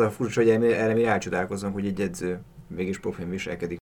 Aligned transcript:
A 0.00 0.10
furcsa, 0.10 0.40
hogy 0.40 0.48
erre 0.48 0.94
mi 0.94 1.02
rácsodálkozunk, 1.02 1.74
hogy 1.74 1.86
egy 1.86 2.00
edző 2.00 2.40
mégis 2.76 2.98
profin 2.98 3.30
viselkedik. 3.30 3.78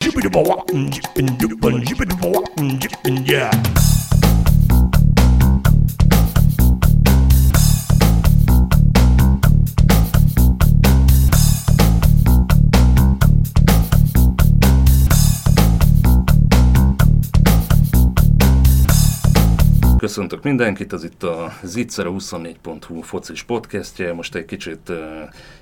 Köszöntök 20.09 20.43
mindenkit, 20.43 20.93
ez 20.93 21.04
itt 21.04 21.22
a 21.22 21.52
Zitzera 21.62 22.11
24.hu 22.12 23.00
focis 23.00 23.43
podcastje. 23.43 24.12
Most 24.12 24.34
egy 24.34 24.45
kicsit 24.45 24.88
uh, 24.88 24.96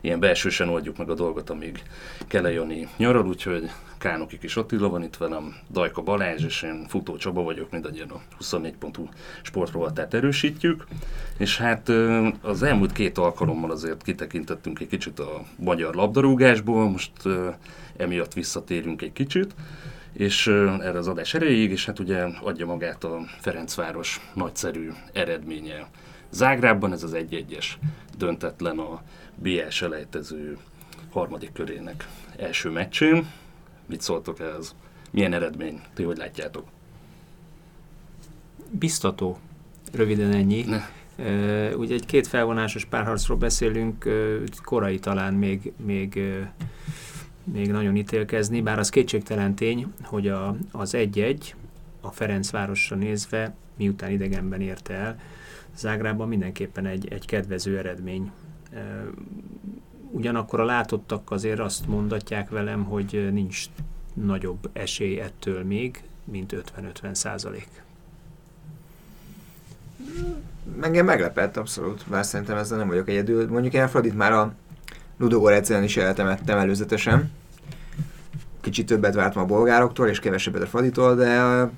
ilyen 0.00 0.20
belsősen 0.20 0.68
oldjuk 0.68 0.96
meg 0.96 1.10
a 1.10 1.14
dolgot, 1.14 1.50
amíg 1.50 1.82
Kele 2.26 2.52
Jani 2.52 2.88
nyaral, 2.96 3.26
úgyhogy 3.26 3.70
Kánoki 3.98 4.38
kis 4.38 4.56
Attila 4.56 4.88
van 4.88 5.02
itt 5.02 5.16
velem, 5.16 5.56
Dajka 5.70 6.02
Balázs, 6.02 6.44
és 6.44 6.62
én 6.62 6.86
Futó 6.88 7.16
Csaba 7.16 7.42
vagyok, 7.42 7.70
mindannyian 7.70 8.10
a 8.10 8.20
24.hu 8.40 9.08
sportrovatát 9.42 10.14
erősítjük. 10.14 10.86
És 11.38 11.58
hát 11.58 11.88
uh, 11.88 12.26
az 12.42 12.62
elmúlt 12.62 12.92
két 12.92 13.18
alkalommal 13.18 13.70
azért 13.70 14.02
kitekintettünk 14.02 14.80
egy 14.80 14.88
kicsit 14.88 15.18
a 15.18 15.42
magyar 15.56 15.94
labdarúgásból, 15.94 16.88
most 16.88 17.12
uh, 17.24 17.54
emiatt 17.96 18.32
visszatérünk 18.32 19.02
egy 19.02 19.12
kicsit 19.12 19.54
és 20.16 20.46
erre 20.46 20.98
az 20.98 21.08
adás 21.08 21.34
erejéig, 21.34 21.70
és 21.70 21.86
hát 21.86 21.98
ugye 21.98 22.22
adja 22.42 22.66
magát 22.66 23.04
a 23.04 23.20
Ferencváros 23.40 24.20
nagyszerű 24.34 24.90
eredménye. 25.12 25.86
Zágrában 26.30 26.92
ez 26.92 27.02
az 27.02 27.14
egy-egyes 27.14 27.78
döntetlen 28.18 28.78
a 28.78 29.02
BL 29.34 29.68
selejtező 29.68 30.58
harmadik 31.12 31.52
körének 31.52 32.08
első 32.38 32.70
meccsén. 32.70 33.26
Mit 33.86 34.00
szóltok 34.00 34.40
ez? 34.40 34.74
Milyen 35.10 35.32
eredmény? 35.32 35.80
Ti 35.94 36.02
hogy 36.02 36.16
látjátok? 36.16 36.64
Biztató. 38.70 39.38
Röviden 39.92 40.32
ennyi. 40.32 40.62
Ne. 40.62 40.80
Uh, 41.18 41.78
ugye 41.78 41.94
egy 41.94 42.06
két 42.06 42.26
felvonásos 42.26 42.84
párharcról 42.84 43.36
beszélünk, 43.36 44.04
uh, 44.06 44.44
korai 44.62 44.98
talán 44.98 45.34
még, 45.34 45.72
még 45.84 46.12
uh, 46.16 46.46
még 47.52 47.70
nagyon 47.70 47.96
ítélkezni, 47.96 48.62
bár 48.62 48.78
az 48.78 48.88
kétségtelen 48.88 49.54
tény, 49.54 49.92
hogy 50.02 50.28
a, 50.28 50.56
az 50.72 50.94
egy-egy 50.94 51.54
a 52.00 52.10
Ferencvárosra 52.10 52.96
nézve, 52.96 53.54
miután 53.76 54.10
idegenben 54.10 54.60
érte 54.60 54.94
el, 54.94 55.18
Zágrában 55.76 56.28
mindenképpen 56.28 56.86
egy, 56.86 57.08
egy 57.12 57.26
kedvező 57.26 57.78
eredmény. 57.78 58.30
Ugyanakkor 60.10 60.60
a 60.60 60.64
látottak 60.64 61.30
azért 61.30 61.58
azt 61.58 61.86
mondatják 61.86 62.50
velem, 62.50 62.84
hogy 62.84 63.28
nincs 63.32 63.64
nagyobb 64.14 64.70
esély 64.72 65.20
ettől 65.20 65.64
még, 65.64 66.02
mint 66.24 66.54
50-50 67.02 67.14
százalék. 67.14 67.68
Engem 70.80 71.04
meglepett 71.04 71.56
abszolút, 71.56 72.04
bár 72.08 72.24
szerintem 72.24 72.56
ezzel 72.56 72.78
nem 72.78 72.88
vagyok 72.88 73.08
egyedül. 73.08 73.48
Mondjuk 73.48 73.74
én 73.74 73.82
a 73.82 73.88
Fradit 73.88 74.16
már 74.16 74.32
a 74.32 74.54
Ludogor 75.18 75.52
egyszerűen 75.52 75.84
is 75.84 75.96
eltemettem 75.96 76.58
előzetesen. 76.58 77.30
Kicsit 78.60 78.86
többet 78.86 79.14
vártam 79.14 79.42
a 79.42 79.46
bolgároktól, 79.46 80.08
és 80.08 80.18
kevesebbet 80.18 80.62
a 80.62 80.66
Faditól, 80.66 81.14
de 81.14 81.70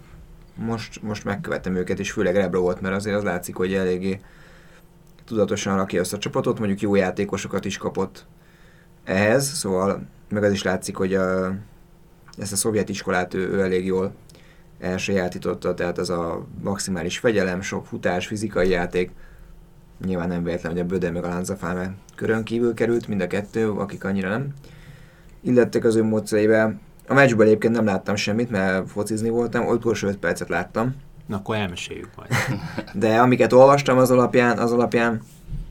most, 0.55 1.03
most 1.03 1.25
megkövettem 1.25 1.75
őket, 1.75 1.98
és 1.98 2.12
főleg 2.12 2.34
Rebro 2.34 2.61
volt, 2.61 2.81
mert 2.81 2.94
azért 2.94 3.16
az 3.16 3.22
látszik, 3.22 3.56
hogy 3.56 3.75
eléggé 3.75 4.20
tudatosan 5.25 5.77
rakja 5.77 6.00
ezt 6.00 6.12
a 6.12 6.19
csapatot, 6.19 6.59
mondjuk 6.59 6.81
jó 6.81 6.94
játékosokat 6.94 7.64
is 7.64 7.77
kapott 7.77 8.27
ehhez, 9.05 9.48
szóval 9.48 10.06
meg 10.28 10.42
az 10.42 10.53
is 10.53 10.62
látszik, 10.62 10.97
hogy 10.97 11.14
a, 11.14 11.55
ezt 12.39 12.53
a 12.53 12.56
szovjet 12.56 12.89
iskolát 12.89 13.34
ő, 13.34 13.48
ő 13.48 13.61
elég 13.62 13.86
jól 13.86 14.14
elsajátította, 14.81 15.75
tehát 15.75 15.98
ez 15.98 16.09
a 16.09 16.47
maximális 16.62 17.19
fegyelem, 17.19 17.60
sok 17.60 17.87
futás, 17.87 18.27
fizikai 18.27 18.69
játék, 18.69 19.10
Nyilván 20.04 20.28
nem 20.28 20.44
véletlen, 20.44 20.72
hogy 20.72 20.81
a 20.81 20.84
Böde 20.84 21.10
meg 21.10 21.25
a 21.25 21.28
Lánzafáme 21.28 21.94
körön 22.14 22.44
kívül 22.44 22.75
került, 22.75 23.09
mind 23.09 23.20
a 23.20 23.26
kettő, 23.26 23.70
akik 23.70 24.04
annyira 24.04 24.28
nem 24.28 24.54
illettek 25.41 25.84
az 25.84 25.97
ő 25.97 26.03
módszerével. 26.03 26.81
A 27.06 27.14
meccsből 27.14 27.47
egyébként 27.47 27.75
nem 27.75 27.84
láttam 27.84 28.16
semmit, 28.16 28.50
mert 28.50 28.91
focizni 28.91 29.28
voltam, 29.28 29.66
utolsó 29.66 30.09
5 30.09 30.16
percet 30.16 30.48
láttam. 30.48 30.94
Na 31.26 31.36
akkor 31.36 31.56
elmeséljük 31.56 32.10
majd. 32.16 32.31
De 33.03 33.20
amiket 33.20 33.53
olvastam 33.53 33.98
az 33.98 34.10
alapján, 34.10 34.59
az 34.59 34.72
alapján 34.72 35.22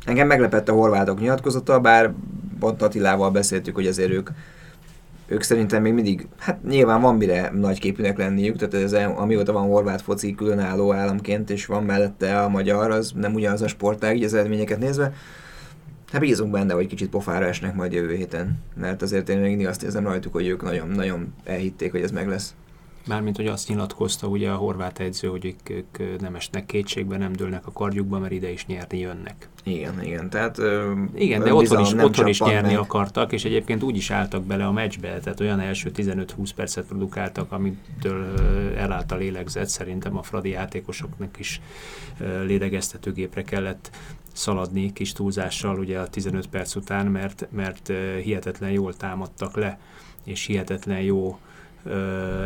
engem 0.06 0.28
meglepett 0.28 0.70
a 0.70 0.74
horvátok 0.74 1.20
nyilatkozata, 1.20 1.80
bár 1.80 2.14
pont 2.60 2.82
Attilával 2.82 3.32
beszéltük, 3.32 3.76
hogy 3.76 3.88
azért 3.88 4.12
ők 4.12 4.30
ők 5.28 5.42
szerintem 5.42 5.82
még 5.82 5.94
mindig, 5.94 6.28
hát 6.38 6.64
nyilván 6.64 7.02
van 7.02 7.16
mire 7.16 7.52
nagy 7.54 7.80
képűnek 7.80 8.18
lenniük, 8.18 8.56
tehát 8.56 8.74
ez, 8.74 8.94
amióta 9.16 9.52
van 9.52 9.68
horvát 9.68 10.02
foci 10.02 10.36
különálló 10.36 10.94
államként, 10.94 11.50
és 11.50 11.66
van 11.66 11.84
mellette 11.84 12.42
a 12.42 12.50
magyar, 12.50 12.92
az 12.92 13.12
nem 13.16 13.34
ugyanaz 13.34 13.62
a 13.62 13.68
sportág, 13.68 14.16
így 14.16 14.24
az 14.24 14.34
eredményeket 14.34 14.80
nézve. 14.80 15.14
Hát 16.12 16.22
bízunk 16.22 16.52
benne, 16.52 16.74
hogy 16.74 16.88
kicsit 16.88 17.10
pofára 17.10 17.46
esnek 17.46 17.76
majd 17.76 17.92
jövő 17.92 18.16
héten, 18.16 18.60
mert 18.76 19.02
azért 19.02 19.30
én 19.30 19.38
még 19.38 19.50
mindig 19.50 19.68
azt 19.68 19.84
érzem 19.84 20.04
rajtuk, 20.04 20.34
hogy 20.34 20.48
ők 20.48 20.64
nagyon-nagyon 20.64 21.34
elhitték, 21.44 21.92
hogy 21.92 22.02
ez 22.02 22.12
meg 22.12 22.28
lesz. 22.28 22.56
Mármint, 23.08 23.36
hogy 23.36 23.48
azt 23.48 23.68
nyilatkozta 23.68 24.28
ugye 24.28 24.50
a 24.50 24.56
horvát 24.56 25.00
edző, 25.00 25.28
hogy 25.28 25.46
ők, 25.46 25.70
ők 25.70 26.20
nem 26.22 26.36
esnek 26.36 26.66
kétségbe, 26.66 27.18
nem 27.18 27.34
dőlnek 27.34 27.68
a 27.68 27.72
kardjukba, 27.72 28.20
mert 28.20 28.32
ide 28.32 28.52
is 28.52 28.66
nyerni 28.66 29.00
jönnek. 29.00 29.50
Igen, 29.64 30.04
igen. 30.04 30.30
Tehát, 30.30 30.58
igen, 31.16 31.44
de 31.44 31.54
otthon 31.54 31.82
is, 31.82 31.94
otthon 31.94 32.28
is 32.28 32.42
nyerni 32.42 32.68
meg. 32.68 32.78
akartak, 32.78 33.32
és 33.32 33.46
egyébként 33.46 33.84
úgy 33.84 33.96
is 33.96 34.12
álltak 34.12 34.44
bele 34.44 34.66
a 34.66 34.72
meccsbe, 34.72 35.20
tehát 35.20 35.40
olyan 35.40 35.60
első 35.60 35.92
15-20 35.96 36.50
percet 36.56 36.86
produkáltak, 36.86 37.52
amitől 37.52 38.34
elállt 38.78 39.12
a 39.12 39.16
lélegzet. 39.16 39.70
Szerintem 39.70 40.18
a 40.18 40.24
Fradi 40.24 40.50
játékosoknak 40.50 41.40
is 41.40 41.62
lélegeztetőgépre 42.46 43.44
kellett 43.44 43.90
szaladni 44.34 44.94
kis 44.94 45.12
túlzással 45.12 45.80
ugye 45.80 46.00
a 46.00 46.08
15 46.08 46.48
perc 46.48 46.76
után, 46.76 47.06
mert, 47.06 47.48
mert 47.52 47.92
hihetetlen 48.24 48.72
jól 48.72 48.96
támadtak 48.96 49.56
le, 49.56 49.80
és 50.24 50.46
hihetetlen 50.46 51.02
jó 51.02 51.40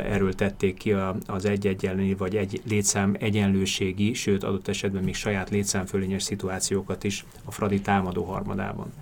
erről 0.05 0.33
tették 0.33 0.77
ki 0.77 0.95
az 1.27 1.45
egy-egyenlő 1.45 2.15
vagy 2.17 2.35
egy 2.35 2.61
létszám 2.67 3.15
egyenlőségi, 3.19 4.13
sőt 4.13 4.43
adott 4.43 4.67
esetben 4.67 5.03
még 5.03 5.15
saját 5.15 5.49
létszámfölényes 5.49 6.23
szituációkat 6.23 7.03
is 7.03 7.25
a 7.45 7.51
Fradi 7.51 7.81
támadó 7.81 8.23
harmadában. 8.23 8.93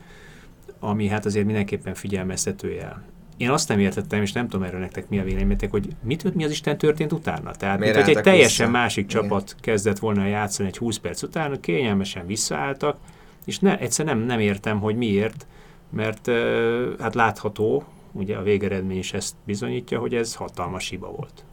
Ami 0.79 1.07
hát 1.07 1.25
azért 1.25 1.45
mindenképpen 1.45 1.93
figyelmeztető 1.93 2.71
jel. 2.71 3.03
Én 3.37 3.49
azt 3.49 3.67
nem 3.67 3.79
értettem, 3.79 4.21
és 4.21 4.31
nem 4.31 4.47
tudom 4.47 4.65
erről 4.65 4.79
nektek 4.79 5.09
mi 5.09 5.19
a 5.19 5.23
véleményetek, 5.23 5.71
hogy 5.71 5.87
mit, 6.03 6.35
mi 6.35 6.43
az 6.43 6.51
Isten 6.51 6.77
történt 6.77 7.11
utána. 7.11 7.51
Tehát, 7.51 7.79
mint, 7.79 7.95
hogy 7.95 8.15
egy 8.15 8.21
teljesen 8.21 8.67
vissza? 8.67 8.79
másik 8.79 9.11
Igen. 9.11 9.21
csapat 9.21 9.55
kezdett 9.61 9.99
volna 9.99 10.25
játszani 10.25 10.67
egy 10.67 10.77
20 10.77 10.97
perc 10.97 11.23
után, 11.23 11.59
kényelmesen 11.59 12.25
visszaálltak, 12.25 12.97
és 13.45 13.59
ne, 13.59 13.79
egyszer 13.79 14.05
nem, 14.05 14.19
nem 14.19 14.39
értem, 14.39 14.79
hogy 14.79 14.95
miért, 14.95 15.45
mert 15.89 16.29
hát 16.99 17.15
látható, 17.15 17.83
ugye 18.11 18.37
a 18.37 18.43
végeredmény 18.43 18.97
is 18.97 19.13
ezt 19.13 19.35
bizonyítja, 19.45 19.99
hogy 19.99 20.15
ez 20.15 20.35
hatalmas 20.35 20.89
hiba 20.89 21.11
volt. 21.11 21.43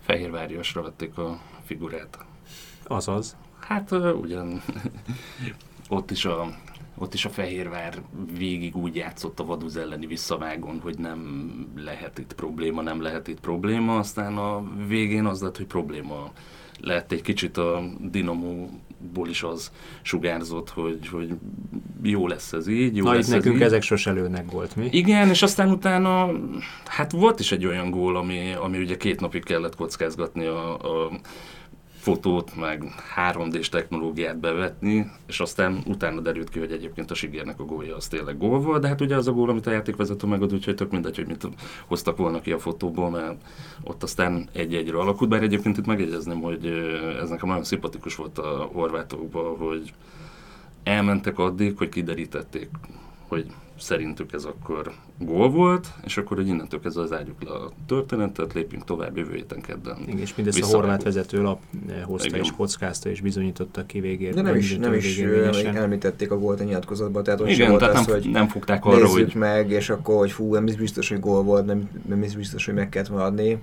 Fehérváriasra 0.00 0.82
vették 0.82 1.18
a 1.18 1.40
figurát. 1.64 2.18
Azaz. 2.84 3.36
Hát 3.58 3.90
uh, 3.90 4.20
ugyan 4.20 4.62
ott 5.88 6.10
is 6.10 6.24
a 6.24 6.56
ott 6.98 7.14
is 7.14 7.24
a 7.24 7.28
Fehérvár 7.28 8.02
végig 8.38 8.76
úgy 8.76 8.96
játszott 8.96 9.40
a 9.40 9.44
Vaduz 9.44 9.76
elleni 9.76 10.06
visszavágon, 10.06 10.80
hogy 10.80 10.98
nem 10.98 11.50
lehet 11.76 12.18
itt 12.18 12.34
probléma, 12.34 12.82
nem 12.82 13.00
lehet 13.02 13.28
itt 13.28 13.40
probléma, 13.40 13.98
aztán 13.98 14.36
a 14.36 14.64
végén 14.86 15.26
az 15.26 15.40
lett, 15.42 15.56
hogy 15.56 15.66
probléma 15.66 16.32
lett 16.80 17.12
egy 17.12 17.22
kicsit 17.22 17.56
a 17.56 17.82
Dinamo-ból 18.98 19.28
is 19.28 19.42
az 19.42 19.70
sugárzott, 20.02 20.70
hogy, 20.70 21.08
hogy 21.08 21.34
jó 22.02 22.26
lesz 22.26 22.52
ez 22.52 22.68
így, 22.68 22.96
jó 22.96 23.04
Na, 23.04 23.12
lesz 23.12 23.26
itt 23.28 23.34
nekünk 23.34 23.54
így. 23.54 23.62
ezek 23.62 23.82
sose 23.82 24.10
lőnek 24.10 24.50
volt, 24.50 24.76
mi? 24.76 24.88
Igen, 24.90 25.28
és 25.28 25.42
aztán 25.42 25.70
utána, 25.70 26.30
hát 26.84 27.12
volt 27.12 27.40
is 27.40 27.52
egy 27.52 27.66
olyan 27.66 27.90
gól, 27.90 28.16
ami, 28.16 28.52
ami 28.52 28.78
ugye 28.78 28.96
két 28.96 29.20
napig 29.20 29.44
kellett 29.44 29.76
kockázgatni 29.76 30.44
a, 30.46 30.74
a 30.74 31.10
fotót, 32.06 32.56
meg 32.56 32.84
3D-s 33.16 33.68
technológiát 33.68 34.38
bevetni, 34.38 35.10
és 35.26 35.40
aztán 35.40 35.82
utána 35.86 36.20
derült 36.20 36.48
ki, 36.48 36.58
hogy 36.58 36.72
egyébként 36.72 37.10
a 37.10 37.14
Sigérnek 37.14 37.60
a 37.60 37.64
gólja 37.64 37.96
az 37.96 38.08
tényleg 38.08 38.38
gól 38.38 38.60
volt, 38.60 38.80
de 38.80 38.88
hát 38.88 39.00
ugye 39.00 39.16
az 39.16 39.28
a 39.28 39.32
gól, 39.32 39.48
amit 39.48 39.66
a 39.66 39.70
játékvezető 39.70 40.26
megad, 40.26 40.52
úgyhogy 40.52 40.74
tök 40.74 40.90
mindegy, 40.90 41.16
hogy 41.16 41.26
mit 41.26 41.48
hoztak 41.86 42.16
volna 42.16 42.40
ki 42.40 42.52
a 42.52 42.58
fotóból, 42.58 43.10
mert 43.10 43.42
ott 43.82 44.02
aztán 44.02 44.48
egy-egyre 44.52 44.98
alakult, 44.98 45.30
bár 45.30 45.42
egyébként 45.42 45.78
itt 45.78 45.86
megjegyezném, 45.86 46.40
hogy 46.40 46.66
ez 47.20 47.28
nekem 47.28 47.48
nagyon 47.48 47.64
szimpatikus 47.64 48.16
volt 48.16 48.38
a 48.38 48.70
horvátokban, 48.72 49.56
hogy 49.56 49.94
elmentek 50.82 51.38
addig, 51.38 51.78
hogy 51.78 51.88
kiderítették 51.88 52.68
hogy 53.28 53.46
szerintük 53.78 54.32
ez 54.32 54.44
akkor 54.44 54.92
gól 55.18 55.50
volt, 55.50 55.88
és 56.04 56.16
akkor 56.16 56.36
hogy 56.36 56.48
innentől 56.48 56.80
kezdve 56.80 57.06
zárjuk 57.06 57.42
le 57.42 57.50
a 57.50 57.70
történetet, 57.86 58.52
lépjünk 58.52 58.84
tovább 58.84 59.16
jövő 59.16 59.34
héten 59.34 59.60
kedden. 59.60 59.96
Igen, 60.02 60.18
és 60.18 60.34
mindezt 60.34 60.62
a 60.62 60.66
horvát 60.66 61.02
vezető 61.02 61.42
lap 61.42 61.60
eh, 61.88 62.02
hozta 62.04 62.28
Igen. 62.28 62.40
és 62.40 62.50
kockázta 62.56 63.08
és 63.08 63.20
bizonyította 63.20 63.86
ki 63.86 64.00
végén. 64.00 64.34
De 64.34 64.42
nem 64.42 64.54
is, 64.56 64.76
nem 64.76 64.94
is 64.94 65.18
említették 65.18 66.30
a 66.30 66.38
gólt 66.38 66.60
a 66.60 66.64
nyilatkozatban, 66.64 67.22
tehát 67.22 67.40
ott 67.40 67.48
Igen, 67.48 67.78
tehát 67.78 67.94
az, 67.94 68.06
nem, 68.06 68.14
hogy 68.14 68.30
nem 68.30 68.48
fogták 68.48 68.84
arra, 68.84 69.08
hogy... 69.08 69.34
meg, 69.34 69.70
és 69.70 69.90
akkor, 69.90 70.16
hogy 70.16 70.30
fú, 70.30 70.54
nem 70.54 70.66
is 70.66 70.76
biztos, 70.76 71.08
hogy 71.08 71.20
gól 71.20 71.42
volt, 71.42 71.66
nem, 71.66 71.90
nem 72.08 72.22
is 72.22 72.36
biztos, 72.36 72.64
hogy 72.64 72.74
meg 72.74 72.88
kellett 72.88 73.08
adni. 73.08 73.58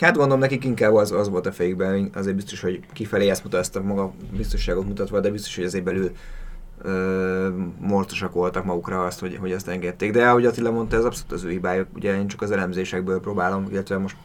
Hát 0.00 0.16
gondolom 0.16 0.38
nekik 0.38 0.64
inkább 0.64 0.94
az, 0.94 1.12
az 1.12 1.28
volt 1.28 1.46
a 1.46 1.52
fejükben, 1.52 2.10
azért 2.14 2.34
biztos, 2.34 2.60
hogy 2.60 2.80
kifelé 2.92 3.28
ezt 3.28 3.44
mutat, 3.44 3.60
ezt 3.60 3.76
a 3.76 3.82
maga 3.82 4.12
biztosságot 4.36 4.86
mutatva, 4.86 5.20
de 5.20 5.30
biztos, 5.30 5.56
hogy 5.56 5.64
azért 5.64 5.84
belül 5.84 6.10
mortosak 7.78 8.32
voltak 8.32 8.64
magukra 8.64 9.04
azt, 9.04 9.20
hogy, 9.20 9.36
hogy 9.36 9.52
ezt 9.52 9.68
engedték. 9.68 10.12
De 10.12 10.28
ahogy 10.28 10.46
Attila 10.46 10.70
mondta, 10.70 10.96
ez 10.96 11.04
abszolút 11.04 11.32
az 11.32 11.44
ő 11.44 11.50
hibájuk. 11.50 11.86
Ugye 11.94 12.16
én 12.16 12.26
csak 12.26 12.42
az 12.42 12.50
elemzésekből 12.50 13.20
próbálom, 13.20 13.66
illetve 13.70 13.98
most 13.98 14.16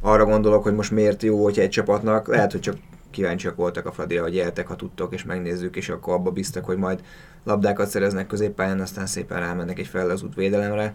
arra 0.00 0.24
gondolok, 0.24 0.62
hogy 0.62 0.74
most 0.74 0.90
miért 0.90 1.22
jó, 1.22 1.42
hogyha 1.42 1.62
egy 1.62 1.68
csapatnak, 1.68 2.28
lehet, 2.28 2.52
hogy 2.52 2.60
csak 2.60 2.76
kíváncsiak 3.10 3.56
voltak 3.56 3.86
a 3.86 3.92
Fradira, 3.92 4.22
hogy 4.22 4.34
jeltek, 4.34 4.66
ha 4.66 4.76
tudtok, 4.76 5.14
és 5.14 5.24
megnézzük, 5.24 5.76
és 5.76 5.88
akkor 5.88 6.14
abba 6.14 6.30
biztak, 6.30 6.64
hogy 6.64 6.76
majd 6.76 7.00
labdákat 7.44 7.88
szereznek 7.88 8.26
középpályán, 8.26 8.80
aztán 8.80 9.06
szépen 9.06 9.40
rámennek 9.40 9.78
egy 9.78 9.86
fel 9.86 10.10
az 10.10 10.22
útvédelemre. 10.22 10.94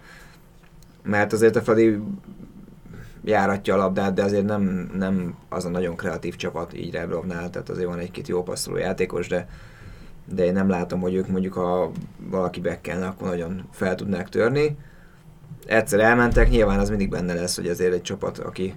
Mert 1.03 1.33
azért 1.33 1.55
a 1.55 1.61
Fradi 1.61 1.99
járatja 3.23 3.73
a 3.73 3.77
labdát, 3.77 4.13
de 4.13 4.23
azért 4.23 4.45
nem, 4.45 4.91
nem 4.97 5.35
az 5.49 5.65
a 5.65 5.69
nagyon 5.69 5.95
kreatív 5.95 6.35
csapat 6.35 6.73
így 6.77 6.93
Rebrovnál, 6.93 7.49
tehát 7.49 7.69
azért 7.69 7.87
van 7.87 7.99
egy-két 7.99 8.27
jó 8.27 8.43
passzoló 8.43 8.77
játékos, 8.77 9.27
de 9.27 9.47
de 10.33 10.45
én 10.45 10.53
nem 10.53 10.69
látom, 10.69 10.99
hogy 10.99 11.13
ők 11.13 11.27
mondjuk, 11.27 11.53
ha 11.53 11.91
valaki 12.29 12.59
bekkelne, 12.59 13.07
akkor 13.07 13.27
nagyon 13.27 13.63
fel 13.71 13.95
tudnák 13.95 14.29
törni. 14.29 14.77
Egyszer 15.65 15.99
elmentek, 15.99 16.49
nyilván 16.49 16.79
az 16.79 16.89
mindig 16.89 17.09
benne 17.09 17.33
lesz, 17.33 17.55
hogy 17.55 17.67
azért 17.67 17.93
egy 17.93 18.01
csapat, 18.01 18.37
aki, 18.37 18.73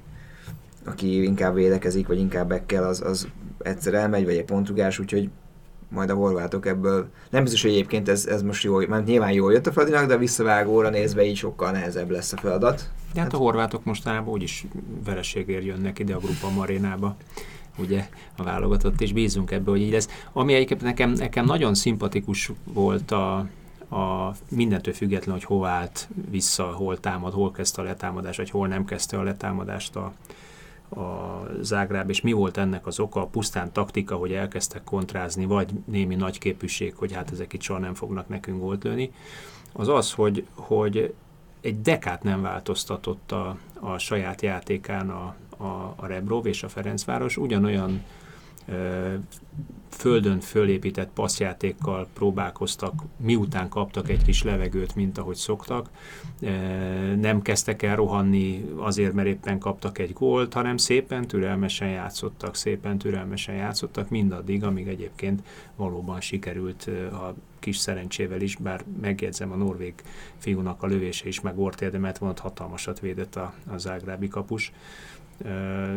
aki 0.85 1.23
inkább 1.23 1.55
védekezik, 1.55 2.07
vagy 2.07 2.19
inkább 2.19 2.49
bekkel, 2.49 2.85
az, 2.85 3.01
az 3.01 3.29
egyszer 3.59 3.95
elmegy, 3.95 4.25
vagy 4.25 4.37
egy 4.37 4.45
pontrugás, 4.45 4.99
úgyhogy 4.99 5.31
majd 5.93 6.11
a 6.11 6.15
horvátok 6.15 6.67
ebből. 6.67 7.09
Nem 7.31 7.43
biztos, 7.43 7.63
hogy 7.63 7.71
egyébként 7.71 8.09
ez, 8.09 8.27
ez 8.27 8.43
most 8.43 8.65
jó, 8.65 8.87
mert 8.87 9.07
nyilván 9.07 9.33
jól 9.33 9.53
jött 9.53 9.67
a 9.67 9.73
Fradinak, 9.73 10.07
de 10.07 10.17
visszavágóra 10.17 10.91
nézve 10.91 11.25
így 11.25 11.37
sokkal 11.37 11.71
nehezebb 11.71 12.11
lesz 12.11 12.33
a 12.33 12.37
feladat. 12.37 12.77
De 12.77 13.21
hát, 13.21 13.33
hát 13.33 13.33
a 13.33 13.37
horvátok 13.43 13.85
mostanában 13.85 14.33
úgyis 14.33 14.67
vereségért 15.05 15.65
jönnek 15.65 15.99
ide 15.99 16.15
a 16.15 16.19
Grupa 16.19 16.51
Marénába 16.51 17.17
ugye 17.79 18.09
a 18.37 18.43
válogatott, 18.43 19.01
és 19.01 19.13
bízunk 19.13 19.51
ebbe, 19.51 19.71
hogy 19.71 19.81
így 19.81 19.93
lesz. 19.93 20.09
Ami 20.33 20.55
egyébként 20.55 20.83
nekem, 20.83 21.11
nekem 21.11 21.45
nagyon 21.45 21.75
szimpatikus 21.75 22.51
volt 22.65 23.11
a, 23.11 23.37
a 23.91 24.35
mindentől 24.49 24.95
független, 24.95 25.35
hogy 25.35 25.45
hova 25.45 25.69
állt 25.69 26.09
vissza, 26.31 26.65
hol 26.65 27.01
támad, 27.01 27.33
hol 27.33 27.51
kezdte 27.51 27.81
a 27.81 27.85
letámadást, 27.85 28.39
vagy 28.39 28.51
hol 28.51 28.69
nem 28.69 28.85
kezdte 28.85 29.19
a 29.19 29.23
letámadást 29.23 29.97
a, 29.97 30.13
a 31.01 31.43
Zágráb, 31.61 32.09
és 32.09 32.21
mi 32.21 32.33
volt 32.33 32.57
ennek 32.57 32.87
az 32.87 33.01
oka, 33.01 33.27
pusztán 33.27 33.73
taktika, 33.73 34.17
hogy 34.17 34.33
elkezdtek 34.33 34.85
kontrázni, 34.85 35.45
vagy 35.45 35.71
némi 35.85 36.15
nagyképűség, 36.15 36.95
hogy 36.95 37.13
hát 37.13 37.31
ezek 37.33 37.53
itt 37.53 37.61
soha 37.61 37.79
nem 37.79 37.95
fognak 37.95 38.29
nekünk 38.29 38.61
volt 38.61 38.85
lőni, 38.85 39.13
az 39.73 39.89
az, 39.89 40.13
hogy, 40.13 40.47
hogy 40.55 41.15
egy 41.61 41.81
dekát 41.81 42.23
nem 42.23 42.43
változtatott 42.43 43.33
a, 43.33 43.57
a 43.81 43.99
saját 43.99 44.43
játékán 44.43 45.11
a, 45.11 45.35
a, 45.63 45.95
a 45.97 46.07
Rebrov 46.07 46.47
és 46.47 46.63
a 46.63 46.69
Ferencváros 46.69 47.37
ugyanolyan 47.37 48.03
ö, 48.69 49.15
földön 49.91 50.41
fölépített 50.41 51.11
passzjátékkal 51.15 52.09
próbálkoztak, 52.13 53.03
miután 53.17 53.69
kaptak 53.69 54.09
egy 54.09 54.23
kis 54.23 54.43
levegőt, 54.43 54.95
mint 54.95 55.19
ahogy 55.19 55.37
szoktak. 55.37 55.91
Nem 57.21 57.43
kezdtek 57.43 57.83
el 57.83 57.97
rohanni 57.97 58.65
azért, 58.77 59.13
mert 59.13 59.29
éppen 59.29 59.59
kaptak 59.59 59.99
egy 59.99 60.13
gólt, 60.13 60.53
hanem 60.53 60.77
szépen 60.77 61.27
türelmesen 61.27 61.89
játszottak, 61.89 62.55
szépen 62.57 62.99
türelmesen 62.99 63.55
játszottak, 63.55 64.09
mindaddig, 64.09 64.65
amíg 64.65 64.89
egyébként 64.89 65.43
valóban 65.77 66.21
sikerült 66.21 66.91
a 67.13 67.35
kis 67.59 67.77
szerencsével 67.77 68.41
is, 68.41 68.57
bár 68.57 68.85
megjegyzem 69.01 69.53
a 69.53 69.57
norvég 69.57 69.95
fiúnak 70.37 70.83
a 70.83 70.87
lövése 70.87 71.29
is 71.29 71.41
meg 71.41 71.55
volt 71.55 71.81
érdemet, 71.81 72.19
volt 72.19 72.39
hatalmasat 72.39 73.01
védett 73.01 73.37
a, 73.37 73.55
a 73.73 73.79
zágrábi 73.79 74.29
kapus 74.29 74.73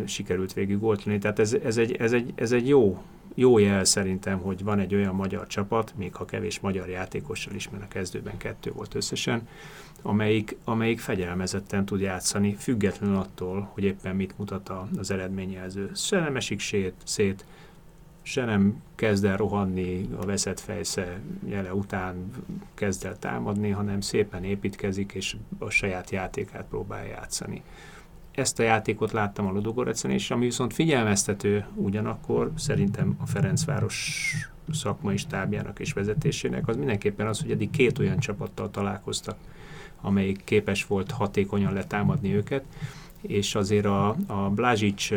sikerült 0.05 0.53
végig 0.53 0.83
oltani. 0.83 1.17
Tehát 1.17 1.39
ez, 1.39 1.53
ez, 1.53 1.77
egy, 1.77 1.91
ez, 1.91 2.13
egy, 2.13 2.33
ez 2.35 2.51
egy 2.51 2.67
jó, 2.67 3.03
jó 3.33 3.57
jel 3.57 3.83
szerintem, 3.83 4.39
hogy 4.39 4.63
van 4.63 4.79
egy 4.79 4.95
olyan 4.95 5.15
magyar 5.15 5.47
csapat, 5.47 5.93
még 5.97 6.15
ha 6.15 6.25
kevés 6.25 6.59
magyar 6.59 6.89
játékossal 6.89 7.53
is, 7.53 7.69
mert 7.69 7.83
a 7.83 7.87
kezdőben 7.87 8.37
kettő 8.37 8.71
volt 8.71 8.95
összesen, 8.95 9.47
amelyik, 10.01 10.55
amelyik 10.63 10.99
fegyelmezetten 10.99 11.85
tud 11.85 11.99
játszani, 11.99 12.55
függetlenül 12.59 13.15
attól, 13.15 13.69
hogy 13.73 13.83
éppen 13.83 14.15
mit 14.15 14.37
mutat 14.37 14.71
az 14.97 15.11
eredményjelző. 15.11 15.91
Se 15.95 16.19
nem 16.19 16.35
esik 16.35 16.59
szét, 16.59 16.93
szét, 17.03 17.45
se 18.21 18.45
nem 18.45 18.81
kezd 18.95 19.25
el 19.25 19.37
rohanni 19.37 20.09
a 20.19 20.25
veszett 20.25 20.59
fejsze 20.59 21.19
jele 21.45 21.73
után 21.73 22.31
kezd 22.73 23.05
el 23.05 23.19
támadni, 23.19 23.69
hanem 23.69 24.01
szépen 24.01 24.43
építkezik, 24.43 25.11
és 25.11 25.35
a 25.57 25.69
saját 25.69 26.09
játékát 26.09 26.65
próbál 26.69 27.05
játszani 27.05 27.63
ezt 28.35 28.59
a 28.59 28.63
játékot 28.63 29.11
láttam 29.11 29.47
a 29.47 29.51
Ludogorecen, 29.51 30.11
és 30.11 30.31
ami 30.31 30.45
viszont 30.45 30.73
figyelmeztető 30.73 31.65
ugyanakkor 31.75 32.51
szerintem 32.55 33.17
a 33.21 33.25
Ferencváros 33.25 34.31
szakmai 34.71 35.17
stábjának 35.17 35.79
és 35.79 35.93
vezetésének, 35.93 36.67
az 36.67 36.75
mindenképpen 36.75 37.27
az, 37.27 37.41
hogy 37.41 37.51
eddig 37.51 37.69
két 37.69 37.99
olyan 37.99 38.19
csapattal 38.19 38.71
találkoztak, 38.71 39.37
amelyik 40.01 40.43
képes 40.43 40.85
volt 40.85 41.11
hatékonyan 41.11 41.73
letámadni 41.73 42.35
őket, 42.35 42.63
és 43.21 43.55
azért 43.55 43.85
a, 43.85 44.15
a 44.27 44.49
Blázsics 44.49 45.11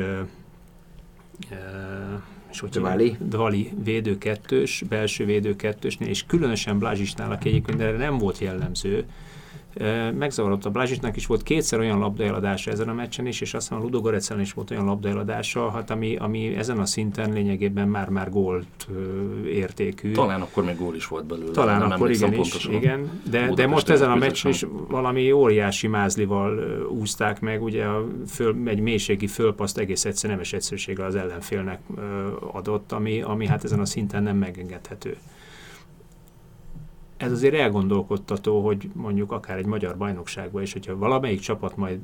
és 2.51 2.61
hogy 2.61 2.71
Dvali. 2.71 3.17
Dvali 3.21 3.73
védő 3.85 4.19
kettős, 4.19 4.85
belső 4.89 5.25
védő 5.25 5.57
kettősnél, 5.57 6.09
és 6.09 6.27
különösen 6.27 6.79
Blázsicsnál, 6.79 7.31
aki 7.31 7.49
egyébként 7.49 7.81
erre 7.81 7.97
nem 7.97 8.19
volt 8.19 8.39
jellemző, 8.39 9.07
megzavarodott 10.19 10.65
a 10.65 10.71
Blázsitnak 10.71 11.17
is 11.17 11.27
volt 11.27 11.43
kétszer 11.43 11.79
olyan 11.79 11.99
labdaeladása 11.99 12.71
ezen 12.71 12.89
a 12.89 12.93
meccsen 12.93 13.27
is, 13.27 13.41
és 13.41 13.55
aztán 13.55 13.79
a 13.79 13.83
Ludogoretszen 13.83 14.41
is 14.41 14.53
volt 14.53 14.71
olyan 14.71 14.85
labdaeladása, 14.85 15.71
hát 15.71 15.91
ami, 15.91 16.17
ami 16.17 16.57
ezen 16.57 16.79
a 16.79 16.87
szinten 16.87 17.33
lényegében 17.33 17.89
már-már 17.89 18.31
gólt 18.31 18.89
értékű. 19.47 20.13
Talán 20.13 20.41
akkor 20.41 20.65
még 20.65 20.77
gól 20.77 20.95
is 20.95 21.07
volt 21.07 21.25
belőle. 21.25 21.51
Talán 21.51 21.79
nem 21.79 21.91
akkor 21.91 22.11
igen 22.11 22.33
is, 22.33 22.65
igen. 22.65 23.21
De, 23.31 23.51
de 23.55 23.67
most 23.67 23.89
ezen 23.89 24.11
a 24.11 24.17
meccsen 24.17 24.51
is 24.51 24.67
valami 24.89 25.33
óriási 25.33 25.87
mázlival 25.87 26.59
úzták 26.91 27.41
meg, 27.41 27.63
ugye 27.63 27.85
a 27.85 28.07
föl, 28.27 28.57
egy 28.65 28.81
mélységi 28.81 29.27
fölpaszt 29.27 29.79
egész 29.79 30.05
egyszer 30.05 30.31
nemes 30.31 30.53
egyszerűséggel 30.53 31.07
az 31.07 31.15
ellenfélnek 31.15 31.81
adott, 32.53 32.93
ami, 32.93 33.23
ami 33.23 33.47
hát 33.47 33.65
ezen 33.65 33.81
a 33.81 33.87
szinten 33.87 34.23
nem 34.23 34.37
megengedhető 34.37 35.17
ez 37.19 37.33
azért 37.33 37.55
elgondolkodtató, 37.55 38.65
hogy 38.65 38.91
mondjuk 38.93 39.33
akár 39.33 39.57
egy 39.59 39.67
magyar 39.67 39.97
bajnokságban 39.97 40.63
is, 40.63 40.73
hogyha 40.73 40.97
valamelyik 40.97 41.41
csapat 41.41 41.77
majd 41.77 42.01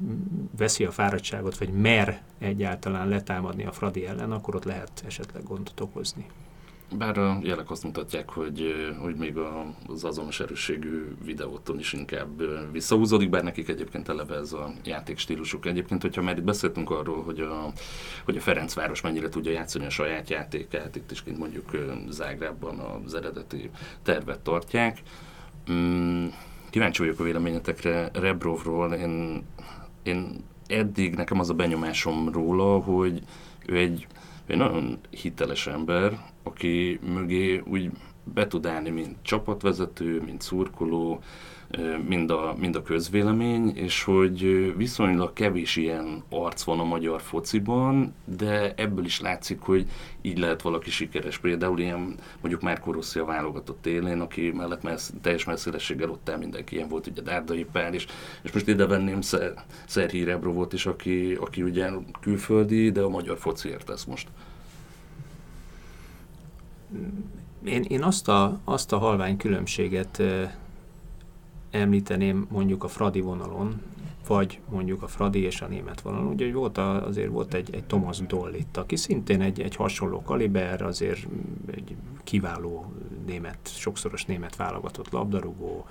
veszi 0.57 0.85
a 0.85 0.91
fáradtságot, 0.91 1.59
vagy 1.59 1.69
mer 1.69 2.23
egyáltalán 2.39 3.09
letámadni 3.09 3.65
a 3.65 3.73
Fradi 3.73 4.07
ellen, 4.07 4.33
akkor 4.33 4.55
ott 4.55 4.65
lehet 4.65 5.03
esetleg 5.07 5.43
gondot 5.43 5.81
okozni. 5.81 6.27
Bár 6.93 7.19
a 7.19 7.39
jelek 7.43 7.71
azt 7.71 7.83
mutatják, 7.83 8.31
hogy, 8.31 8.75
hogy 8.99 9.15
még 9.15 9.37
az 9.87 10.05
azonos 10.05 10.41
erősségű 10.41 11.15
videóton 11.25 11.79
is 11.79 11.93
inkább 11.93 12.43
visszahúzódik, 12.73 13.31
bár 13.31 13.43
nekik 13.43 13.69
egyébként 13.69 14.09
eleve 14.09 14.35
ez 14.35 14.53
a 14.53 14.73
játékstílusuk. 14.85 15.67
Egyébként, 15.67 16.03
hogyha 16.03 16.23
már 16.23 16.39
itt 16.39 16.45
beszéltünk 16.45 16.91
arról, 16.91 17.23
hogy 17.23 17.41
a, 17.41 17.73
hogy 18.25 18.37
a 18.37 18.41
Ferencváros 18.41 19.01
mennyire 19.01 19.29
tudja 19.29 19.53
játszani 19.53 19.85
a 19.85 19.91
saját 19.91 20.31
játékát, 20.31 20.97
itt 20.97 21.11
is 21.11 21.23
kint 21.23 21.39
mondjuk 21.39 21.71
Zágrában 22.09 22.79
az 22.79 23.15
eredeti 23.15 23.71
tervet 24.03 24.41
tartják. 24.41 25.03
Mm, 25.71 26.27
kíváncsi 26.71 27.03
vagyok 27.03 27.21
a 27.21 27.25
véleményetekre 27.25 28.11
Rebrovról. 28.13 28.93
Én, 28.93 29.43
én 30.03 30.45
eddig 30.67 31.15
nekem 31.15 31.41
az 31.41 31.51
a 31.51 31.55
benyomásom 31.55 32.29
róla, 32.29 32.79
hogy 32.79 33.23
ő 33.67 33.77
egy, 33.77 34.07
egy 34.47 34.57
nagyon 34.57 34.99
hiteles 35.11 35.67
ember, 35.67 36.19
aki 36.43 37.01
mögé 37.03 37.63
úgy 37.67 37.91
be 38.35 38.47
tud 38.47 38.67
állni, 38.67 38.91
mint 38.91 39.17
csapatvezető, 39.23 40.23
mint 40.23 40.43
szurkoló, 40.43 41.21
mind 42.09 42.31
a, 42.31 42.55
mind 42.59 42.77
a 42.77 42.83
közvélemény, 42.83 43.77
és 43.77 44.03
hogy 44.03 44.73
viszonylag 44.77 45.33
kevés 45.33 45.77
ilyen 45.77 46.23
arc 46.31 46.63
van 46.63 46.79
a 46.79 46.85
magyar 46.85 47.21
fociban, 47.21 48.15
de 48.25 48.75
ebből 48.77 49.05
is 49.05 49.21
látszik, 49.21 49.61
hogy 49.61 49.87
így 50.23 50.39
lehet 50.39 50.63
valaki 50.63 50.91
sikeres. 50.91 51.39
Például 51.39 51.79
ilyen 51.79 52.15
mondjuk 52.41 52.63
már 52.63 52.83
Rossi 52.85 53.19
a 53.19 53.25
válogatott 53.25 53.87
élén, 53.87 54.21
aki 54.21 54.51
mellett 54.51 54.83
messz, 54.83 55.13
teljes 55.21 55.45
messzélességgel 55.45 56.11
ott 56.11 56.29
el 56.29 56.39
mindenki. 56.39 56.75
Ilyen 56.75 56.89
volt, 56.89 57.07
ugye 57.07 57.23
Dárdai 57.23 57.67
Pál 57.73 57.95
is, 57.95 58.07
és 58.43 58.53
most 58.53 58.69
ide 58.69 58.87
venném 58.87 59.21
Szerhí 59.87 60.25
Rebrovot 60.25 60.73
is, 60.73 60.87
aki, 60.87 61.35
aki 61.41 61.63
ugye 61.63 61.91
külföldi, 62.21 62.91
de 62.91 63.01
a 63.01 63.09
magyar 63.09 63.39
fociért 63.39 63.87
tesz 63.87 64.05
most. 64.05 64.29
Én, 67.65 67.83
én 67.83 68.03
azt, 68.03 68.29
a, 68.29 68.61
azt 68.65 68.93
a 68.93 68.99
halvány 68.99 69.37
különbséget 69.37 70.23
említeném 71.75 72.47
mondjuk 72.51 72.85
a 72.85 72.89
Fradi 72.89 73.21
vonalon, 73.21 73.81
vagy 74.27 74.61
mondjuk 74.71 75.03
a 75.03 75.07
Fradi 75.07 75.41
és 75.41 75.61
a 75.61 75.67
német 75.67 76.01
vonalon. 76.01 76.27
Ugye 76.27 76.53
volt 76.53 76.79
a, 76.79 77.07
azért 77.07 77.31
volt 77.31 77.55
egy, 77.55 77.75
egy 77.75 77.85
Thomas 77.85 78.19
Doll 78.19 78.55
itt, 78.55 78.77
aki 78.77 78.97
szintén 78.97 79.41
egy, 79.41 79.61
egy 79.61 79.77
hasonló 79.77 80.23
kaliber, 80.23 80.83
azért 80.83 81.27
egy 81.75 81.97
kiváló 82.25 82.93
német, 83.27 83.59
sokszoros 83.63 84.25
német 84.25 84.57
válogatott 84.57 85.11
labdarúgó, 85.11 85.87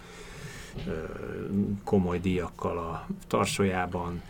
komoly 1.83 2.19
díjakkal 2.19 2.77
a 2.77 3.07
tarsójában, 3.27 4.21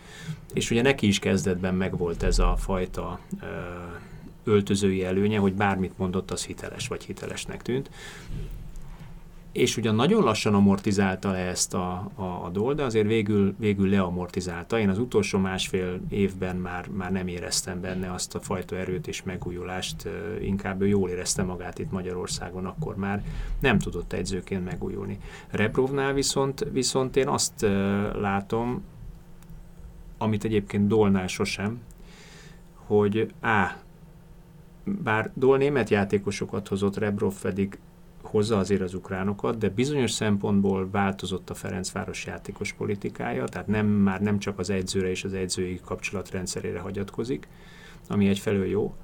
és 0.52 0.70
ugye 0.70 0.82
neki 0.82 1.06
is 1.06 1.18
kezdetben 1.18 1.74
megvolt 1.74 2.22
ez 2.22 2.38
a 2.38 2.56
fajta 2.56 3.20
öltözői 4.44 5.04
előnye, 5.04 5.38
hogy 5.38 5.54
bármit 5.54 5.98
mondott, 5.98 6.30
az 6.30 6.44
hiteles 6.44 6.88
vagy 6.88 7.04
hitelesnek 7.04 7.62
tűnt 7.62 7.90
és 9.54 9.76
ugyan 9.76 9.94
nagyon 9.94 10.22
lassan 10.22 10.54
amortizálta 10.54 11.30
le 11.30 11.38
ezt 11.38 11.74
a, 11.74 12.10
a, 12.14 12.22
a 12.22 12.48
dol, 12.52 12.74
de 12.74 12.82
azért 12.82 13.06
végül, 13.06 13.54
végül 13.58 13.88
leamortizálta. 13.88 14.78
Én 14.78 14.88
az 14.88 14.98
utolsó 14.98 15.38
másfél 15.38 16.00
évben 16.08 16.56
már, 16.56 16.88
már 16.88 17.12
nem 17.12 17.28
éreztem 17.28 17.80
benne 17.80 18.12
azt 18.12 18.34
a 18.34 18.40
fajta 18.40 18.76
erőt 18.76 19.06
és 19.06 19.22
megújulást, 19.22 20.08
inkább 20.40 20.80
ő 20.82 20.86
jól 20.86 21.10
érezte 21.10 21.42
magát 21.42 21.78
itt 21.78 21.90
Magyarországon, 21.90 22.66
akkor 22.66 22.96
már 22.96 23.22
nem 23.60 23.78
tudott 23.78 24.12
edzőként 24.12 24.64
megújulni. 24.64 25.18
Rebrovnál 25.50 26.12
viszont, 26.12 26.66
viszont 26.72 27.16
én 27.16 27.28
azt 27.28 27.66
látom, 28.14 28.82
amit 30.18 30.44
egyébként 30.44 30.86
Dolnál 30.86 31.26
sosem, 31.26 31.80
hogy 32.86 33.32
A. 33.42 33.70
Bár 34.84 35.30
Dol 35.34 35.56
német 35.56 35.90
játékosokat 35.90 36.68
hozott, 36.68 36.96
Rebrov 36.96 37.34
pedig 37.42 37.78
hozza 38.24 38.58
azért 38.58 38.80
az 38.80 38.94
ukránokat, 38.94 39.58
de 39.58 39.68
bizonyos 39.68 40.10
szempontból 40.10 40.88
változott 40.90 41.50
a 41.50 41.54
Ferencváros 41.54 42.26
játékos 42.26 42.72
politikája, 42.72 43.44
tehát 43.44 43.66
nem, 43.66 43.86
már 43.86 44.20
nem 44.20 44.38
csak 44.38 44.58
az 44.58 44.70
edzőre 44.70 45.10
és 45.10 45.24
az 45.24 45.32
edzői 45.32 45.80
kapcsolatrendszerére 45.84 46.78
hagyatkozik, 46.78 47.48
ami 48.08 48.28
egyfelől 48.28 48.66
jó. 48.66 48.94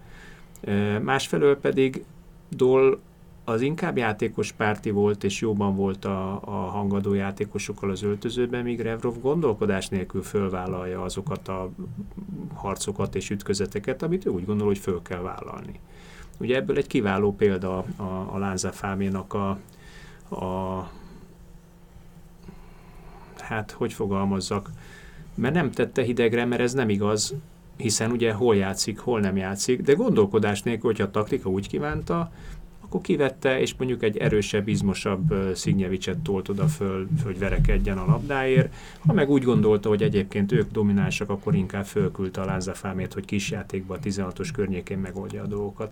Másfelől 1.02 1.58
pedig 1.58 2.04
Dol 2.48 3.00
az 3.44 3.60
inkább 3.60 3.96
játékos 3.96 4.52
párti 4.52 4.90
volt, 4.90 5.24
és 5.24 5.40
jóban 5.40 5.76
volt 5.76 6.04
a, 6.04 6.40
a 6.44 6.50
hangadó 6.50 7.14
játékosokkal 7.14 7.90
az 7.90 8.02
öltözőben, 8.02 8.62
míg 8.62 8.80
Revrov 8.80 9.20
gondolkodás 9.20 9.88
nélkül 9.88 10.22
fölvállalja 10.22 11.02
azokat 11.02 11.48
a 11.48 11.70
harcokat 12.54 13.14
és 13.14 13.30
ütközeteket, 13.30 14.02
amit 14.02 14.26
ő 14.26 14.30
úgy 14.30 14.44
gondol, 14.44 14.66
hogy 14.66 14.78
föl 14.78 15.02
kell 15.02 15.20
vállalni. 15.20 15.80
Ugye 16.40 16.56
ebből 16.56 16.76
egy 16.76 16.86
kiváló 16.86 17.34
példa 17.34 17.84
a, 17.96 18.02
a 18.32 18.38
Lázafáménak 18.38 19.34
a, 19.34 19.58
a 20.34 20.90
hát 23.38 23.70
hogy 23.70 23.92
fogalmazzak, 23.92 24.70
mert 25.34 25.54
nem 25.54 25.70
tette 25.70 26.02
hidegre, 26.02 26.44
mert 26.44 26.60
ez 26.60 26.72
nem 26.72 26.88
igaz, 26.88 27.34
hiszen 27.76 28.10
ugye 28.10 28.32
hol 28.32 28.56
játszik, 28.56 28.98
hol 28.98 29.20
nem 29.20 29.36
játszik, 29.36 29.80
de 29.80 29.92
gondolkodás 29.92 30.62
nélkül, 30.62 30.90
hogyha 30.90 31.04
a 31.04 31.10
taktika 31.10 31.48
úgy 31.48 31.68
kívánta, 31.68 32.32
akkor 32.90 33.02
kivette, 33.02 33.60
és 33.60 33.74
mondjuk 33.78 34.02
egy 34.02 34.16
erősebb, 34.16 34.68
izmosabb 34.68 35.34
Szignyevicset 35.54 36.18
tolt 36.18 36.48
oda 36.48 36.66
föl, 36.66 37.08
hogy 37.24 37.38
verekedjen 37.38 37.98
a 37.98 38.06
labdáért. 38.06 38.74
Ha 39.06 39.12
meg 39.12 39.30
úgy 39.30 39.42
gondolta, 39.42 39.88
hogy 39.88 40.02
egyébként 40.02 40.52
ők 40.52 40.70
dominánsak, 40.70 41.30
akkor 41.30 41.54
inkább 41.54 41.84
fölküldte 41.84 42.40
a 42.40 42.44
Lázafámét, 42.44 43.12
hogy 43.12 43.24
kisjátékban 43.24 43.98
a 43.98 44.06
16-os 44.06 44.48
környékén 44.54 44.98
megoldja 44.98 45.42
a 45.42 45.46
dolgokat. 45.46 45.90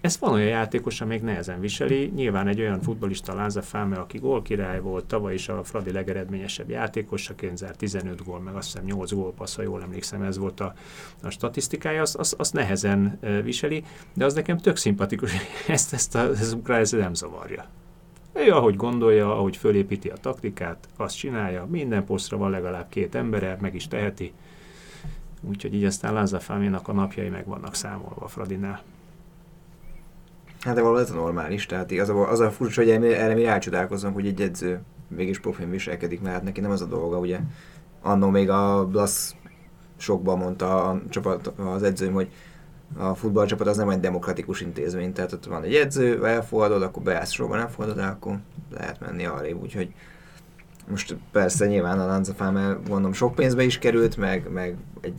Ez 0.00 0.18
van 0.18 0.32
olyan 0.32 0.48
játékos, 0.48 1.04
még 1.04 1.22
nehezen 1.22 1.60
viseli. 1.60 2.12
Nyilván 2.14 2.48
egy 2.48 2.60
olyan 2.60 2.80
futbolista 2.80 3.34
Lázafáme, 3.34 3.96
aki 3.96 4.18
gólkirály 4.18 4.80
volt, 4.80 5.04
tavaly 5.04 5.34
is 5.34 5.48
a 5.48 5.64
Fradi 5.64 5.92
legeredményesebb 5.92 6.70
játékosaként 6.70 7.56
zárt 7.56 7.78
15 7.78 8.24
gól, 8.24 8.40
meg 8.40 8.54
azt 8.54 8.72
hiszem 8.72 8.84
8 8.84 9.12
gólpassz, 9.12 9.56
ha 9.56 9.62
jól 9.62 9.82
emlékszem, 9.82 10.22
ez 10.22 10.38
volt 10.38 10.60
a, 10.60 10.74
a 11.22 11.30
statisztikája, 11.30 12.00
azt, 12.00 12.16
azt, 12.16 12.34
azt 12.38 12.52
nehezen 12.52 13.18
viseli, 13.44 13.84
de 14.14 14.24
az 14.24 14.34
nekem 14.34 14.58
tök 14.58 14.76
szimpatikus, 14.76 15.32
ezt, 15.68 15.92
ezt 15.92 16.14
a 16.14 16.23
ukrán 16.52 16.80
ez 16.80 16.90
nem 16.90 17.14
zavarja. 17.14 17.64
Ő 18.32 18.50
ahogy 18.50 18.76
gondolja, 18.76 19.38
ahogy 19.38 19.56
fölépíti 19.56 20.08
a 20.08 20.16
taktikát, 20.20 20.88
azt 20.96 21.16
csinálja, 21.16 21.66
minden 21.70 22.04
posztra 22.04 22.36
van 22.36 22.50
legalább 22.50 22.88
két 22.88 23.14
embere, 23.14 23.56
meg 23.60 23.74
is 23.74 23.88
teheti. 23.88 24.32
Úgyhogy 25.40 25.74
így 25.74 25.84
aztán 25.84 26.14
Lázafáménak 26.14 26.88
a 26.88 26.92
napjai 26.92 27.28
meg 27.28 27.46
vannak 27.46 27.74
számolva 27.74 28.28
Fradinál. 28.28 28.82
Hát 30.60 30.74
de 30.74 30.80
valóban 30.80 31.02
ez 31.02 31.10
a 31.10 31.14
normális, 31.14 31.66
tehát 31.66 31.90
igazából 31.90 32.26
az 32.26 32.40
a 32.40 32.50
furcsa, 32.50 32.80
hogy 32.80 32.90
erre 32.90 33.34
mi 33.34 33.44
rácsodálkozom, 33.44 34.12
hogy 34.12 34.26
egy 34.26 34.40
edző 34.40 34.80
mégis 35.08 35.40
profin 35.40 35.70
viselkedik, 35.70 36.20
mert 36.20 36.34
hát 36.34 36.44
neki 36.44 36.60
nem 36.60 36.70
az 36.70 36.82
a 36.82 36.86
dolga, 36.86 37.18
ugye 37.18 37.38
annó 38.02 38.30
még 38.30 38.50
a 38.50 38.86
Blasz 38.86 39.34
sokban 39.96 40.38
mondta 40.38 40.88
a 40.88 41.00
csapat, 41.08 41.46
az 41.46 41.82
edzőm, 41.82 42.12
hogy 42.12 42.28
a 42.96 43.14
futballcsapat 43.14 43.66
az 43.66 43.76
nem 43.76 43.88
egy 43.88 44.00
demokratikus 44.00 44.60
intézmény, 44.60 45.12
tehát 45.12 45.32
ott 45.32 45.44
van 45.44 45.62
egy 45.62 45.74
edző, 45.74 46.26
elfogadod, 46.26 46.82
akkor 46.82 47.02
beállsz 47.02 47.30
sorban, 47.30 47.58
nem 47.58 47.68
fogadod 47.68 47.98
el, 47.98 48.10
akkor 48.10 48.38
lehet 48.70 49.00
menni 49.00 49.24
arrébb, 49.24 49.62
úgyhogy 49.62 49.94
most 50.88 51.16
persze 51.32 51.66
nyilván 51.66 52.00
a 52.00 52.06
Lanzafáme 52.06 52.76
gondolom 52.86 53.12
sok 53.12 53.34
pénzbe 53.34 53.62
is 53.62 53.78
került, 53.78 54.16
meg, 54.16 54.50
meg 54.52 54.76
egy 55.00 55.14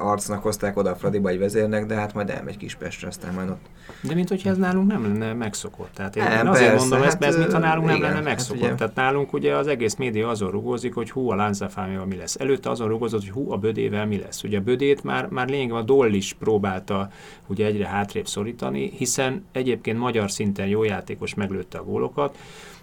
arcnak 0.00 0.42
hozták 0.42 0.76
oda 0.76 0.90
a 0.90 0.94
Fradiba 0.94 1.28
egy 1.28 1.38
vezérnek, 1.38 1.86
de 1.86 1.94
hát 1.94 2.14
majd 2.14 2.30
elmegy 2.30 2.56
Kispestre, 2.56 3.08
aztán 3.08 3.34
majd 3.34 3.48
ott. 3.48 3.66
De 4.02 4.14
mint 4.14 4.28
hogyha 4.28 4.50
ez 4.50 4.56
nálunk 4.56 4.88
nem 4.88 5.02
lenne 5.02 5.32
megszokott. 5.32 5.90
Tehát 5.94 6.16
én, 6.16 6.22
nem, 6.22 6.32
én 6.32 6.46
azért 6.46 6.68
persze, 6.70 6.80
mondom 6.80 6.98
hát, 6.98 7.08
ezt, 7.08 7.18
mert 7.18 7.32
ez 7.32 7.38
mintha 7.38 7.58
nálunk 7.58 7.84
igen, 7.84 8.00
nem 8.00 8.08
lenne 8.08 8.14
hát 8.14 8.24
megszokott. 8.24 8.68
Hát 8.68 8.76
Tehát 8.76 8.94
nálunk 8.94 9.32
ugye 9.32 9.56
az 9.56 9.66
egész 9.66 9.94
média 9.94 10.28
azon 10.28 10.50
rugózik, 10.50 10.94
hogy 10.94 11.10
hú, 11.10 11.30
a 11.30 11.34
láncafámival 11.34 12.06
mi 12.06 12.16
lesz. 12.16 12.36
Előtte 12.38 12.70
azon 12.70 12.88
rugózott, 12.88 13.20
hogy 13.20 13.30
hú, 13.30 13.52
a 13.52 13.56
bödével 13.56 14.06
mi 14.06 14.18
lesz. 14.18 14.42
Ugye 14.42 14.58
a 14.58 14.62
bödét 14.62 15.04
már, 15.04 15.28
már 15.28 15.48
lényegében 15.48 15.80
a 15.80 15.84
Doll 15.84 16.12
is 16.12 16.32
próbálta 16.32 17.10
ugye 17.46 17.66
egyre 17.66 17.86
hátrébb 17.86 18.26
szorítani, 18.26 18.90
hiszen 18.96 19.44
egyébként 19.52 19.98
magyar 19.98 20.30
szinten 20.30 20.66
jó 20.66 20.84
játékos 20.84 21.34
meglőtte 21.34 21.78
a 21.78 21.84
gólokat, 21.84 22.36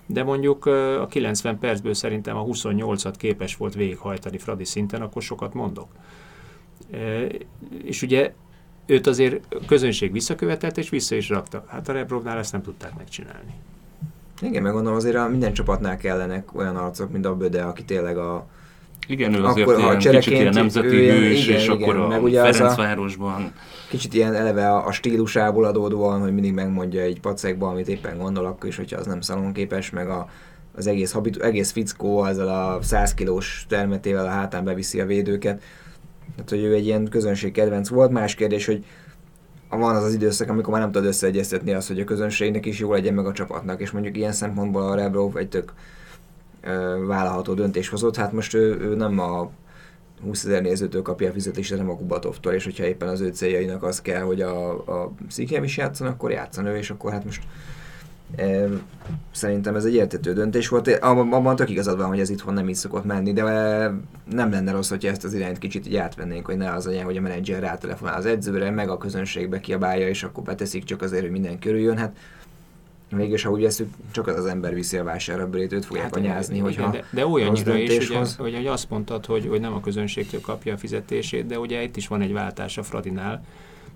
de 0.06 0.24
mondjuk 0.24 0.66
a 1.02 1.08
90 1.10 1.60
percből 1.60 1.94
szerintem 1.94 2.38
a 2.38 2.46
28-at 2.46 3.14
képes 3.18 3.56
volt 3.56 3.74
végighajtani 3.74 4.38
Fradi 4.38 4.66
szinten, 4.66 5.02
akkor 5.02 5.22
sokat 5.22 5.54
mondok. 5.54 5.88
És 7.84 8.02
ugye 8.02 8.34
őt 8.86 9.08
azért 9.08 9.56
a 9.56 9.66
közönség 9.68 10.12
visszakövetett, 10.12 10.78
és 10.78 10.90
vissza 10.90 11.16
is 11.16 11.30
rakta. 11.30 11.66
Hát 11.68 11.90
a 11.90 11.94
Rebrovnál 11.94 12.38
ezt 12.38 12.52
nem 12.52 12.62
tudták 12.62 12.98
megcsinálni. 12.98 13.54
Igen, 14.42 14.62
meg 14.62 14.72
gondolom 14.72 14.98
azért 14.98 15.16
a 15.16 15.28
minden 15.28 15.54
csapatnál 15.54 15.98
kellenek 15.98 16.56
olyan 16.56 16.76
arcok, 16.76 17.12
mint 17.12 17.26
a 17.26 17.36
Böde, 17.36 17.64
aki 17.64 17.84
tényleg 17.84 18.18
a 18.18 18.48
igen, 19.08 19.34
ő 19.34 19.44
azért 19.44 19.68
akkor, 19.68 19.80
ilyen, 19.80 19.98
kicsit 19.98 20.34
ilyen 20.34 20.54
nemzeti 20.54 20.88
ő 20.88 21.12
hős, 21.12 21.44
igen, 21.44 21.58
és 21.58 21.64
igen, 21.68 21.82
akkor 21.82 21.96
a 21.96 22.08
meg 22.08 22.24
ugye 22.24 22.52
Ferencvárosban... 22.52 23.52
Kicsit 23.90 24.14
ilyen 24.14 24.34
eleve 24.34 24.70
a, 24.70 24.88
a 24.88 24.92
stílusából 24.92 25.66
adódóan, 25.66 26.20
hogy 26.22 26.34
mindig 26.34 26.54
megmondja 26.54 27.02
egy 27.02 27.20
pacekban, 27.20 27.70
amit 27.70 27.88
éppen 27.88 28.18
gondol, 28.18 28.46
akkor 28.46 28.70
is, 28.70 28.76
hogyha 28.76 29.00
az 29.00 29.06
nem 29.06 29.22
szalonképes, 29.22 29.90
meg 29.90 30.10
a, 30.10 30.30
az 30.76 30.88
egész, 30.88 31.12
habitu, 31.12 31.42
egész 31.42 31.72
fickó 31.72 32.26
ezzel 32.26 32.48
a 32.48 32.82
100 32.82 33.14
kilós 33.14 33.66
termetével 33.70 34.26
a 34.26 34.30
hátán 34.30 34.64
beviszi 34.64 35.00
a 35.00 35.06
védőket 35.06 35.62
tehát, 36.36 36.50
hogy 36.50 36.64
ő 36.64 36.74
egy 36.74 36.86
ilyen 36.86 37.10
közönség 37.10 37.52
kedvenc 37.52 37.90
volt. 37.90 38.12
Más 38.12 38.36
kérdés, 38.36 38.66
hogy 38.66 38.86
van 39.70 39.96
az 39.96 40.04
az 40.04 40.14
időszak, 40.14 40.50
amikor 40.50 40.74
már 40.74 40.82
nem 40.82 40.92
tudod 40.92 41.08
összeegyeztetni 41.08 41.74
azt, 41.74 41.88
hogy 41.88 42.00
a 42.00 42.04
közönségnek 42.04 42.66
is 42.66 42.80
jó 42.80 42.92
legyen, 42.92 43.14
meg 43.14 43.26
a 43.26 43.32
csapatnak, 43.32 43.82
és 43.82 43.92
mondjuk 43.92 44.18
ilyen 44.18 44.32
szempontból 44.32 44.82
a 44.82 44.96
Rebrov 44.96 45.38
egy 45.38 45.50
tök 45.50 45.74
ö, 46.62 47.04
vállalható 47.06 47.54
döntés 47.54 47.90
hozott. 47.90 48.16
Hát 48.16 48.32
most 48.32 48.54
ő, 48.54 48.80
ő 48.80 48.96
nem 48.96 49.20
a 49.20 49.50
20 50.24 50.46
ezer 50.46 50.62
nézőtől 50.62 51.02
kapja 51.02 51.30
a 51.30 51.32
fizetést, 51.32 51.72
hanem 51.72 51.90
a 51.90 51.96
Kubatovtól, 51.96 52.54
és 52.54 52.64
hogyha 52.64 52.86
éppen 52.86 53.08
az 53.08 53.22
ő 53.22 53.30
céljainak 53.30 53.84
az 53.84 54.02
kell, 54.02 54.22
hogy 54.22 54.42
a, 54.42 54.70
a 54.72 55.12
Szikjem 55.28 55.64
is 55.64 55.78
játszon, 55.78 56.08
akkor 56.08 56.32
játszan 56.32 56.66
ő, 56.66 56.78
és 56.78 56.90
akkor 56.90 57.12
hát 57.12 57.26
most 57.26 57.44
Szerintem 59.32 59.76
ez 59.76 59.86
egy 59.86 59.94
értető 59.94 60.34
döntés 60.34 60.68
volt. 60.68 60.88
Abban 60.88 61.56
tök 61.56 61.70
igazad 61.70 61.98
van, 61.98 62.08
hogy 62.08 62.20
ez 62.20 62.30
itthon 62.30 62.54
nem 62.54 62.70
így 62.70 62.76
szokott 62.76 63.06
menni, 63.06 63.34
de 63.34 63.44
nem 64.32 64.52
lenne 64.52 64.72
rossz, 64.72 64.90
hogyha 64.90 65.10
ezt 65.10 65.24
az 65.24 65.34
irányt 65.34 65.58
kicsit 65.58 65.88
így 65.88 65.96
átvennénk, 65.96 66.46
hogy 66.46 66.58
ne 66.58 66.72
az 66.72 66.86
legyen, 66.86 67.06
hogy 67.06 67.18
a 67.18 67.22
menedzser 67.22 67.60
rátelefonál 67.60 68.18
az 68.18 68.26
edzőre, 68.26 68.70
meg 68.70 68.90
a 68.90 68.98
közönségbe 68.98 69.60
kiabálja, 69.60 70.08
és 70.08 70.24
akkor 70.24 70.44
beteszik 70.44 70.84
csak 70.84 71.02
azért, 71.02 71.22
hogy 71.22 71.32
minden 71.32 71.60
körüljön. 71.60 71.98
Hát 71.98 72.16
Mégis, 73.10 73.44
ha 73.44 73.52
úgy 73.52 73.62
veszük, 73.62 73.90
csak 74.12 74.28
az 74.28 74.38
az 74.38 74.46
ember 74.46 74.74
viszi 74.74 74.98
a 74.98 75.04
vásárabbörét, 75.04 75.72
őt 75.72 75.86
fogják 75.86 76.06
hát, 76.06 76.16
anyázni, 76.16 76.60
hogyha 76.60 76.90
De, 76.90 77.04
de 77.12 77.28
olyannyira 77.28 77.78
is, 77.78 78.10
ugye, 78.10 78.18
hogy, 78.18 78.54
hogy 78.56 78.66
azt 78.66 78.90
mondtad, 78.90 79.26
hogy, 79.26 79.48
hogy 79.48 79.60
nem 79.60 79.74
a 79.74 79.80
közönségtől 79.80 80.42
kapja 80.42 80.74
a 80.74 80.78
fizetését, 80.78 81.46
de 81.46 81.60
ugye 81.60 81.84
itt 81.84 81.96
is 81.96 82.08
van 82.08 82.22
egy 82.22 82.34
váltás 82.34 82.78
a 82.78 82.84
Fradinál, 82.84 83.44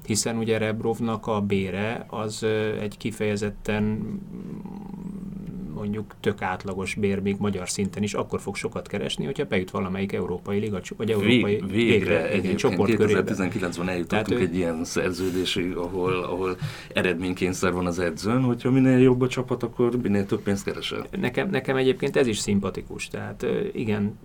hiszen 0.05 0.37
ugye 0.37 0.57
Rebrovnak 0.57 1.27
a 1.27 1.41
bére 1.41 2.05
az 2.09 2.45
egy 2.81 2.97
kifejezetten 2.97 3.99
mondjuk 5.81 6.15
tök 6.19 6.41
átlagos 6.41 6.95
bér 6.95 7.19
még 7.19 7.35
magyar 7.39 7.69
szinten 7.69 8.03
is, 8.03 8.13
akkor 8.13 8.41
fog 8.41 8.55
sokat 8.55 8.87
keresni, 8.87 9.25
hogyha 9.25 9.45
bejut 9.45 9.71
valamelyik 9.71 10.13
európai 10.13 10.59
liga, 10.59 10.81
vagy 10.97 11.11
európai 11.11 11.41
Vég, 11.41 11.69
végre, 11.71 12.21
végre 12.21 12.37
igen, 12.37 12.55
csoport 12.55 12.91
2019-ben 12.93 13.89
eljutottunk 13.89 14.27
Tehát, 14.27 14.41
egy 14.41 14.55
ilyen 14.55 14.83
szerződésig, 14.83 15.75
ahol, 15.75 16.13
ahol 16.13 16.57
eredménykényszer 16.93 17.73
van 17.73 17.85
az 17.85 17.99
edzőn, 17.99 18.41
hogyha 18.41 18.71
minél 18.71 18.99
jobb 18.99 19.21
a 19.21 19.27
csapat, 19.27 19.63
akkor 19.63 20.01
minél 20.01 20.25
több 20.25 20.41
pénzt 20.41 20.63
keresel. 20.63 21.05
Nekem, 21.19 21.49
nekem 21.49 21.75
egyébként 21.75 22.15
ez 22.15 22.27
is 22.27 22.37
szimpatikus. 22.37 23.07
Tehát 23.07 23.45
igen, 23.73 24.17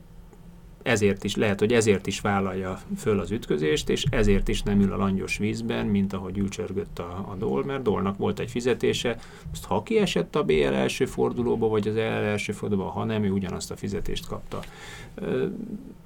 ezért 0.87 1.25
is, 1.25 1.37
lehet, 1.37 1.59
hogy 1.59 1.73
ezért 1.73 2.07
is 2.07 2.21
vállalja 2.21 2.81
föl 2.97 3.21
az 3.21 3.31
ütközést, 3.31 3.89
és 3.89 4.05
ezért 4.11 4.49
is 4.49 4.63
nem 4.63 4.81
ül 4.81 4.93
a 4.93 4.97
langyos 4.97 5.39
vízben, 5.39 5.87
mint 5.87 6.13
ahogy 6.13 6.39
ülcsörgött 6.39 6.99
a, 6.99 7.27
a 7.31 7.35
Dol, 7.39 7.65
mert 7.65 7.83
Dolnak 7.83 8.17
volt 8.17 8.39
egy 8.39 8.51
fizetése, 8.51 9.19
azt 9.53 9.65
ha 9.65 9.83
kiesett 9.83 10.37
a 10.37 10.43
BL 10.43 10.75
első 10.75 11.05
fordulóba, 11.05 11.69
vagy 11.69 11.89
az 11.89 11.97
EL 11.97 12.23
első 12.25 12.53
fordulóba, 12.53 12.91
ha 12.91 13.05
nem, 13.05 13.25
ő 13.25 13.31
ugyanazt 13.31 13.71
a 13.71 13.77
fizetést 13.77 14.27
kapta. 14.27 14.61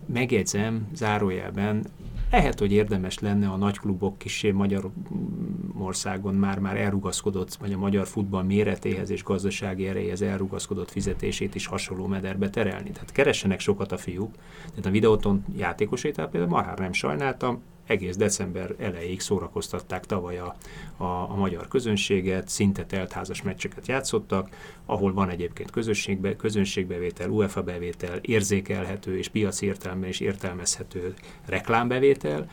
Megjegyzem, 0.06 0.88
zárójelben, 0.94 1.84
lehet, 2.30 2.58
hogy 2.58 2.72
érdemes 2.72 3.18
lenne 3.18 3.48
a 3.48 3.56
nagyklubok 3.56 4.18
kisé 4.18 4.50
Magyarországon 4.50 6.34
már-már 6.34 6.76
elrugaszkodott, 6.76 7.54
vagy 7.54 7.72
a 7.72 7.78
magyar 7.78 8.06
futball 8.06 8.42
méretéhez 8.42 9.10
és 9.10 9.22
gazdasági 9.22 9.86
erejéhez 9.86 10.22
elrugaszkodott 10.22 10.90
fizetését 10.90 11.54
is 11.54 11.66
hasonló 11.66 12.06
mederbe 12.06 12.50
terelni. 12.50 12.90
Tehát 12.90 13.12
keressenek 13.12 13.60
sokat 13.60 13.92
a 13.92 13.96
fiúk. 13.96 14.34
Tehát 14.68 14.86
a 14.86 14.90
videóton 14.90 15.44
játékosait 15.56 16.14
például 16.14 16.46
már 16.46 16.78
nem 16.78 16.92
sajnáltam, 16.92 17.62
egész 17.90 18.16
december 18.16 18.74
elejéig 18.78 19.20
szórakoztatták 19.20 20.06
tavaly 20.06 20.38
a, 20.38 20.56
a, 20.96 21.04
a 21.04 21.34
magyar 21.34 21.68
közönséget, 21.68 22.48
szinte 22.48 22.84
teltházas 22.84 23.42
meccseket 23.42 23.88
játszottak, 23.88 24.48
ahol 24.86 25.12
van 25.12 25.28
egyébként 25.28 25.70
közönségbe, 25.70 26.36
közönségbevétel, 26.36 27.30
UEFA 27.30 27.62
bevétel, 27.62 28.18
érzékelhető 28.18 29.18
és 29.18 29.28
piaci 29.28 29.66
értelme 29.66 30.06
és 30.06 30.20
értelmezhető 30.20 31.14
reklámbevétel, 31.46 32.50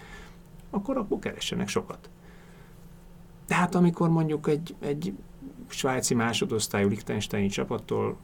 akkor 0.70 0.98
akkor 0.98 1.20
keressenek 1.20 1.67
sokat. 1.67 2.10
De 3.48 3.56
hát 3.56 3.75
amikor 3.75 4.10
mondjuk 4.10 4.48
egy, 4.48 4.75
egy 4.79 5.13
svájci 5.67 6.13
másodosztályú 6.13 6.88
Liechtensteini 6.88 7.48
csapattól 7.48 8.17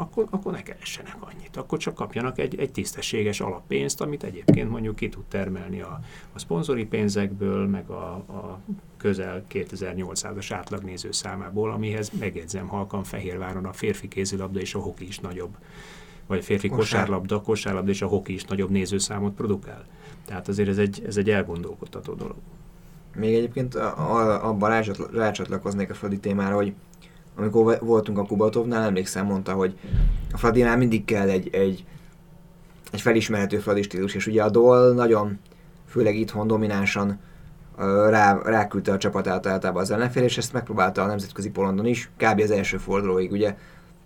akkor, 0.00 0.26
akkor 0.30 0.52
ne 0.52 0.62
keressenek 0.62 1.16
annyit. 1.20 1.56
Akkor 1.56 1.78
csak 1.78 1.94
kapjanak 1.94 2.38
egy, 2.38 2.58
egy 2.58 2.72
tisztességes 2.72 3.40
alappénzt, 3.40 4.00
amit 4.00 4.22
egyébként 4.22 4.70
mondjuk 4.70 4.96
ki 4.96 5.08
tud 5.08 5.24
termelni 5.24 5.80
a, 5.80 6.00
a 6.32 6.38
szponzori 6.38 6.84
pénzekből, 6.84 7.66
meg 7.66 7.90
a, 7.90 8.12
a 8.14 8.60
közel 8.96 9.44
2800-as 9.50 10.50
átlagnéző 10.50 11.12
számából, 11.12 11.70
amihez 11.70 12.10
megjegyzem 12.18 12.66
halkan 12.66 13.04
Fehérváron 13.04 13.64
a 13.64 13.72
férfi 13.72 14.08
kézilabda 14.08 14.60
és 14.60 14.74
a 14.74 14.78
hoki 14.78 15.06
is 15.06 15.18
nagyobb, 15.18 15.56
vagy 16.26 16.38
a 16.38 16.42
férfi 16.42 16.68
Kosár. 16.68 16.80
kosárlabda, 16.80 17.40
kosárlabda 17.40 17.90
és 17.90 18.02
a 18.02 18.06
hoki 18.06 18.32
is 18.32 18.44
nagyobb 18.44 18.70
nézőszámot 18.70 19.34
produkál. 19.34 19.84
Tehát 20.24 20.48
azért 20.48 20.68
ez 20.68 20.78
egy, 20.78 21.02
ez 21.06 21.16
egy 21.16 21.30
elgondolkodtató 21.30 22.14
dolog. 22.14 22.36
Még 23.16 23.34
egyébként 23.34 23.74
abban 23.74 24.82
rácsatlakoznék 25.12 25.90
a 25.90 25.94
Fradi 25.94 26.18
témára, 26.18 26.54
hogy 26.54 26.74
amikor 27.36 27.78
voltunk 27.80 28.18
a 28.18 28.24
Kubatovnál, 28.24 28.82
emlékszem, 28.82 29.26
mondta, 29.26 29.52
hogy 29.52 29.78
a 30.32 30.38
Fradinál 30.38 30.76
mindig 30.76 31.04
kell 31.04 31.28
egy, 31.28 31.48
egy, 31.54 31.84
egy 32.92 33.00
felismerhető 33.00 33.58
Fradi 33.58 33.82
stílus, 33.82 34.14
és 34.14 34.26
ugye 34.26 34.42
a 34.42 34.50
Dol 34.50 34.92
nagyon, 34.92 35.38
főleg 35.86 36.16
itthon 36.16 36.46
dominánsan 36.46 37.20
rá, 38.08 38.40
ráküldte 38.44 38.92
a 38.92 38.98
csapatát 38.98 39.46
általában 39.46 39.82
az 39.82 39.90
ellenfél, 39.90 40.22
és 40.22 40.38
ezt 40.38 40.52
megpróbálta 40.52 41.02
a 41.02 41.06
nemzetközi 41.06 41.50
polondon 41.50 41.86
is, 41.86 42.10
kb. 42.16 42.40
az 42.40 42.50
első 42.50 42.76
fordulóig, 42.76 43.32
ugye. 43.32 43.56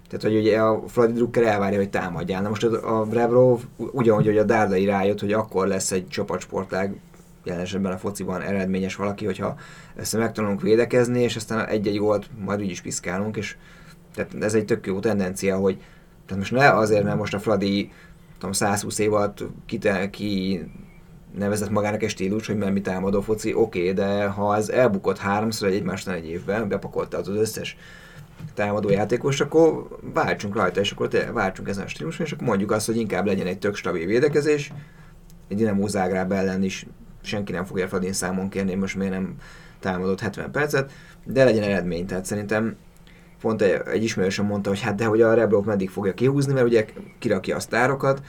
Tehát, 0.09 0.23
hogy 0.23 0.37
ugye 0.37 0.61
a 0.61 0.83
Fradi 0.89 1.13
Drucker 1.13 1.43
elvárja, 1.43 1.79
hogy 1.79 1.91
támadjál. 1.91 2.43
Na 2.43 2.49
most 2.49 2.65
a, 2.65 3.01
a 3.01 3.07
Rebrov 3.11 3.61
ugyanúgy, 3.77 4.25
hogy 4.25 4.39
a 4.39 4.45
Dárdai 4.45 4.85
rájött, 4.85 5.21
hogy 5.21 5.33
akkor 5.33 5.67
lesz 5.67 5.93
egy 5.93 6.09
csapatsportlág, 6.09 7.01
jelen 7.45 7.63
esetben 7.63 7.93
a 7.93 7.99
fociban 7.99 8.41
eredményes 8.41 8.97
valaki, 8.97 9.25
hogyha 9.25 9.57
ezt 9.97 10.17
megtanulunk 10.17 10.63
védekezni, 10.63 11.21
és 11.21 11.37
aztán 11.37 11.67
egy-egy 11.67 11.99
gólt 11.99 12.31
majd 12.45 12.61
úgy 12.61 12.71
is 12.71 12.81
piszkálunk, 12.81 13.37
és 13.37 13.57
tehát 14.15 14.35
ez 14.41 14.55
egy 14.55 14.65
tök 14.65 14.87
jó 14.87 15.01
tendencia, 15.01 15.57
hogy 15.57 15.77
tehát 16.27 16.39
most 16.39 16.53
ne 16.53 16.71
azért, 16.71 17.05
mert 17.05 17.17
most 17.17 17.35
a 17.35 17.39
Fradi 17.39 17.93
tudom, 18.39 18.53
120 18.53 18.99
év 18.99 19.13
alatt 19.13 19.45
ki, 19.67 19.79
ki 20.11 20.61
nevezett 21.39 21.71
magának 21.71 22.03
egy 22.03 22.11
stílus, 22.11 22.47
hogy 22.47 22.57
mert 22.57 22.73
mi 22.73 22.81
támadó 22.81 23.21
foci, 23.21 23.55
oké, 23.55 23.81
okay, 23.81 23.93
de 23.93 24.27
ha 24.27 24.57
ez 24.57 24.69
elbukott 24.69 25.19
háromszor 25.19 25.69
egy 25.69 25.75
egymásnál 25.75 26.17
egy 26.17 26.29
évben, 26.29 26.69
bepakolta 26.69 27.19
az 27.19 27.29
összes 27.29 27.77
támadó 28.55 28.91
játékos, 28.91 29.41
akkor 29.41 29.89
váltsunk 30.15 30.55
rajta, 30.55 30.81
és 30.81 30.91
akkor 30.91 31.09
váltsunk 31.33 31.69
ezen 31.69 31.85
a 31.85 31.89
stíluson, 31.89 32.27
és 32.27 32.33
akkor 32.33 32.47
mondjuk 32.47 32.71
azt, 32.71 32.87
hogy 32.87 32.97
inkább 32.97 33.27
legyen 33.27 33.47
egy 33.47 33.59
tök 33.59 33.77
stabil 33.77 34.07
védekezés, 34.07 34.73
egy 35.49 35.57
Dinamo 35.57 35.87
Zágráb 35.87 36.33
ellen 36.33 36.63
is 36.63 36.87
senki 37.25 37.53
nem 37.53 37.65
fogja 37.65 37.89
Fradin 37.89 38.13
számon 38.13 38.49
kérni, 38.49 38.75
most 38.75 38.97
miért 38.97 39.13
nem 39.13 39.35
támadott 39.81 40.21
70 40.21 40.51
percet, 40.51 40.93
de 41.25 41.45
legyen 41.45 41.63
eredmény. 41.63 42.07
Tehát 42.07 42.25
szerintem 42.25 42.77
pont 43.41 43.63
egy, 43.63 43.81
egy 43.93 44.03
ismerősöm 44.03 44.47
mondta, 44.47 44.69
hogy 44.69 44.81
hát 44.81 44.95
de 44.95 45.05
hogy 45.05 45.21
a 45.21 45.35
Rebrov 45.35 45.65
meddig 45.65 45.91
fogja 45.91 46.15
kihúzni, 46.15 46.53
mert 46.53 46.67
ugye 46.67 46.85
kirakja 47.19 47.57
a 47.57 47.61
sztárokat, 47.61 48.23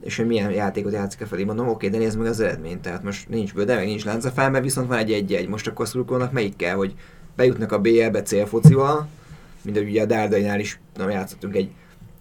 és 0.00 0.16
hogy 0.16 0.26
milyen 0.26 0.50
játékot 0.50 0.92
játszik 0.92 1.20
a 1.20 1.26
felé. 1.26 1.44
Mondom, 1.44 1.68
oké, 1.68 1.88
de 1.88 1.98
nézd 1.98 2.18
meg 2.18 2.26
az 2.26 2.40
eredményt. 2.40 2.82
Tehát 2.82 3.02
most 3.02 3.28
nincs 3.28 3.54
bőde, 3.54 3.74
meg 3.74 3.86
nincs 3.86 4.04
láncafál, 4.04 4.50
mert 4.50 4.64
viszont 4.64 4.88
van 4.88 4.98
egy 4.98 5.12
egy-egy. 5.12 5.48
Most 5.48 5.66
akkor 5.66 5.88
szurkolnak 5.88 6.32
melyik 6.32 6.56
kell, 6.56 6.74
hogy 6.74 6.94
bejutnak 7.36 7.72
a 7.72 7.78
BL-be 7.78 8.22
célfocival, 8.22 9.08
mint 9.62 9.78
ugye 9.78 10.02
a 10.02 10.06
Dárdainál 10.06 10.60
is 10.60 10.80
nem 10.96 11.10
játszottunk 11.10 11.56
egy 11.56 11.70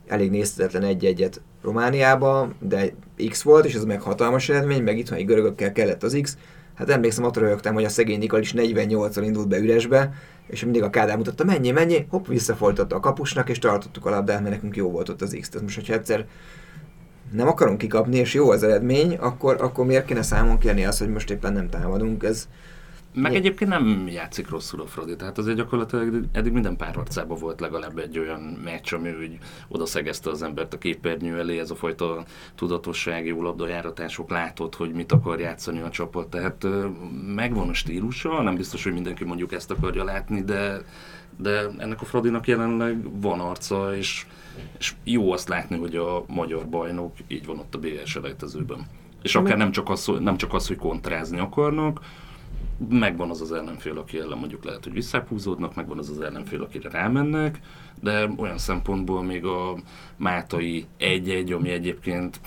elég 0.07 0.29
nézhetetlen 0.29 0.83
egy-egyet 0.83 1.41
Romániába, 1.61 2.49
de 2.59 2.93
X 3.29 3.41
volt, 3.41 3.65
és 3.65 3.73
ez 3.73 3.85
meg 3.85 4.01
hatalmas 4.01 4.49
eredmény, 4.49 4.83
meg 4.83 4.97
itthoni 4.97 5.23
görögökkel 5.23 5.71
kellett 5.71 6.03
az 6.03 6.19
X. 6.21 6.37
Hát 6.75 6.89
emlékszem, 6.89 7.23
ott 7.23 7.37
röhögtem, 7.37 7.73
hogy 7.73 7.83
a 7.83 7.89
szegény 7.89 8.19
Nikol 8.19 8.39
is 8.39 8.53
48-szor 8.57 9.21
indult 9.23 9.47
be 9.47 9.57
üresbe, 9.57 10.13
és 10.47 10.63
mindig 10.63 10.83
a 10.83 10.89
Kádár 10.89 11.17
mutatta, 11.17 11.43
mennyi, 11.43 11.71
mennyi, 11.71 12.05
hopp, 12.09 12.27
visszafoltotta 12.27 12.95
a 12.95 12.99
kapusnak, 12.99 13.49
és 13.49 13.59
tartottuk 13.59 14.05
a 14.05 14.09
labdát, 14.09 14.41
mert 14.41 14.53
nekünk 14.53 14.75
jó 14.75 14.91
volt 14.91 15.09
ott 15.09 15.21
az 15.21 15.37
X. 15.39 15.49
Tehát 15.49 15.63
most, 15.63 15.75
hogyha 15.75 15.93
egyszer 15.93 16.25
nem 17.31 17.47
akarunk 17.47 17.77
kikapni, 17.77 18.17
és 18.17 18.33
jó 18.33 18.51
az 18.51 18.63
eredmény, 18.63 19.15
akkor, 19.15 19.61
akkor 19.61 19.85
miért 19.85 20.05
kéne 20.05 20.21
számon 20.21 20.57
kérni 20.57 20.85
azt, 20.85 20.99
hogy 20.99 21.09
most 21.09 21.29
éppen 21.29 21.53
nem 21.53 21.69
támadunk? 21.69 22.23
Ez, 22.23 22.47
meg 23.13 23.35
egyébként 23.35 23.69
nem 23.69 24.07
játszik 24.07 24.49
rosszul 24.49 24.81
a 24.81 24.85
Fradi, 24.85 25.15
tehát 25.15 25.37
azért 25.37 25.57
gyakorlatilag 25.57 26.23
eddig 26.31 26.51
minden 26.51 26.75
párharcában 26.75 27.37
volt 27.39 27.59
legalább 27.59 27.97
egy 27.97 28.19
olyan 28.19 28.41
meccs, 28.63 28.93
ami 28.93 29.09
úgy 29.09 29.37
odaszegezte 29.67 30.29
az 30.29 30.41
embert 30.41 30.73
a 30.73 30.77
képernyő 30.77 31.39
elé, 31.39 31.59
ez 31.59 31.71
a 31.71 31.75
fajta 31.75 32.23
tudatosság, 32.55 33.25
jó 33.25 33.41
labdajáratások, 33.41 34.29
látod, 34.29 34.75
hogy 34.75 34.91
mit 34.91 35.11
akar 35.11 35.39
játszani 35.39 35.79
a 35.79 35.89
csapat, 35.89 36.27
tehát 36.27 36.67
megvan 37.35 37.69
a 37.69 37.73
stílusa, 37.73 38.41
nem 38.41 38.55
biztos, 38.55 38.83
hogy 38.83 38.93
mindenki 38.93 39.23
mondjuk 39.23 39.53
ezt 39.53 39.71
akarja 39.71 40.03
látni, 40.03 40.41
de, 40.41 40.81
de 41.37 41.67
ennek 41.77 42.01
a 42.01 42.05
Fradinak 42.05 42.47
jelenleg 42.47 43.21
van 43.21 43.39
arca, 43.39 43.95
és, 43.95 44.25
és 44.77 44.93
jó 45.03 45.31
azt 45.31 45.49
látni, 45.49 45.77
hogy 45.77 45.95
a 45.95 46.23
magyar 46.27 46.65
bajnok 46.67 47.15
így 47.27 47.45
van 47.45 47.59
ott 47.59 47.75
a 47.75 47.79
BS 47.79 48.09
selejtezőben. 48.09 48.87
És 49.21 49.35
akár 49.35 49.57
nem 49.57 49.71
csak, 49.71 49.89
az, 49.89 50.11
nem 50.19 50.37
csak 50.37 50.53
az, 50.53 50.67
hogy 50.67 50.77
kontrázni 50.77 51.39
akarnak, 51.39 51.99
megvan 52.89 53.29
az 53.29 53.41
az 53.41 53.51
ellenfél, 53.51 53.97
aki 53.97 54.19
ellen 54.19 54.37
mondjuk 54.37 54.63
lehet, 54.63 54.83
hogy 54.83 54.93
visszahúzódnak, 54.93 55.75
megvan 55.75 55.97
az 55.97 56.09
az 56.09 56.21
ellenfél, 56.21 56.61
akire 56.61 56.89
rámennek, 56.89 57.59
de 57.99 58.29
olyan 58.37 58.57
szempontból 58.57 59.23
még 59.23 59.45
a 59.45 59.75
Mátai 60.15 60.85
egy-egy, 60.97 61.51
ami 61.51 61.69
egyébként 61.69 62.39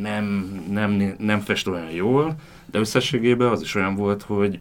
nem, 0.00 0.24
nem, 0.70 1.14
nem 1.18 1.40
fest 1.40 1.66
olyan 1.66 1.90
jól, 1.90 2.34
de 2.66 2.78
összességében 2.78 3.48
az 3.48 3.62
is 3.62 3.74
olyan 3.74 3.94
volt, 3.94 4.22
hogy 4.22 4.60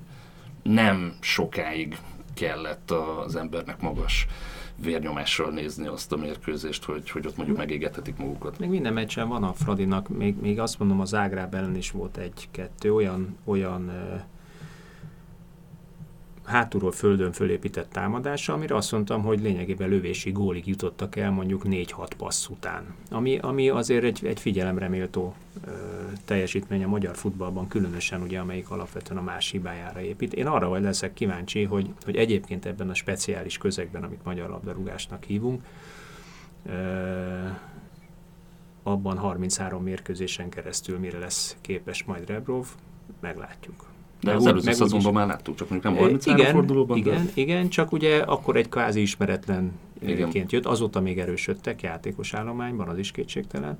nem 0.63 1.13
sokáig 1.19 1.97
kellett 2.33 2.91
az 2.91 3.35
embernek 3.35 3.81
magas 3.81 4.27
vérnyomással 4.83 5.51
nézni 5.51 5.87
azt 5.87 6.11
a 6.11 6.17
mérkőzést, 6.17 6.83
hogy, 6.83 7.09
hogy 7.09 7.27
ott 7.27 7.37
mondjuk 7.37 7.57
megégethetik 7.57 8.17
magukat. 8.17 8.59
Még 8.59 8.69
minden 8.69 8.93
meccsen 8.93 9.27
van 9.27 9.43
a 9.43 9.53
Fradinak, 9.53 10.07
még, 10.09 10.35
még 10.41 10.59
azt 10.59 10.79
mondom, 10.79 10.99
az 10.99 11.13
Ágráb 11.13 11.53
ellen 11.53 11.75
is 11.75 11.91
volt 11.91 12.17
egy-kettő 12.17 12.93
olyan, 12.93 13.37
olyan 13.45 13.81
uh, 13.81 14.21
hátulról 16.47 16.91
földön 16.91 17.31
fölépített 17.31 17.89
támadása, 17.91 18.53
amire 18.53 18.75
azt 18.75 18.91
mondtam, 18.91 19.21
hogy 19.21 19.41
lényegében 19.41 19.89
lövési 19.89 20.31
gólig 20.31 20.67
jutottak 20.67 21.15
el 21.15 21.31
mondjuk 21.31 21.61
4-6 21.65 22.09
passz 22.17 22.47
után. 22.47 22.95
Ami, 23.09 23.37
ami 23.37 23.69
azért 23.69 24.03
egy, 24.03 24.25
egy 24.25 24.39
figyelemre 24.39 24.87
méltó 24.87 25.35
ö, 25.65 25.71
teljesítmény 26.25 26.83
a 26.83 26.87
magyar 26.87 27.15
futballban, 27.15 27.67
különösen 27.67 28.21
ugye, 28.21 28.39
amelyik 28.39 28.69
alapvetően 28.69 29.19
a 29.19 29.23
más 29.23 29.49
hibájára 29.49 30.01
épít. 30.01 30.33
Én 30.33 30.47
arra 30.47 30.67
vagy 30.67 30.81
leszek 30.81 31.13
kíváncsi, 31.13 31.63
hogy, 31.63 31.89
hogy 32.03 32.15
egyébként 32.15 32.65
ebben 32.65 32.89
a 32.89 32.93
speciális 32.93 33.57
közegben, 33.57 34.03
amit 34.03 34.23
magyar 34.23 34.49
labdarúgásnak 34.49 35.23
hívunk, 35.23 35.63
ö, 36.65 36.71
abban 38.83 39.17
33 39.17 39.83
mérkőzésen 39.83 40.49
keresztül 40.49 40.99
mire 40.99 41.19
lesz 41.19 41.55
képes 41.61 42.03
majd 42.03 42.27
Rebrov, 42.27 42.67
meglátjuk. 43.19 43.95
De 44.21 44.29
meg 44.29 44.35
az 44.35 44.45
előző 44.45 44.71
szezonban 44.71 45.13
már 45.13 45.27
láttuk, 45.27 45.55
csak 45.55 45.69
mondjuk 45.69 45.93
nem 45.93 46.03
30 46.03 46.25
igen, 46.25 46.51
fordulóban. 46.51 46.97
Igen, 46.97 47.25
de... 47.25 47.31
igen, 47.33 47.69
csak 47.69 47.91
ugye 47.91 48.17
akkor 48.17 48.55
egy 48.55 48.69
kvázi 48.69 49.01
ismeretlen 49.01 49.71
ként 50.29 50.51
jött, 50.51 50.65
azóta 50.65 50.99
még 50.99 51.19
erősödtek 51.19 51.81
játékos 51.81 52.33
állományban, 52.33 52.87
az 52.87 52.97
is 52.97 53.11
kétségtelen. 53.11 53.77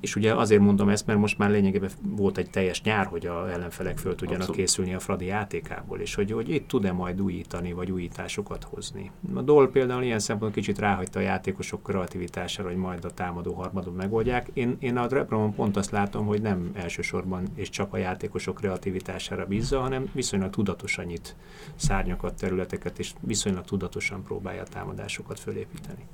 És 0.00 0.16
ugye 0.16 0.34
azért 0.34 0.60
mondom 0.60 0.88
ezt, 0.88 1.06
mert 1.06 1.18
most 1.18 1.38
már 1.38 1.50
lényegében 1.50 1.90
volt 2.02 2.38
egy 2.38 2.50
teljes 2.50 2.82
nyár, 2.82 3.06
hogy 3.06 3.26
a 3.26 3.50
ellenfelek 3.50 3.98
föl 3.98 4.14
tudjanak 4.14 4.40
Abszolút. 4.40 4.60
készülni 4.60 4.94
a 4.94 4.98
Fradi 4.98 5.24
játékából, 5.24 6.00
és 6.00 6.14
hogy, 6.14 6.32
hogy 6.32 6.48
itt 6.50 6.68
tud-e 6.68 6.92
majd 6.92 7.20
újítani, 7.20 7.72
vagy 7.72 7.90
újításokat 7.90 8.64
hozni. 8.64 9.10
A 9.34 9.42
Dol 9.42 9.70
például 9.70 10.02
ilyen 10.02 10.18
szempontból 10.18 10.62
kicsit 10.62 10.78
ráhagyta 10.78 11.18
a 11.18 11.22
játékosok 11.22 11.82
kreativitására, 11.82 12.68
hogy 12.68 12.76
majd 12.76 13.04
a 13.04 13.10
támadó 13.10 13.52
harmadon 13.54 13.94
megoldják. 13.94 14.50
Én, 14.52 14.76
én 14.78 14.96
a 14.96 15.08
Rebromon 15.08 15.54
pont 15.54 15.76
azt 15.76 15.90
látom, 15.90 16.26
hogy 16.26 16.42
nem 16.42 16.70
elsősorban 16.74 17.46
és 17.54 17.70
csak 17.70 17.92
a 17.92 17.96
játékosok 17.96 18.56
kreativitására 18.56 19.46
bízza, 19.46 19.80
hanem 19.80 20.10
viszonylag 20.12 20.50
tudatosan 20.50 21.04
nyit 21.04 21.36
szárnyakat, 21.76 22.36
területeket, 22.36 22.98
és 22.98 23.12
viszonylag 23.20 23.64
tudatosan 23.64 24.22
próbálja 24.22 24.62
a 24.62 24.66
támadásokat 24.66 25.40
fölépíteni 25.40 26.06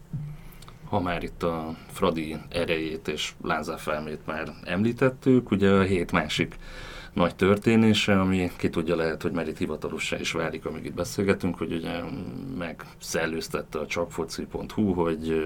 ha 0.95 1.01
már 1.01 1.23
itt 1.23 1.43
a 1.43 1.77
Fradi 1.87 2.37
erejét 2.49 3.09
és 3.09 3.33
lázárfelmét 3.43 4.27
már 4.27 4.53
említettük, 4.65 5.51
ugye 5.51 5.71
a 5.71 5.83
hét 5.83 6.13
másik 6.13 6.57
nagy 7.13 7.35
történése, 7.35 8.21
ami 8.21 8.51
ki 8.57 8.71
tudja 8.71 8.97
lehet, 8.97 9.23
hogy 9.23 9.33
már 9.33 9.49
itt 9.49 9.59
hivatalossá 9.59 10.19
is 10.19 10.33
válik, 10.33 10.65
amíg 10.65 10.85
itt 10.85 10.95
beszélgetünk, 10.95 11.59
hogy 11.59 11.73
ugye 11.73 12.01
megszellőztette 12.59 13.79
a 13.79 13.87
csapfoci.hu, 13.87 14.93
hogy, 14.93 15.45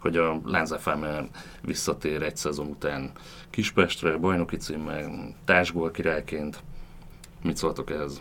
hogy 0.00 0.16
a 0.16 0.40
Lánzafámer 0.44 1.28
visszatér 1.62 2.22
egy 2.22 2.36
szezon 2.36 2.66
után 2.66 3.10
Kispestre, 3.50 4.16
bajnoki 4.16 4.56
címmel, 4.56 5.34
társgól 5.44 5.90
királyként. 5.90 6.58
Mit 7.42 7.56
szóltok 7.56 7.90
ehhez? 7.90 8.20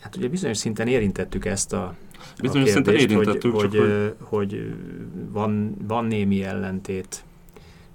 Hát 0.00 0.16
ugye 0.16 0.28
bizonyos 0.28 0.56
szinten 0.56 0.88
érintettük 0.88 1.44
ezt 1.44 1.72
a 1.72 1.94
Bizonyos 2.40 2.70
szinten 2.70 2.94
érintettük, 2.94 3.54
hogy, 3.54 3.76
hogy, 3.76 4.14
hogy 4.20 4.74
van, 5.30 5.76
van 5.86 6.04
némi 6.04 6.42
ellentét 6.42 7.24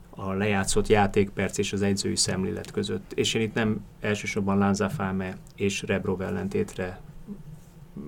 a 0.10 0.34
lejátszott 0.34 0.88
játékperc 0.88 1.58
és 1.58 1.74
az 1.74 1.82
egyzői 1.82 2.16
szemlélet 2.16 2.72
között. 2.72 3.12
És 3.14 3.34
én 3.34 3.42
itt 3.42 3.54
nem 3.54 3.86
elsősorban 4.00 4.58
Lanzafame 4.58 5.38
és 5.56 5.82
Rebrov 5.82 6.22
ellentétre 6.22 7.00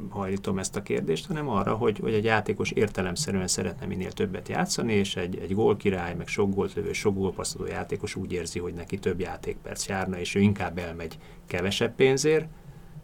hajlítom 0.10 0.60
ezt 0.60 0.76
a 0.76 0.82
kérdést, 0.82 1.28
hanem 1.28 1.50
arra, 1.50 1.74
hogy, 1.74 2.00
hogy 2.00 2.14
egy 2.14 2.24
játékos 2.24 2.72
értelemszerűen 2.72 3.48
szeretne 3.48 3.86
minél 3.86 4.12
többet 4.12 4.50
játszani, 4.50 4.94
és 4.94 5.16
egy, 5.16 5.38
egy 5.38 5.54
gólkirály, 5.54 6.16
meg 6.16 6.28
sok 6.28 6.54
gólt 6.54 6.74
lövő, 6.74 6.94
sok 6.94 7.16
gólpasszadó 7.16 7.66
játékos 7.66 8.16
úgy 8.16 8.32
érzi, 8.32 8.60
hogy 8.60 8.74
neki 8.74 8.98
több 8.98 9.20
játékperc 9.20 9.88
járna, 9.88 10.20
és 10.20 10.36
ő 10.36 10.40
inkább 10.40 10.78
elmegy 10.78 11.18
kevesebb 11.48 11.96
pénzért, 11.96 12.48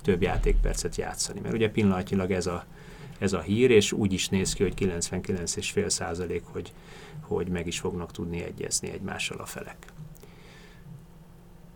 több 0.02 0.22
játékpercet 0.22 0.96
játszani. 0.96 1.40
Mert 1.40 1.54
ugye 1.54 1.70
pillanatnyilag 1.70 2.32
ez 2.32 2.48
a, 2.48 2.66
ez 3.20 3.34
a 3.34 3.42
hír, 3.42 3.72
és 3.72 3.92
úgy 3.92 4.14
is 4.14 4.30
néz 4.30 4.54
ki, 4.54 4.64
hogy 4.64 4.74
99,5 4.78 5.90
százalék, 5.90 6.44
hogy, 6.46 6.74
hogy 7.22 7.48
meg 7.48 7.68
is 7.68 7.80
fognak 7.80 8.12
tudni 8.12 8.44
egyezni 8.44 8.90
egymással 8.90 9.38
a 9.38 9.46
felek. 9.46 9.78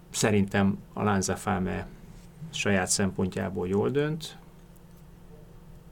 Szerintem 0.09 0.77
a 0.93 1.03
Lanza 1.03 1.35
Fame 1.35 1.87
saját 2.49 2.87
szempontjából 2.87 3.67
jól 3.67 3.89
dönt, 3.89 4.37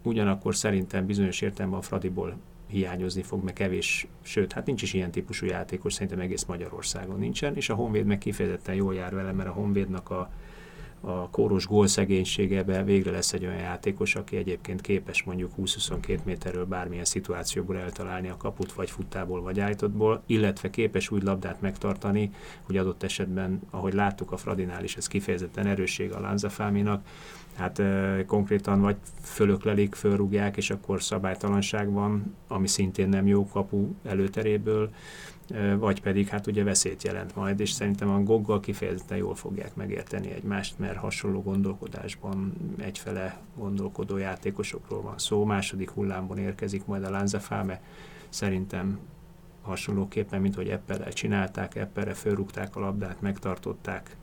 ugyanakkor 0.03 0.55
szerintem 0.55 1.05
bizonyos 1.05 1.41
értelemben 1.41 1.79
a 1.79 1.83
Fradiból 1.83 2.37
hiányozni 2.67 3.21
fog, 3.21 3.43
meg 3.43 3.53
kevés, 3.53 4.07
sőt, 4.21 4.53
hát 4.53 4.65
nincs 4.65 4.81
is 4.81 4.93
ilyen 4.93 5.11
típusú 5.11 5.45
játékos, 5.45 5.93
szerintem 5.93 6.19
egész 6.19 6.43
Magyarországon 6.43 7.19
nincsen, 7.19 7.55
és 7.55 7.69
a 7.69 7.75
Honvéd 7.75 8.05
meg 8.05 8.17
kifejezetten 8.17 8.75
jól 8.75 8.95
jár 8.95 9.15
vele, 9.15 9.31
mert 9.31 9.49
a 9.49 9.51
Honvédnak 9.51 10.09
a, 10.09 10.31
a 11.01 11.29
kóros 11.29 11.65
gólszegénységebe 11.65 12.83
végre 12.83 13.11
lesz 13.11 13.33
egy 13.33 13.45
olyan 13.45 13.57
játékos, 13.57 14.15
aki 14.15 14.35
egyébként 14.35 14.81
képes 14.81 15.23
mondjuk 15.23 15.51
20-22 15.57 16.23
méterről 16.23 16.65
bármilyen 16.65 17.05
szituációból 17.05 17.77
eltalálni 17.77 18.29
a 18.29 18.37
kaput, 18.37 18.73
vagy 18.73 18.89
futtából, 18.89 19.41
vagy 19.41 19.59
állítottból, 19.59 20.23
illetve 20.25 20.69
képes 20.69 21.11
úgy 21.11 21.23
labdát 21.23 21.61
megtartani, 21.61 22.31
hogy 22.61 22.77
adott 22.77 23.03
esetben, 23.03 23.61
ahogy 23.69 23.93
láttuk 23.93 24.31
a 24.31 24.37
Fradinál 24.37 24.83
is, 24.83 24.95
ez 24.95 25.07
kifejezetten 25.07 25.67
erősség 25.67 26.11
a 26.11 26.19
Lanzafáminak, 26.19 27.05
hát 27.57 27.79
e, 27.79 28.23
konkrétan 28.25 28.81
vagy 28.81 28.95
fölöklelik, 29.21 29.95
fölrúgják, 29.95 30.57
és 30.57 30.69
akkor 30.69 31.03
szabálytalanság 31.03 31.91
van, 31.91 32.35
ami 32.47 32.67
szintén 32.67 33.09
nem 33.09 33.27
jó 33.27 33.47
kapu 33.47 33.87
előteréből, 34.03 34.89
vagy 35.77 36.01
pedig 36.01 36.27
hát 36.27 36.47
ugye 36.47 36.63
veszélyt 36.63 37.03
jelent 37.03 37.35
majd, 37.35 37.59
és 37.59 37.71
szerintem 37.71 38.09
a 38.09 38.23
Goggal 38.23 38.59
kifejezetten 38.59 39.17
jól 39.17 39.35
fogják 39.35 39.75
megérteni 39.75 40.31
egymást, 40.31 40.79
mert 40.79 40.97
hasonló 40.97 41.41
gondolkodásban 41.41 42.53
egyfele 42.77 43.37
gondolkodó 43.57 44.17
játékosokról 44.17 45.01
van 45.01 45.17
szó. 45.17 45.45
Második 45.45 45.89
hullámban 45.89 46.37
érkezik 46.37 46.85
majd 46.85 47.03
a 47.03 47.09
Lanzafáme, 47.09 47.81
szerintem 48.29 48.99
hasonlóképpen, 49.61 50.41
mint 50.41 50.55
hogy 50.55 50.69
Eppelel 50.69 51.13
csinálták, 51.13 51.75
Eppelre 51.75 52.13
fölrúgták 52.13 52.75
a 52.75 52.79
labdát, 52.79 53.21
megtartották, 53.21 54.15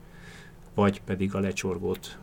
vagy 0.75 1.01
pedig 1.01 1.35
a 1.35 1.39
lecsorgót 1.39 2.17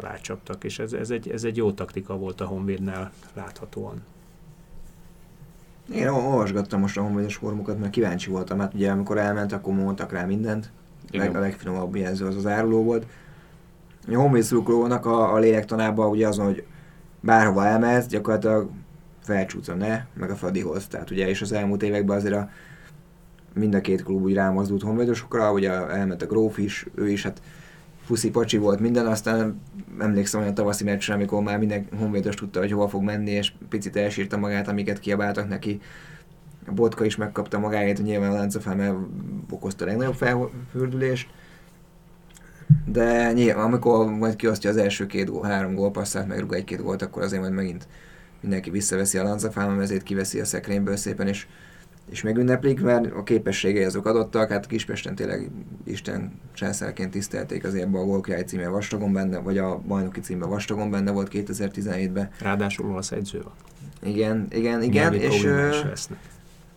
rácsaptak, 0.00 0.64
és 0.64 0.78
ez, 0.78 0.92
ez, 0.92 1.10
egy, 1.10 1.30
ez 1.30 1.44
egy 1.44 1.56
jó 1.56 1.72
taktika 1.72 2.16
volt 2.16 2.40
a 2.40 2.44
Honvédnál 2.44 3.12
láthatóan. 3.34 4.02
Én 5.92 6.08
olvasgattam 6.08 6.80
most 6.80 6.96
a 6.96 7.02
honvédes 7.02 7.36
formukat, 7.36 7.78
mert 7.78 7.92
kíváncsi 7.92 8.30
voltam, 8.30 8.58
hát 8.58 8.74
ugye 8.74 8.90
amikor 8.90 9.18
elment, 9.18 9.52
akkor 9.52 9.74
mondtak 9.74 10.12
rá 10.12 10.24
mindent. 10.24 10.70
Igen. 11.10 11.34
A 11.34 11.40
legfinomabb 11.40 11.96
jelző 11.96 12.26
az 12.26 12.36
az 12.36 12.46
áruló 12.46 12.82
volt. 12.82 13.06
A 14.08 14.14
honvéd 14.14 14.44
a, 14.90 15.34
a 15.34 15.38
lélektanában 15.38 16.10
ugye 16.10 16.28
azon, 16.28 16.44
hogy 16.44 16.64
bárhova 17.20 17.66
elmehetsz, 17.66 18.06
gyakorlatilag 18.06 18.70
felcsúsz 19.20 19.68
a 19.68 19.74
ne, 19.74 20.04
meg 20.12 20.30
a 20.30 20.34
Fradihoz. 20.34 20.86
Tehát 20.86 21.10
ugye, 21.10 21.28
és 21.28 21.42
az 21.42 21.52
elmúlt 21.52 21.82
években 21.82 22.16
azért 22.16 22.34
a, 22.34 22.50
mind 23.52 23.74
a 23.74 23.80
két 23.80 24.02
klub 24.02 24.22
úgy 24.22 24.34
rámozdult 24.34 24.82
honvédosokra, 24.82 25.52
ugye 25.52 25.70
elment 25.70 26.22
a 26.22 26.26
Gróf 26.26 26.58
is, 26.58 26.86
ő 26.94 27.08
is, 27.08 27.22
hát 27.22 27.40
fuszi 28.04 28.30
pacsi 28.30 28.56
volt 28.56 28.80
minden, 28.80 29.06
aztán 29.06 29.60
emlékszem 29.98 30.40
olyan 30.40 30.54
tavaszi 30.54 30.84
meccsre, 30.84 31.14
amikor 31.14 31.42
már 31.42 31.58
minden 31.58 31.86
honvédos 31.98 32.34
tudta, 32.34 32.60
hogy 32.60 32.72
hova 32.72 32.88
fog 32.88 33.02
menni, 33.02 33.30
és 33.30 33.52
picit 33.68 33.96
elsírta 33.96 34.36
magát, 34.36 34.68
amiket 34.68 34.98
kiabáltak 34.98 35.48
neki. 35.48 35.80
A 36.66 36.72
Botka 36.72 37.04
is 37.04 37.16
megkapta 37.16 37.58
magáét, 37.58 38.02
nyilván 38.02 38.30
a 38.30 38.34
láncafel, 38.34 39.08
okozta 39.50 39.84
a 39.84 39.86
legnagyobb 39.86 40.14
felfürdülést. 40.14 41.28
De 42.84 43.32
nyilván, 43.32 43.64
amikor 43.64 44.06
majd 44.06 44.36
kiosztja 44.36 44.70
az 44.70 44.76
első 44.76 45.06
két 45.06 45.30
gól, 45.30 45.42
három 45.42 45.74
gólpasszát, 45.74 46.26
meg 46.26 46.38
rúg 46.38 46.52
egy-két 46.52 46.82
gólt, 46.82 47.02
akkor 47.02 47.22
azért 47.22 47.42
majd 47.42 47.54
megint 47.54 47.86
mindenki 48.40 48.70
visszaveszi 48.70 49.18
a 49.18 49.22
lancafálma 49.22 49.82
ezért 49.82 50.02
kiveszi 50.02 50.40
a 50.40 50.44
szekrényből 50.44 50.96
szépen, 50.96 51.28
és 51.28 51.46
és 52.10 52.22
megünneplik, 52.22 52.80
mert 52.80 53.12
a 53.12 53.22
képességei 53.22 53.84
azok 53.84 54.06
adottak, 54.06 54.50
hát 54.50 54.66
Kispesten 54.66 55.14
tényleg 55.14 55.50
Isten 55.84 56.40
császárként 56.52 57.10
tisztelték, 57.10 57.64
azért 57.64 57.84
a 57.84 58.04
Gólkirály 58.04 58.42
címe 58.42 58.68
vastagon 58.68 59.12
benne, 59.12 59.38
vagy 59.38 59.58
a 59.58 59.78
bajnoki 59.86 60.20
címben 60.20 60.48
vastagon 60.48 60.90
benne 60.90 61.10
volt 61.10 61.28
2017-ben. 61.32 62.30
Ráadásul 62.40 62.90
olasz 62.90 63.10
egyző 63.10 63.42
van. 63.42 63.52
Igen, 64.02 64.46
igen, 64.50 64.82
igen, 64.82 65.14
és 65.14 65.48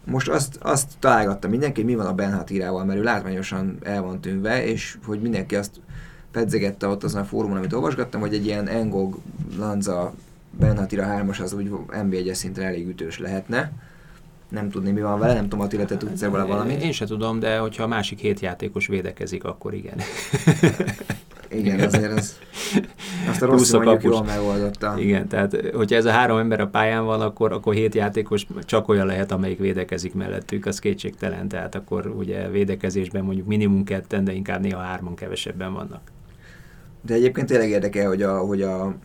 most 0.05 0.29
azt, 0.29 0.57
azt 0.61 0.91
találgatta 0.99 1.47
mindenki, 1.47 1.81
hogy 1.81 1.89
mi 1.89 1.95
van 1.95 2.05
a 2.05 2.13
Benhatírával, 2.13 2.85
mert 2.85 2.99
ő 2.99 3.03
látványosan 3.03 3.77
el 3.83 4.01
van 4.01 4.21
tűnve, 4.21 4.65
és 4.65 4.97
hogy 5.05 5.21
mindenki 5.21 5.55
azt 5.55 5.71
pedzegette 6.31 6.87
ott 6.87 7.03
azon 7.03 7.21
a 7.21 7.25
fórumon, 7.25 7.57
amit 7.57 7.73
olvasgattam, 7.73 8.21
hogy 8.21 8.33
egy 8.33 8.45
ilyen 8.45 8.67
Engog 8.67 9.17
Lanza 9.57 10.13
Benhatira 10.59 11.05
3-as 11.09 11.41
az 11.41 11.53
úgy 11.53 11.71
NB1 11.91 12.33
szintre 12.33 12.65
elég 12.65 12.87
ütős 12.87 13.19
lehetne 13.19 13.71
nem 14.49 14.69
tudni, 14.69 14.91
mi 14.91 15.01
van 15.01 15.19
vele, 15.19 15.33
nem 15.33 15.43
tudom, 15.43 15.59
Attila, 15.59 15.85
te 15.85 15.97
tudsz 15.97 16.21
vele 16.21 16.43
valamit? 16.43 16.83
Én 16.83 16.91
se 16.91 17.05
tudom, 17.05 17.39
de 17.39 17.57
hogyha 17.57 17.83
a 17.83 17.87
másik 17.87 18.19
hét 18.19 18.39
játékos 18.39 18.87
védekezik, 18.87 19.43
akkor 19.43 19.73
igen. 19.73 19.97
igen, 21.49 21.79
azért 21.79 22.11
az, 22.11 22.37
azt 23.29 23.41
a 23.41 23.45
rossz 23.45 23.71
mondjuk 23.71 24.03
jól 24.03 24.23
megoldotta. 24.23 24.95
Igen, 24.99 25.27
tehát 25.27 25.55
hogyha 25.73 25.95
ez 25.95 26.05
a 26.05 26.11
három 26.11 26.37
ember 26.37 26.59
a 26.59 26.67
pályán 26.67 27.05
van, 27.05 27.21
akkor, 27.21 27.51
akkor 27.51 27.73
hét 27.73 27.95
játékos 27.95 28.47
csak 28.61 28.87
olyan 28.87 29.05
lehet, 29.05 29.31
amelyik 29.31 29.59
védekezik 29.59 30.13
mellettük, 30.13 30.65
az 30.65 30.79
kétségtelen, 30.79 31.47
tehát 31.47 31.75
akkor 31.75 32.07
ugye 32.17 32.49
védekezésben 32.49 33.23
mondjuk 33.23 33.47
minimum 33.47 33.83
ketten, 33.83 34.23
de 34.23 34.31
inkább 34.31 34.61
néha 34.61 34.79
hárman 34.79 35.15
kevesebben 35.15 35.73
vannak. 35.73 36.01
De 37.01 37.13
egyébként 37.13 37.47
tényleg 37.47 37.69
érdekel, 37.69 38.07
hogy 38.07 38.21
a, 38.21 38.37
hogy 38.37 38.61
a 38.61 38.95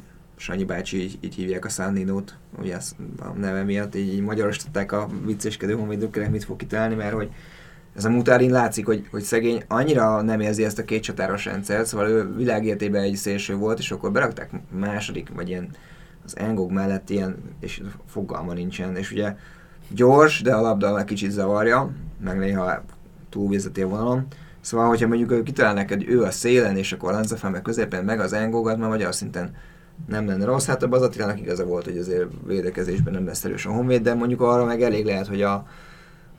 Sanyi 0.43 0.65
bácsi 0.65 1.03
így, 1.03 1.19
így 1.21 1.35
hívják 1.35 1.65
a 1.65 1.69
Sandinót, 1.69 2.35
ugye 2.59 2.77
a 3.19 3.29
neve 3.39 3.63
miatt 3.63 3.95
így, 3.95 4.13
így 4.13 4.21
magyarosították 4.21 4.93
a 4.93 5.09
vicceskedő 5.25 5.75
honvédőkre, 5.75 6.29
mit 6.29 6.45
fog 6.45 6.57
kitalálni, 6.57 6.95
mert 6.95 7.15
hogy 7.15 7.31
ez 7.97 8.05
a 8.05 8.11
Mutárin 8.11 8.51
látszik, 8.51 8.87
hogy, 8.87 9.07
hogy 9.11 9.23
szegény 9.23 9.63
annyira 9.69 10.23
nem 10.23 10.41
érzi 10.41 10.65
ezt 10.65 10.79
a 10.79 10.85
két 10.85 11.03
csatáros 11.03 11.45
rendszert, 11.45 11.87
szóval 11.87 12.09
ő 12.09 12.35
világértében 12.37 13.03
egy 13.03 13.17
szélső 13.17 13.55
volt, 13.55 13.79
és 13.79 13.91
akkor 13.91 14.13
berakták 14.13 14.51
második, 14.71 15.29
vagy 15.35 15.49
ilyen 15.49 15.69
az 16.25 16.37
Engog 16.37 16.71
mellett 16.71 17.11
ilyen, 17.11 17.37
és 17.61 17.83
fogalma 18.07 18.53
nincsen, 18.53 18.97
és 18.97 19.13
ugye 19.13 19.37
gyors, 19.89 20.41
de 20.41 20.55
a 20.55 20.61
labda 20.61 20.99
egy 20.99 21.05
kicsit 21.05 21.31
zavarja, 21.31 21.91
meg 22.25 22.39
néha 22.39 22.85
túlvézeti 23.29 23.83
a 23.83 23.89
vonalon. 23.89 24.27
Szóval, 24.61 24.89
hogyha 24.89 25.09
mondjuk 25.09 25.45
kitalálnak, 25.45 25.89
hogy 25.89 26.09
ő 26.09 26.23
a 26.23 26.31
szélen, 26.31 26.77
és 26.77 26.93
akkor 26.93 27.11
a 27.11 27.13
Lanzafán 27.13 27.51
meg 27.51 27.63
középen, 27.63 28.05
meg 28.05 28.21
az 28.21 28.33
Engogat, 28.33 28.77
mert 28.77 28.91
magyar 28.91 29.15
szinten 29.15 29.55
nem 30.09 30.27
lenne 30.27 30.45
rossz. 30.45 30.67
Hát 30.67 30.83
a 30.83 30.89
Bazatilának 30.89 31.41
igaza 31.41 31.65
volt, 31.65 31.85
hogy 31.85 31.99
azért 31.99 32.27
védekezésben 32.47 33.13
nem 33.13 33.27
lesz 33.27 33.45
erős 33.45 33.67
a 33.67 33.71
Honvéd, 33.71 34.03
de 34.03 34.15
mondjuk 34.15 34.41
arra 34.41 34.65
meg 34.65 34.83
elég 34.83 35.05
lehet, 35.05 35.27
hogy 35.27 35.43
a 35.43 35.67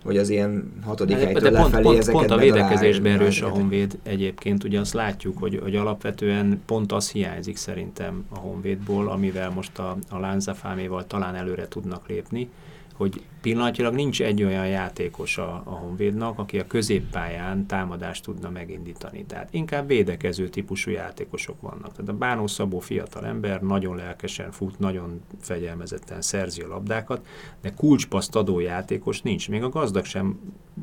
hogy 0.03 0.17
az 0.17 0.29
ilyen 0.29 0.73
hatodik 0.85 1.17
de, 1.17 1.23
helytől 1.23 1.49
de 1.49 1.57
pont, 1.57 1.71
lefelé 1.71 1.83
pont, 1.83 1.97
ezeket 1.97 2.19
pont 2.19 2.31
a 2.31 2.37
védekezésben 2.37 3.11
erős 3.11 3.41
a 3.41 3.49
Honvéd 3.49 3.99
egyébként, 4.03 4.63
ugye 4.63 4.79
azt 4.79 4.93
látjuk, 4.93 5.37
hogy, 5.37 5.59
hogy 5.61 5.75
alapvetően 5.75 6.61
pont 6.65 6.91
az 6.91 7.11
hiányzik 7.11 7.57
szerintem 7.57 8.25
a 8.29 8.37
Honvédból, 8.37 9.07
amivel 9.07 9.49
most 9.49 9.79
a, 9.79 9.97
a 10.09 10.19
Lánzafáméval 10.19 11.07
talán 11.07 11.35
előre 11.35 11.67
tudnak 11.67 12.07
lépni, 12.07 12.49
hogy 12.93 13.21
pillanatilag 13.41 13.93
nincs 13.93 14.21
egy 14.21 14.43
olyan 14.43 14.67
játékos 14.67 15.37
a, 15.37 15.61
a 15.65 15.69
Honvédnak, 15.69 16.39
aki 16.39 16.59
a 16.59 16.67
középpályán 16.67 17.65
támadást 17.67 18.23
tudna 18.23 18.49
megindítani. 18.49 19.25
Tehát 19.25 19.53
inkább 19.53 19.87
védekező 19.87 20.49
típusú 20.49 20.91
játékosok 20.91 21.61
vannak. 21.61 21.91
Tehát 21.91 22.09
a 22.09 22.13
Bánó 22.13 22.47
Szabó 22.47 22.79
fiatal 22.79 23.25
ember 23.25 23.61
nagyon 23.61 23.95
lelkesen 23.95 24.51
fut, 24.51 24.79
nagyon 24.79 25.21
fegyelmezetten 25.41 26.21
szerzi 26.21 26.61
a 26.61 26.67
labdákat, 26.67 27.25
de 27.61 27.73
kulcspaszt 27.73 28.35
adó 28.35 28.59
játékos 28.59 29.21
nincs. 29.21 29.49
Még 29.49 29.63
a 29.63 29.69
gazdag 29.69 30.05
sem 30.05 30.39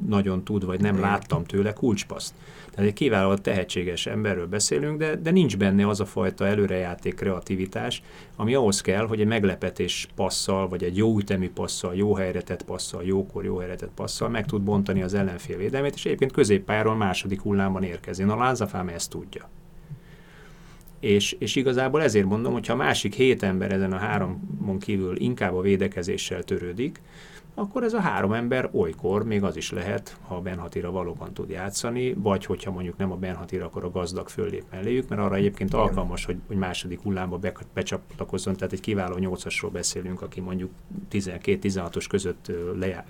nagyon 0.06 0.44
tud, 0.44 0.64
vagy 0.64 0.80
nem 0.80 1.00
láttam 1.00 1.44
tőle 1.44 1.72
kulcspaszt. 1.72 2.34
Tehát 2.70 2.90
egy 2.90 2.96
kiváló 2.96 3.34
tehetséges 3.34 4.06
emberről 4.06 4.46
beszélünk, 4.46 4.98
de, 4.98 5.16
de 5.16 5.30
nincs 5.30 5.56
benne 5.56 5.88
az 5.88 6.00
a 6.00 6.06
fajta 6.06 6.46
előrejáték 6.46 7.14
kreativitás, 7.14 8.02
ami 8.40 8.54
ahhoz 8.54 8.80
kell, 8.80 9.06
hogy 9.06 9.20
egy 9.20 9.26
meglepetés 9.26 10.08
passzal, 10.14 10.68
vagy 10.68 10.84
egy 10.84 10.96
jó 10.96 11.18
ütemű 11.18 11.50
passzal, 11.50 11.94
jó 11.94 12.14
helyre 12.14 12.42
tett 12.42 12.62
passzal, 12.62 13.04
jókor 13.04 13.44
jó 13.44 13.56
helyre 13.58 13.74
tett 13.74 13.90
passzal 13.94 14.28
meg 14.28 14.46
tud 14.46 14.62
bontani 14.62 15.02
az 15.02 15.14
ellenfél 15.14 15.56
védelmét, 15.56 15.94
és 15.94 16.04
egyébként 16.04 16.32
középpályáról 16.32 16.94
második 16.94 17.40
hullámban 17.40 17.82
érkezni. 17.82 18.24
A 18.24 18.36
Lázafám 18.36 18.88
ezt 18.88 19.10
tudja. 19.10 19.48
És, 21.00 21.36
és 21.38 21.56
igazából 21.56 22.02
ezért 22.02 22.26
mondom, 22.26 22.52
hogy 22.52 22.66
ha 22.66 22.74
másik 22.74 23.14
hét 23.14 23.42
ember 23.42 23.72
ezen 23.72 23.92
a 23.92 23.96
háromon 23.96 24.78
kívül 24.78 25.16
inkább 25.16 25.54
a 25.54 25.60
védekezéssel 25.60 26.42
törődik, 26.42 27.00
akkor 27.54 27.82
ez 27.82 27.92
a 27.92 28.00
három 28.00 28.32
ember 28.32 28.68
olykor 28.72 29.24
még 29.24 29.42
az 29.42 29.56
is 29.56 29.70
lehet, 29.70 30.16
ha 30.26 30.34
a 30.34 30.40
Benhatira 30.40 30.90
valóban 30.90 31.32
tud 31.34 31.50
játszani, 31.50 32.12
vagy 32.12 32.44
hogyha 32.44 32.70
mondjuk 32.70 32.96
nem 32.96 33.12
a 33.12 33.16
Benhatira, 33.16 33.64
akkor 33.64 33.84
a 33.84 33.90
gazdag 33.90 34.28
föllép 34.28 34.64
melléjük, 34.70 35.08
mert 35.08 35.20
arra 35.20 35.34
egyébként 35.34 35.74
alkalmas, 35.74 36.24
hogy, 36.24 36.36
hogy 36.46 36.56
második 36.56 37.00
hullámba 37.00 37.38
be, 37.38 37.52
becsatlakozzon, 37.74 38.56
tehát 38.56 38.72
egy 38.72 38.80
kiváló 38.80 39.16
nyolcasról 39.16 39.70
beszélünk, 39.70 40.22
aki 40.22 40.40
mondjuk 40.40 40.70
12-16-os 41.12 42.06
között 42.08 42.52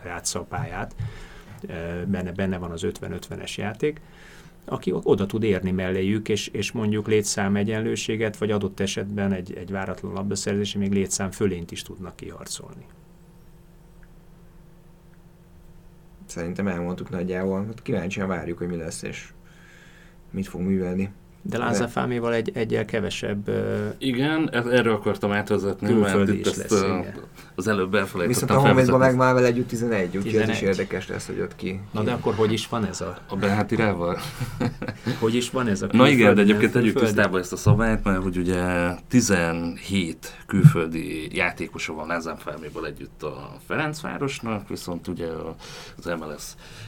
lejátsza 0.02 0.38
a 0.38 0.44
pályát, 0.44 0.94
benne, 2.06 2.32
benne 2.32 2.58
van 2.58 2.70
az 2.70 2.86
50-50-es 2.86 3.54
játék, 3.54 4.00
aki 4.64 4.92
oda 5.02 5.26
tud 5.26 5.42
érni 5.42 5.70
melléjük, 5.70 6.28
és, 6.28 6.46
és 6.46 6.72
mondjuk 6.72 7.06
létszám 7.06 7.56
egyenlőséget, 7.56 8.36
vagy 8.36 8.50
adott 8.50 8.80
esetben 8.80 9.32
egy, 9.32 9.54
egy 9.54 9.70
váratlan 9.70 10.12
labdaszerzési 10.12 10.78
még 10.78 10.92
létszám 10.92 11.30
fölényt 11.30 11.70
is 11.70 11.82
tudnak 11.82 12.16
kiharcolni. 12.16 12.86
Szerintem 16.30 16.68
elmondtuk 16.68 17.10
nagyjából. 17.10 17.64
Hát 17.64 17.82
kíváncsian 17.82 18.28
várjuk, 18.28 18.58
hogy 18.58 18.68
mi 18.68 18.76
lesz, 18.76 19.02
és 19.02 19.32
mit 20.30 20.46
fog 20.46 20.60
művelni. 20.60 21.12
De 21.42 21.58
Lázafáméval 21.58 22.34
egy, 22.34 22.50
egyel 22.54 22.84
kevesebb 22.84 23.48
uh, 23.48 23.94
Igen, 23.98 24.50
erről 24.52 24.94
akartam 24.94 25.32
átvezetni, 25.32 25.92
mert 25.92 26.28
itt 26.28 26.46
ezt 26.46 26.56
lesz, 26.56 26.82
uh, 26.82 27.06
az 27.54 27.68
előbb 27.68 27.94
elfelejtettem 27.94 28.46
Viszont 28.46 28.50
a 28.50 28.68
Honvédban 28.68 28.98
meg 28.98 29.16
már 29.16 29.34
vele 29.34 29.46
együtt 29.46 29.68
11, 29.68 30.16
úgyhogy 30.16 30.36
ez 30.36 30.48
is 30.48 30.60
érdekes 30.60 31.08
lesz, 31.08 31.26
hogy 31.26 31.40
ott 31.40 31.56
ki. 31.56 31.80
Na 31.90 32.02
de 32.02 32.12
akkor 32.12 32.34
hogy 32.34 32.52
is 32.52 32.68
van 32.68 32.86
ez 32.86 33.00
a... 33.00 33.18
A 33.28 33.36
Behátirával? 33.36 34.18
hogy 35.20 35.34
is 35.34 35.50
van 35.50 35.66
ez 35.66 35.82
a 35.82 35.86
Na 35.92 36.08
igen, 36.08 36.34
de 36.34 36.40
egyébként 36.40 36.72
tegyük 36.72 36.98
tisztába 36.98 37.38
ezt 37.38 37.52
a 37.52 37.56
szabályt, 37.56 38.04
mert 38.04 38.22
hogy 38.22 38.36
ugye 38.36 38.62
17 39.08 40.36
külföldi 40.46 41.36
játékosa 41.36 41.92
van 41.92 42.06
Lázafáméval 42.06 42.86
együtt 42.86 43.22
a 43.22 43.56
Ferencvárosnak, 43.66 44.68
viszont 44.68 45.08
ugye 45.08 45.26
az 45.98 46.04
MLS 46.04 46.44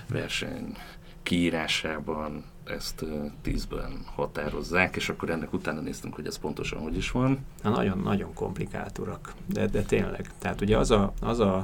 verseny 0.08 0.76
kiírásában 1.22 2.44
ezt 2.64 3.04
tízben 3.42 4.02
határozzák, 4.14 4.96
és 4.96 5.08
akkor 5.08 5.30
ennek 5.30 5.52
utána 5.52 5.80
néztünk, 5.80 6.14
hogy 6.14 6.26
ez 6.26 6.38
pontosan 6.38 6.80
hogy 6.80 6.96
is 6.96 7.10
van. 7.10 7.38
Na, 7.62 7.70
nagyon-nagyon 7.70 8.34
komplikált 8.34 8.98
urak, 8.98 9.34
de, 9.46 9.66
de 9.66 9.82
tényleg. 9.82 10.30
Tehát 10.38 10.60
ugye 10.60 10.78
az 10.78 10.90
a, 10.90 11.12
az 11.20 11.40
a, 11.40 11.56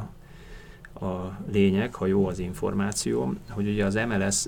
a 1.01 1.39
lényeg, 1.53 1.95
ha 1.95 2.07
jó 2.07 2.27
az 2.27 2.39
információ, 2.39 3.35
hogy 3.49 3.69
ugye 3.69 3.85
az 3.85 3.95
MLS 3.95 4.47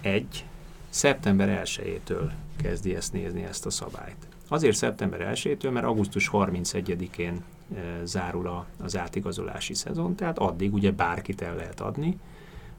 egy 0.00 0.44
szeptember 0.88 1.62
1-től 1.64 2.30
kezdi 2.56 2.94
ezt 2.94 3.12
nézni, 3.12 3.42
ezt 3.42 3.66
a 3.66 3.70
szabályt. 3.70 4.26
Azért 4.48 4.76
szeptember 4.76 5.32
1-től, 5.34 5.72
mert 5.72 5.86
augusztus 5.86 6.30
31-én 6.32 7.44
zárul 8.02 8.46
a, 8.46 8.66
az 8.82 8.96
átigazolási 8.96 9.74
szezon, 9.74 10.14
tehát 10.14 10.38
addig 10.38 10.72
ugye 10.74 10.90
bárkit 10.90 11.42
el 11.42 11.54
lehet 11.54 11.80
adni, 11.80 12.18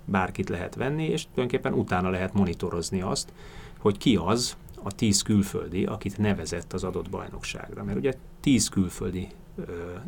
bárkit 0.05 0.49
lehet 0.49 0.75
venni, 0.75 1.03
és 1.03 1.23
tulajdonképpen 1.23 1.73
utána 1.73 2.09
lehet 2.09 2.33
monitorozni 2.33 3.01
azt, 3.01 3.33
hogy 3.77 3.97
ki 3.97 4.15
az 4.15 4.57
a 4.83 4.91
tíz 4.91 5.21
külföldi, 5.21 5.85
akit 5.85 6.17
nevezett 6.17 6.73
az 6.73 6.83
adott 6.83 7.09
bajnokságra. 7.09 7.83
Mert 7.83 7.97
ugye 7.97 8.13
tíz 8.39 8.67
külföldi 8.67 9.27
ö, 9.55 9.63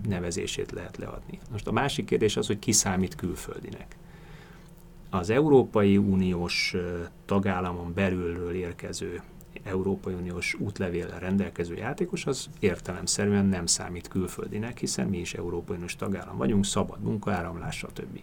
nevezését 0.08 0.72
lehet 0.72 0.98
leadni. 0.98 1.40
Most 1.52 1.68
a 1.68 1.72
másik 1.72 2.06
kérdés 2.06 2.38
az, 2.38 2.48
hogy 2.48 2.60
ki 2.60 2.72
számít 2.72 3.16
külföldinek. 3.16 3.96
Az 5.10 5.30
Európai 5.30 5.98
Uniós 5.98 6.76
tagállamon 7.26 7.94
belülről 7.94 8.54
érkező 8.54 9.22
Európai 9.64 10.14
Uniós 10.14 10.54
útlevéllel 10.54 11.20
rendelkező 11.20 11.76
játékos 11.76 12.26
az 12.26 12.50
értelemszerűen 12.60 13.46
nem 13.46 13.66
számít 13.66 14.08
külföldinek, 14.08 14.80
hiszen 14.80 15.08
mi 15.08 15.18
is 15.18 15.34
Európai 15.34 15.76
Uniós 15.76 15.96
tagállam 15.96 16.38
vagyunk, 16.38 16.66
szabad 16.66 17.02
munkaáramlás, 17.02 17.78
stb. 17.78 18.20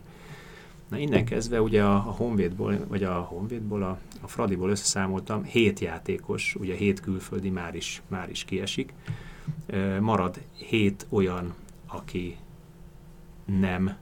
Na 0.93 0.99
innen 0.99 1.25
kezdve 1.25 1.61
ugye 1.63 1.83
a, 1.83 1.95
a 1.95 2.11
Honvédból, 2.11 2.87
vagy 2.89 3.03
a 3.05 3.13
Honvédból, 3.13 3.83
a, 3.83 3.99
a 4.21 4.29
Fradiból 4.29 4.71
összeszámoltam, 4.71 5.43
hét 5.45 5.81
játékos, 5.81 6.55
ugye 6.55 6.75
hét 6.75 7.01
külföldi 7.01 7.51
már 7.51 7.75
is, 7.75 8.03
már 8.09 8.31
is 8.31 8.45
kiesik. 8.45 8.95
Marad 10.01 10.41
hét 10.53 11.07
olyan, 11.09 11.55
aki 11.87 12.37
nem 13.45 13.97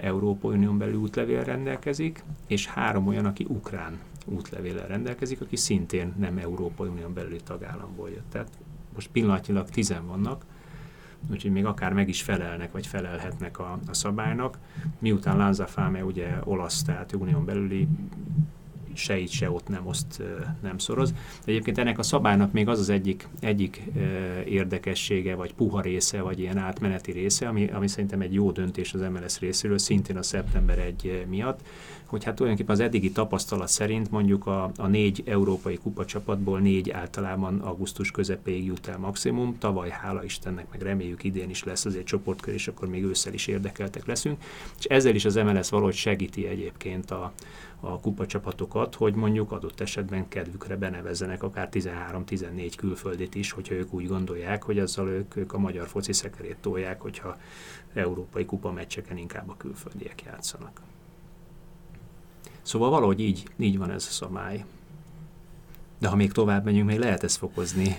Európai 0.00 0.56
Unión 0.56 0.78
belül 0.78 0.94
útlevél 0.94 1.44
rendelkezik, 1.44 2.24
és 2.46 2.66
három 2.66 3.06
olyan, 3.06 3.24
aki 3.24 3.46
ukrán 3.48 3.98
útlevéllel 4.24 4.86
rendelkezik, 4.86 5.40
aki 5.40 5.56
szintén 5.56 6.14
nem 6.18 6.38
Európai 6.38 6.88
Unión 6.88 7.14
belüli 7.14 7.40
tagállamból 7.44 8.10
jött. 8.10 8.30
Tehát 8.30 8.48
most 8.94 9.10
pillanatnyilag 9.10 9.68
tizen 9.68 10.06
vannak, 10.06 10.44
úgyhogy 11.30 11.50
még 11.50 11.64
akár 11.64 11.92
meg 11.92 12.08
is 12.08 12.22
felelnek, 12.22 12.72
vagy 12.72 12.86
felelhetnek 12.86 13.58
a, 13.58 13.78
a 13.86 13.94
szabálynak. 13.94 14.58
Miután 14.98 15.36
Lanza 15.36 15.66
Fame 15.66 16.04
ugye 16.04 16.28
olasz, 16.44 16.82
tehát 16.82 17.12
unión 17.12 17.44
belüli 17.44 17.88
se 18.94 19.18
itt, 19.18 19.30
se 19.30 19.50
ott 19.50 19.68
nem 19.68 19.86
oszt, 19.86 20.22
nem 20.62 20.78
szoroz. 20.78 21.14
Egyébként 21.44 21.78
ennek 21.78 21.98
a 21.98 22.02
szabálynak 22.02 22.52
még 22.52 22.68
az 22.68 22.78
az 22.78 22.88
egyik, 22.88 23.28
egyik 23.40 23.82
érdekessége, 24.44 25.34
vagy 25.34 25.54
puha 25.54 25.80
része, 25.80 26.20
vagy 26.20 26.38
ilyen 26.38 26.58
átmeneti 26.58 27.12
része, 27.12 27.48
ami, 27.48 27.66
ami 27.66 27.88
szerintem 27.88 28.20
egy 28.20 28.34
jó 28.34 28.50
döntés 28.50 28.94
az 28.94 29.00
MLS 29.00 29.38
részéről, 29.38 29.78
szintén 29.78 30.16
a 30.16 30.22
szeptember 30.22 30.78
1 30.78 31.24
miatt, 31.28 31.60
hogy 32.10 32.24
hát 32.24 32.34
tulajdonképpen 32.34 32.74
az 32.74 32.80
eddigi 32.80 33.12
tapasztalat 33.12 33.68
szerint 33.68 34.10
mondjuk 34.10 34.46
a, 34.46 34.70
a 34.76 34.86
négy 34.86 35.22
európai 35.26 35.76
kupacsapatból 35.76 36.58
négy 36.60 36.90
általában 36.90 37.60
augusztus 37.60 38.10
közepéig 38.10 38.64
jut 38.64 38.86
el 38.86 38.98
maximum, 38.98 39.58
tavaly 39.58 39.90
hála 39.90 40.24
Istennek, 40.24 40.66
meg 40.70 40.82
reméljük 40.82 41.24
idén 41.24 41.50
is 41.50 41.64
lesz 41.64 41.84
azért 41.84 42.06
csoportkör, 42.06 42.54
és 42.54 42.68
akkor 42.68 42.88
még 42.88 43.04
ősszel 43.04 43.32
is 43.32 43.46
érdekeltek 43.46 44.06
leszünk, 44.06 44.42
és 44.78 44.84
ezzel 44.84 45.14
is 45.14 45.24
az 45.24 45.34
MLS 45.34 45.70
valahogy 45.70 45.94
segíti 45.94 46.46
egyébként 46.46 47.10
a, 47.10 47.32
a 47.80 48.00
kupacsapatokat, 48.00 48.94
hogy 48.94 49.14
mondjuk 49.14 49.52
adott 49.52 49.80
esetben 49.80 50.28
kedvükre 50.28 50.76
benevezzenek 50.76 51.42
akár 51.42 51.68
13-14 51.72 52.72
külföldit 52.76 53.34
is, 53.34 53.50
hogyha 53.50 53.74
ők 53.74 53.92
úgy 53.92 54.06
gondolják, 54.06 54.62
hogy 54.62 54.78
azzal 54.78 55.08
ők, 55.08 55.36
ők 55.36 55.52
a 55.52 55.58
magyar 55.58 55.88
foci 55.88 56.12
szekerét 56.12 56.56
tolják, 56.60 57.00
hogyha 57.00 57.36
európai 57.94 58.44
kupa 58.44 58.72
meccseken 58.72 59.16
inkább 59.16 59.48
a 59.48 59.56
külföldiek 59.56 60.22
játszanak. 60.22 60.80
Szóval 62.62 62.90
valahogy 62.90 63.20
így, 63.20 63.42
így 63.56 63.78
van 63.78 63.90
ez 63.90 64.06
a 64.08 64.12
szabály. 64.12 64.64
De 65.98 66.08
ha 66.08 66.16
még 66.16 66.32
tovább 66.32 66.64
megyünk, 66.64 66.86
még 66.86 66.98
lehet 66.98 67.22
ezt 67.22 67.36
fokozni. 67.36 67.96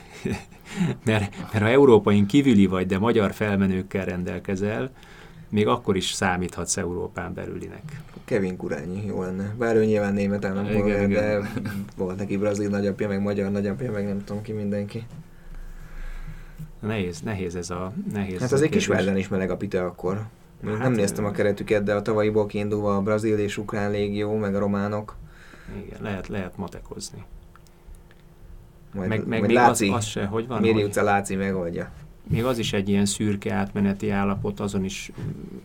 mert, 1.06 1.36
mert 1.40 1.64
ha 1.64 1.70
európain 1.70 2.26
kívüli 2.26 2.66
vagy, 2.66 2.86
de 2.86 3.00
magyar 3.00 3.34
felmenőkkel 3.34 4.06
rendelkezel, 4.06 4.92
még 5.50 5.68
akkor 5.68 5.96
is 5.96 6.12
számíthatsz 6.12 6.78
Európán 6.78 7.34
belülinek. 7.34 8.02
Kevin 8.26 8.58
Kurányi 8.58 9.06
jó 9.06 9.22
lenne. 9.22 9.54
Bár 9.58 9.76
ő 9.76 9.86
nyilván 9.86 10.14
német 10.14 10.46
állampolgár, 10.46 11.08
de 11.08 11.52
volt 11.98 12.18
neki 12.18 12.38
brazil 12.38 12.70
nagyapja, 12.70 13.08
meg 13.08 13.22
magyar 13.22 13.52
nagyapja, 13.52 13.92
meg 13.92 14.06
nem 14.06 14.24
tudom 14.24 14.42
ki 14.42 14.52
mindenki. 14.52 15.06
Nehéz, 16.80 17.22
nehéz 17.22 17.56
ez 17.56 17.70
a 17.70 17.94
nehéz 18.14 18.40
Hát 18.40 18.52
az 18.52 18.62
egy 18.62 18.70
kis 18.70 18.90
is 19.16 19.28
meleg 19.28 19.50
a 19.50 19.58
pite 19.58 19.84
akkor. 19.84 20.28
Hát, 20.66 20.78
nem 20.78 20.92
néztem 20.92 21.26
a 21.26 21.32
keretüket, 21.32 21.84
de 21.84 21.94
a 21.94 22.02
tavalyiból 22.02 22.46
kiindulva 22.46 22.96
a 22.96 23.02
brazil 23.02 23.38
és 23.38 23.58
ukrán 23.58 23.92
légió, 23.92 24.36
meg 24.36 24.56
a 24.56 24.60
románok. 24.60 25.16
Igen, 25.86 26.02
lehet, 26.02 26.28
lehet 26.28 26.58
matekozni. 26.58 27.24
Majd, 28.94 29.10
meg, 29.10 29.28
meg 29.28 29.42
még 29.42 29.50
Láci, 29.50 29.88
az, 29.90 29.96
az 29.96 30.06
se, 30.06 30.26
hogy 30.26 30.48
van, 30.48 30.62
Méri 30.62 30.84
utca 30.84 31.04
Láci 31.04 31.36
megoldja. 31.36 31.92
még 32.24 32.44
az 32.44 32.58
is 32.58 32.74
egy 32.74 32.90
ilyen 32.90 33.06
szürke 33.06 33.54
átmeneti 33.54 34.10
állapot, 34.10 34.60
azon 34.60 34.84
is 34.84 35.12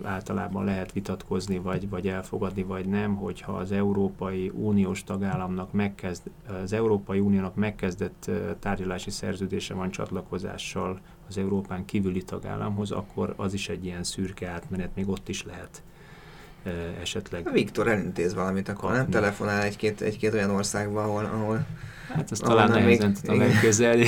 általában 0.03 0.65
lehet 0.65 0.93
vitatkozni, 0.93 1.59
vagy, 1.59 1.89
vagy 1.89 2.09
elfogadni, 2.09 2.63
vagy 2.63 2.87
nem, 2.87 3.15
hogyha 3.15 3.53
az 3.53 3.73
Európai 3.73 4.53
Uniós 4.55 5.05
tagállamnak 5.05 5.73
megkezd, 5.73 6.23
az 6.63 6.73
Európai 6.73 7.19
Uniónak 7.21 7.55
megkezdett 7.55 8.31
tárgyalási 8.59 9.11
szerződése 9.11 9.75
van 9.75 9.91
csatlakozással 9.91 11.01
az 11.29 11.39
Európán 11.39 11.85
kívüli 11.85 12.23
tagállamhoz, 12.23 12.91
akkor 12.91 13.35
az 13.37 13.55
is 13.55 13.69
egy 13.69 13.85
ilyen 13.85 14.03
szürke 14.05 14.49
átmenet, 14.49 14.91
még 14.95 15.09
ott 15.09 15.29
is 15.29 15.45
lehet 15.45 15.83
ö, 16.65 16.71
esetleg. 17.01 17.53
Viktor 17.53 17.89
elintéz 17.89 18.35
valamit, 18.35 18.69
akkor 18.69 18.89
nem 18.91 18.99
Kapni. 18.99 19.13
telefonál 19.13 19.63
egy-két, 19.63 20.01
egy-két 20.01 20.33
olyan 20.35 20.51
országba, 20.51 21.03
ahol, 21.03 21.25
ahol 21.25 21.67
Hát 22.15 22.31
Ahol 22.33 22.47
talán 22.55 22.69
nem 22.71 22.83
nehezen 22.83 23.09
még- 23.09 23.21
tudom 23.21 23.41
elképzelni. 23.41 24.07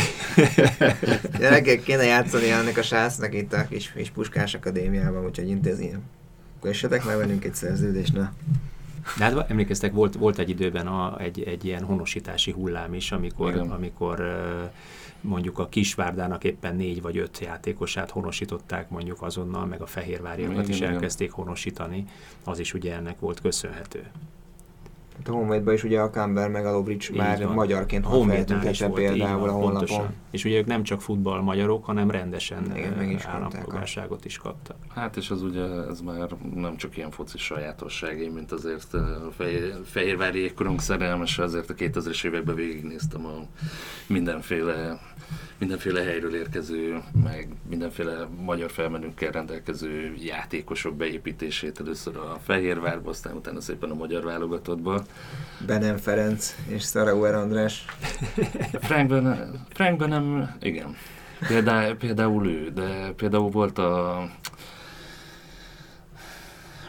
gyerekek 1.39 1.83
kéne 1.89 2.05
játszani 2.05 2.51
ennek 2.51 2.77
a 2.77 2.83
sásznak 2.83 3.35
itt 3.35 3.53
a 3.53 3.67
kis, 3.69 3.93
kis 3.93 4.11
Puskás 4.11 4.55
Akadémiában, 4.55 5.25
úgyhogy 5.25 5.49
intézni. 5.49 5.93
Kössetek 6.61 7.05
meg 7.05 7.17
velünk 7.17 7.45
egy 7.45 7.55
szerződést, 7.55 8.15
na. 8.15 8.33
De 9.19 9.25
hát 9.25 9.51
emlékeztek, 9.51 9.93
volt, 9.93 10.15
volt 10.15 10.39
egy 10.39 10.49
időben 10.51 10.87
a, 10.87 11.19
egy, 11.21 11.43
egy 11.43 11.65
ilyen 11.65 11.83
honosítási 11.83 12.51
hullám 12.53 12.95
is, 12.95 13.13
amikor, 13.13 13.53
Igen. 13.53 13.71
amikor 13.71 14.21
ö, 14.21 14.63
mondjuk 15.21 15.59
a 15.59 15.69
Kisvárdának 15.69 16.45
éppen 16.45 16.77
négy 16.77 17.03
vagy 17.03 17.19
öt 17.19 17.39
játékosát 17.39 18.11
honosították 18.11 18.91
mondjuk 18.91 19.23
azonnal, 19.23 19.67
meg 19.67 19.81
a 19.81 19.87
Fehérváriakat 19.87 20.57
Igen, 20.57 20.71
is 20.71 20.77
igen. 20.77 20.93
elkezdték 20.93 21.31
honosítani. 21.31 22.05
Az 22.45 22.59
is 22.59 22.75
ugye 22.75 22.95
ennek 22.95 23.21
volt 23.21 23.41
köszönhető. 23.41 24.11
A 25.27 25.31
honvédban 25.31 25.75
is 25.75 25.85
ugye 25.85 26.01
a 26.01 26.11
Camber 26.11 26.49
meg 26.49 26.67
a 26.67 26.73
Lobrics 26.73 27.13
már 27.13 27.45
van. 27.45 27.55
magyarként 27.55 28.07
így 28.67 28.87
például 28.93 29.39
van, 29.39 29.49
a 29.49 29.53
honlapon. 29.53 29.73
pontosan. 29.73 30.15
És 30.31 30.45
ugye 30.45 30.59
ők 30.59 30.67
nem 30.67 30.83
csak 30.83 31.01
futball 31.01 31.41
magyarok, 31.41 31.85
hanem 31.85 32.11
rendesen 32.11 32.73
Igen, 32.77 32.93
ö, 32.93 32.97
meg 32.97 33.11
is 33.11 33.25
állampolgárságot 33.25 34.25
is 34.25 34.39
kaptak. 34.39 34.77
Hát 34.95 35.17
és 35.17 35.31
az 35.31 35.43
ugye, 35.43 35.65
ez 35.91 36.01
már 36.01 36.29
nem 36.55 36.77
csak 36.77 36.97
ilyen 36.97 37.11
foci 37.11 37.39
sajátosságai, 37.39 38.29
mint 38.29 38.53
azért 38.53 38.95
a 38.95 39.29
Fehér, 39.37 39.75
Fehérvári 39.85 40.39
jégkorong 40.41 40.81
szerelmese, 40.81 41.43
azért 41.43 41.71
a 41.71 41.75
2000-es 41.75 42.25
években 42.25 42.55
végignéztem 42.55 43.27
a 43.27 43.47
mindenféle, 44.07 45.01
mindenféle 45.59 46.03
helyről 46.03 46.35
érkező, 46.35 47.03
meg 47.25 47.49
mindenféle 47.69 48.29
magyar 48.45 48.71
felmenőkkel 48.71 49.31
rendelkező 49.31 50.15
játékosok 50.19 50.97
beépítését 50.97 51.81
először 51.81 52.17
a 52.17 52.39
Fehérvárba, 52.45 53.11
aztán 53.11 53.37
utána 53.37 53.61
szépen 53.61 53.91
a 53.91 53.95
magyar 53.95 54.25
válogatottba. 54.25 55.05
Benem 55.66 55.97
Ferenc 55.97 56.55
és 56.68 56.83
Szarauer 56.83 57.35
András. 57.35 57.85
Frankben, 58.81 59.55
Frankben 59.73 60.09
nem, 60.09 60.57
igen. 60.61 60.97
Például, 61.49 61.97
például 61.97 62.47
ő, 62.47 62.71
de 62.71 63.12
például 63.16 63.51
volt 63.51 63.79
a 63.79 64.23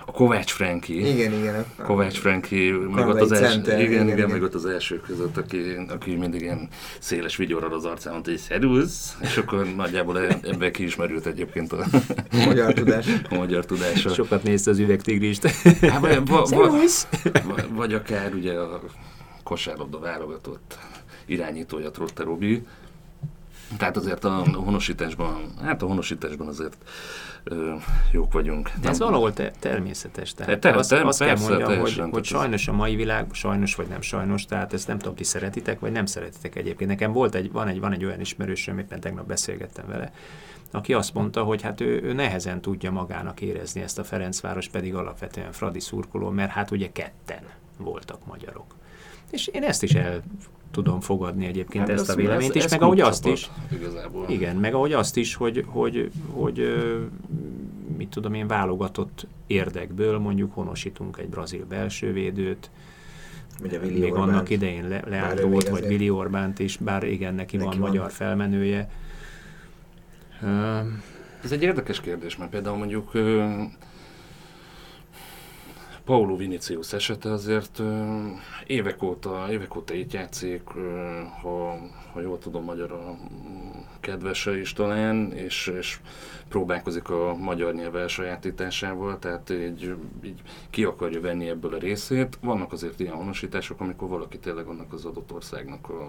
a 0.10 0.12
Kovács 0.12 0.52
Franki. 0.52 1.10
Igen, 1.10 1.34
igen. 1.34 1.66
a- 1.78 1.82
Kovács 1.84 2.18
Franki, 2.18 2.72
meg 2.72 2.90
Kanadai 2.94 3.12
ott 3.14 3.22
az 3.22 3.32
első, 3.32 3.54
center, 3.54 3.80
igen, 3.80 3.92
igen, 3.92 4.04
igen, 4.06 4.18
igen. 4.18 4.30
meg 4.30 4.42
ott 4.44 4.54
az 4.54 4.66
első 4.66 5.00
között, 5.00 5.38
aki, 5.38 5.62
aki 5.90 6.16
mindig 6.16 6.42
ilyen 6.42 6.68
széles 7.00 7.36
vigyorral 7.36 7.74
az 7.74 7.86
arcán 7.86 8.12
mondta, 8.14 8.30
hogy 8.32 8.40
szervusz, 8.40 9.18
és 9.22 9.38
akkor 9.38 9.66
nagyjából 9.76 10.20
ebben 10.28 10.72
kiismerült 10.72 11.26
egyébként 11.26 11.72
a, 11.74 11.86
Magyar 12.46 12.74
tudás. 12.74 13.06
a 13.30 13.36
magyar 13.36 13.66
tudása. 13.66 14.10
Sokat 14.14 14.44
nézte 14.44 14.72
az 14.72 14.80
üvegtigrist. 14.80 15.48
Hát, 15.82 16.00
vagy, 16.00 16.28
va, 16.28 16.44
va, 16.46 16.70
vagy, 16.70 17.66
vagy 17.74 17.94
akár 17.94 18.34
ugye 18.34 18.54
a 18.54 18.82
kosárlabda 19.44 20.00
válogatott 20.00 20.78
irányítója 21.26 21.92
Trotte 21.92 22.24
Robi. 22.24 22.64
Tehát 23.78 23.98
azért 23.98 24.24
a 24.24 24.44
honosításban, 24.54 25.54
hát 25.62 25.82
a 25.82 25.86
honosításban 25.86 26.48
azért 26.48 26.78
ö, 27.44 27.74
jók 28.12 28.34
vagyunk. 28.34 28.72
De 28.82 28.90
ez 28.90 28.98
Nem- 28.98 29.08
valahol 29.08 29.34
te- 29.34 29.52
természetes. 29.60 30.34
Tehát 30.34 30.66
azt, 30.66 30.90
ter- 30.90 31.06
azt 31.06 31.20
kell 31.20 31.28
persze, 31.28 31.50
mondjam, 31.50 31.80
hogy, 31.80 31.98
hogy 32.12 32.22
ez- 32.22 32.28
sajnos 32.28 32.68
a 32.68 32.74
mai 32.74 32.96
világ, 32.96 33.28
sajnos 33.32 33.76
vagy 33.76 33.88
nem 33.88 34.02
sajnos, 34.02 34.46
tehát 34.46 34.74
ezt 34.74 34.88
nem 34.88 34.98
tudom, 34.98 35.16
ti 35.16 35.24
szeretitek, 35.24 35.80
vagy 35.80 35.92
nem 35.92 36.06
szeretitek 36.06 36.56
egyébként. 36.56 36.90
Nekem 36.90 37.12
volt 37.12 37.36
egy, 37.36 37.52
van 37.52 37.68
egy, 37.68 37.80
van 37.80 37.92
egy 37.94 38.06
olyan 38.06 38.20
ismerősöm, 38.20 38.78
éppen 38.80 39.00
tegnap 39.00 39.28
beszélgettem 39.28 39.86
vele, 39.88 40.12
aki 40.72 40.94
azt 40.94 41.14
mondta, 41.14 41.44
hogy 41.44 41.62
hát 41.62 41.82
ő, 41.82 42.02
ő 42.04 42.14
nehezen 42.14 42.62
tudja 42.62 42.92
magának 42.92 43.42
érezni 43.42 43.82
ezt 43.82 44.00
a 44.00 44.04
Ferencváros, 44.04 44.68
pedig 44.68 44.96
alapvetően 44.96 45.52
Fradi 45.52 45.80
szurkoló, 45.80 46.30
mert 46.30 46.52
hát 46.52 46.72
ugye 46.72 46.92
ketten 46.92 47.44
voltak 47.78 48.26
magyarok. 48.26 48.76
És 49.32 49.48
én 49.48 49.64
ezt 49.64 49.84
is 49.84 49.92
el 49.94 50.22
tudom 50.72 51.00
fogadni 51.00 51.46
egyébként, 51.46 51.88
Hát 51.88 52.00
ezt 52.00 52.10
a 52.10 52.16
véleményt 52.16 52.50
ez- 52.50 52.56
is, 52.56 52.64
ez 52.64 52.72
meg 52.72 52.82
ahogy 52.82 53.00
azt 53.00 53.26
is, 53.26 53.50
Igazából. 53.74 54.26
igen, 54.30 54.56
meg 54.56 54.74
ahogy 54.74 54.94
azt 54.94 55.18
is, 55.18 55.36
hogy, 55.36 55.64
hogy, 55.68 56.12
hogy 56.32 56.60
ö, 56.60 57.00
mit 57.98 58.08
tudom 58.10 58.34
én, 58.34 58.48
válogatott 58.48 59.28
érdekből 59.48 60.18
mondjuk 60.20 60.54
honosítunk 60.54 61.18
egy 61.18 61.30
brazil 61.30 61.66
belsővédőt, 61.70 62.70
a 63.64 63.76
Willi 63.84 64.00
még 64.00 64.12
Orbánt. 64.12 64.30
annak 64.32 64.50
idején 64.50 64.88
Le- 64.88 65.04
Leandro 65.08 65.48
volt, 65.48 65.70
vagy 65.70 65.84
Willi 65.86 66.10
Orbánt 66.10 66.60
is, 66.60 66.78
bár 66.78 67.04
igen, 67.04 67.36
neki, 67.36 67.56
Neki 67.58 67.68
van, 67.70 67.80
van. 67.80 67.88
magyar 67.90 68.12
felmenője. 68.12 68.90
Ez 71.44 71.52
egy 71.52 71.62
érdekes 71.64 72.02
kérdés, 72.02 72.38
mert 72.38 72.52
például 72.52 72.78
mondjuk 72.78 73.12
Paulo 76.10 76.36
Vinicius 76.36 76.94
esete 76.94 77.32
azért 77.32 77.80
ö, 77.80 78.18
évek 78.68 79.04
óta, 79.04 79.48
évek 79.52 79.76
óta 79.76 79.94
itt 79.94 80.14
játszik, 80.14 80.62
ö, 80.76 81.22
ha, 81.42 81.78
ha 82.14 82.22
jól 82.22 82.38
tudom, 82.38 82.64
magyar 82.64 82.92
a 82.92 83.18
kedvese 84.00 84.60
is 84.60 84.74
talán, 84.74 85.32
és, 85.32 85.68
és 85.68 86.00
próbálkozik 86.48 87.10
a 87.10 87.36
magyar 87.36 87.74
nyelv 87.74 87.96
elsajátításával, 87.96 89.20
tehát 89.20 89.50
így, 89.50 89.96
így 90.24 90.42
ki 90.70 90.84
akarja 90.84 91.22
venni 91.22 91.50
ebből 91.50 91.74
a 91.74 91.80
részét. 91.80 92.38
Vannak 92.42 92.72
azért 92.72 93.00
ilyen 93.00 93.16
honosítások, 93.16 93.80
amikor 93.80 94.08
valaki 94.08 94.40
tényleg 94.40 94.66
annak 94.66 94.94
az 94.94 95.06
adott 95.06 95.32
országnak 95.32 95.90
a, 95.90 96.04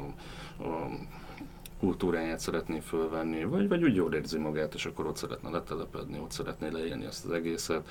a 0.65 0.89
kultúráját 1.81 2.41
szeretné 2.41 2.79
fölvenni, 2.79 3.45
vagy, 3.45 3.69
vagy 3.69 3.83
úgy 3.83 3.95
jól 3.95 4.15
érzi 4.15 4.39
magát, 4.39 4.75
és 4.75 4.87
akkor 4.87 5.07
ott 5.07 5.17
szeretne 5.17 5.51
letelepedni, 5.51 6.19
ott 6.19 6.31
szeretné 6.31 6.69
leélni 6.69 7.05
ezt 7.05 7.25
az 7.25 7.31
egészet. 7.31 7.89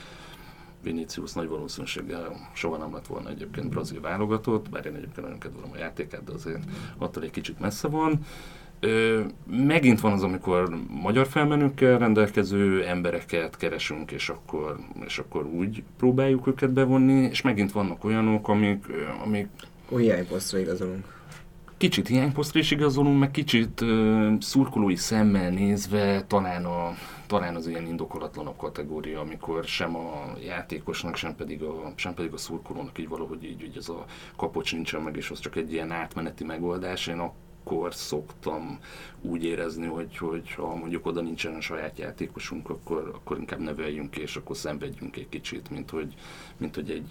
Vinicius 0.83 1.33
nagy 1.33 1.47
valószínűséggel 1.47 2.49
soha 2.53 2.77
nem 2.77 2.93
lett 2.93 3.07
volna 3.07 3.29
egyébként 3.29 3.69
brazil 3.69 4.01
válogatott, 4.01 4.69
bár 4.69 4.85
én 4.85 4.95
egyébként 4.95 5.21
nagyon 5.21 5.39
kedvelem 5.39 5.69
a 5.73 5.77
játékát, 5.77 6.23
de 6.23 6.31
azért 6.31 6.63
attól 6.97 7.23
egy 7.23 7.31
kicsit 7.31 7.59
messze 7.59 7.87
van. 7.87 8.19
Ö, 8.79 9.21
megint 9.45 9.99
van 9.99 10.11
az, 10.11 10.23
amikor 10.23 10.77
magyar 11.01 11.27
felmenőkkel 11.27 11.97
rendelkező 11.97 12.85
embereket 12.85 13.57
keresünk, 13.57 14.11
és 14.11 14.29
akkor, 14.29 14.77
és 15.05 15.17
akkor 15.17 15.45
úgy 15.45 15.83
próbáljuk 15.97 16.47
őket 16.47 16.71
bevonni, 16.71 17.13
és 17.13 17.41
megint 17.41 17.71
vannak 17.71 18.03
olyanok, 18.03 18.47
amik, 18.47 18.85
amik 19.23 19.47
Új 19.89 20.01
hiányposztra 20.01 20.59
igazolunk. 20.59 21.17
Kicsit 21.77 22.07
hiányposztra 22.07 22.59
is 22.59 22.71
igazolunk, 22.71 23.19
meg 23.19 23.31
kicsit 23.31 23.81
ö, 23.81 24.31
szurkolói 24.39 24.95
szemmel 24.95 25.49
nézve 25.49 26.23
talán, 26.27 26.65
a, 26.65 26.93
talán 27.29 27.55
az 27.55 27.67
ilyen 27.67 27.85
indokolatlanabb 27.85 28.57
kategória, 28.57 29.19
amikor 29.19 29.63
sem 29.63 29.95
a 29.95 30.33
játékosnak, 30.43 31.15
sem 31.15 31.35
pedig 31.35 31.63
a, 31.63 31.93
sem 31.95 32.13
pedig 32.13 32.33
a 32.33 32.37
szurkolónak 32.37 32.99
így 32.99 33.07
valahogy 33.07 33.43
így, 33.43 33.61
így 33.61 33.77
ez 33.77 33.89
a 33.89 34.05
kapocs 34.35 34.73
nincsen 34.73 35.01
meg, 35.01 35.15
és 35.15 35.29
az 35.29 35.39
csak 35.39 35.55
egy 35.55 35.73
ilyen 35.73 35.91
átmeneti 35.91 36.43
megoldás. 36.43 37.07
Én 37.07 37.19
akkor 37.19 37.93
szoktam 37.93 38.79
úgy 39.21 39.43
érezni, 39.43 39.85
hogy, 39.85 40.17
hogy 40.17 40.51
ha 40.51 40.75
mondjuk 40.75 41.05
oda 41.05 41.21
nincsen 41.21 41.55
a 41.55 41.61
saját 41.61 41.97
játékosunk, 41.97 42.69
akkor, 42.69 43.11
akkor 43.15 43.37
inkább 43.37 43.59
neveljünk 43.59 44.17
és 44.17 44.35
akkor 44.35 44.57
szenvedjünk 44.57 45.15
egy 45.15 45.29
kicsit, 45.29 45.69
mint 45.69 45.89
hogy, 45.89 46.13
mint 46.57 46.75
hogy 46.75 46.91
egy 46.91 47.09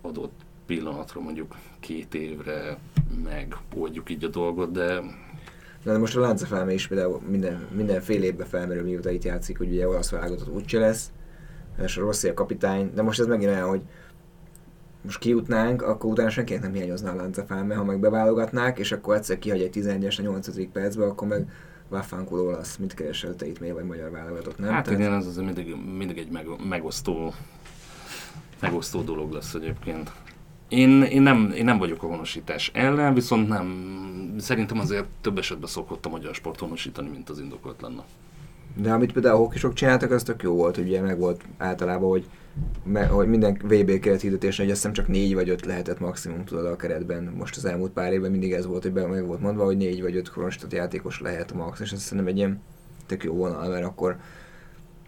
adott 0.00 0.40
pillanatra, 0.66 1.20
mondjuk 1.20 1.56
két 1.80 2.14
évre 2.14 2.78
megoldjuk 3.22 4.10
így 4.10 4.24
a 4.24 4.28
dolgot, 4.28 4.70
de 4.70 5.02
de 5.92 5.98
most 5.98 6.16
a 6.16 6.20
Láncafelme 6.20 6.72
is 6.72 6.86
például 6.86 7.20
minden, 7.28 7.66
minden 7.76 8.00
fél 8.00 8.22
évben 8.22 8.46
felmerül, 8.46 8.82
mióta 8.82 9.10
itt 9.10 9.24
játszik, 9.24 9.58
hogy 9.58 9.70
ugye 9.70 9.88
olasz 9.88 10.10
válogatott 10.10 10.54
úgyse 10.54 10.78
lesz, 10.78 11.10
és 11.84 11.96
a 11.96 12.00
Rossi 12.00 12.28
a 12.28 12.34
kapitány, 12.34 12.90
de 12.94 13.02
most 13.02 13.20
ez 13.20 13.26
megint 13.26 13.50
olyan, 13.50 13.68
hogy 13.68 13.80
most 15.02 15.18
kijutnánk, 15.18 15.82
akkor 15.82 16.10
utána 16.10 16.30
senkinek 16.30 16.62
nem 16.62 16.72
hiányozna 16.72 17.10
a 17.10 17.14
Láncafelme, 17.14 17.74
ha 17.74 17.84
meg 17.84 18.00
beválogatnák, 18.00 18.78
és 18.78 18.92
akkor 18.92 19.14
egyszer 19.14 19.38
kihagy 19.38 19.60
egy 19.60 19.72
11-es 19.74 20.18
a 20.18 20.22
8. 20.22 20.70
percbe, 20.72 21.04
akkor 21.04 21.28
meg 21.28 21.50
Vaffankulo 21.88 22.42
olasz, 22.42 22.76
mit 22.76 22.94
keresel 22.94 23.34
te 23.34 23.46
itt 23.46 23.60
még, 23.60 23.72
vagy 23.72 23.84
magyar 23.84 24.10
válogatott, 24.10 24.58
nem? 24.58 24.70
hát 24.70 24.84
Tehát- 24.84 25.00
igen, 25.00 25.12
ez 25.12 25.26
azért 25.26 25.44
mindig, 25.46 25.74
mindig 25.96 26.18
egy 26.18 26.30
meg, 26.30 26.46
megosztó, 26.68 27.34
megosztó 28.60 29.02
dolog 29.02 29.32
lesz 29.32 29.54
egyébként. 29.54 30.12
Én, 30.68 31.02
én, 31.02 31.22
nem, 31.22 31.52
én 31.56 31.64
nem 31.64 31.78
vagyok 31.78 32.02
a 32.02 32.06
honosítás 32.06 32.70
ellen, 32.74 33.14
viszont 33.14 33.48
nem, 33.48 33.94
szerintem 34.38 34.78
azért 34.78 35.06
több 35.20 35.38
esetben 35.38 35.68
szokott 35.68 36.06
a 36.06 36.08
magyar 36.08 36.34
sport 36.34 36.60
honosítani, 36.60 37.08
mint 37.08 37.28
az 37.28 37.38
indokolt 37.40 37.80
lenne. 37.80 38.04
De 38.74 38.92
amit 38.92 39.12
például 39.12 39.34
a 39.34 39.38
hokisok 39.38 39.72
csináltak, 39.72 40.10
az 40.10 40.22
tök 40.22 40.42
jó 40.42 40.54
volt, 40.54 40.76
hogy 40.76 40.86
ugye 40.86 41.00
meg 41.00 41.18
volt 41.18 41.44
általában, 41.58 42.08
hogy 42.08 42.26
hogy 43.08 43.28
minden 43.28 43.60
VB 43.62 43.98
keret 43.98 44.20
hirdetésen, 44.20 44.64
hogy 44.64 44.74
azt 44.74 44.82
hiszem 44.82 44.92
csak 44.92 45.08
négy 45.08 45.34
vagy 45.34 45.48
öt 45.48 45.64
lehetett 45.64 46.00
maximum 46.00 46.44
tudod 46.44 46.66
a 46.66 46.76
keretben. 46.76 47.34
Most 47.36 47.56
az 47.56 47.64
elmúlt 47.64 47.92
pár 47.92 48.12
évben 48.12 48.30
mindig 48.30 48.52
ez 48.52 48.66
volt, 48.66 48.82
hogy 48.82 48.92
be, 48.92 49.06
meg 49.06 49.26
volt 49.26 49.40
mondva, 49.40 49.64
hogy 49.64 49.76
négy 49.76 50.02
vagy 50.02 50.16
öt 50.16 50.30
kronostat 50.30 50.72
játékos 50.72 51.20
lehet 51.20 51.52
max, 51.52 51.80
és 51.80 51.92
azt 51.92 52.02
szerintem 52.02 52.26
egy 52.26 52.36
ilyen 52.36 52.60
tök 53.06 53.24
jó 53.24 53.34
vonal, 53.34 53.68
mert 53.68 53.84
akkor 53.84 54.16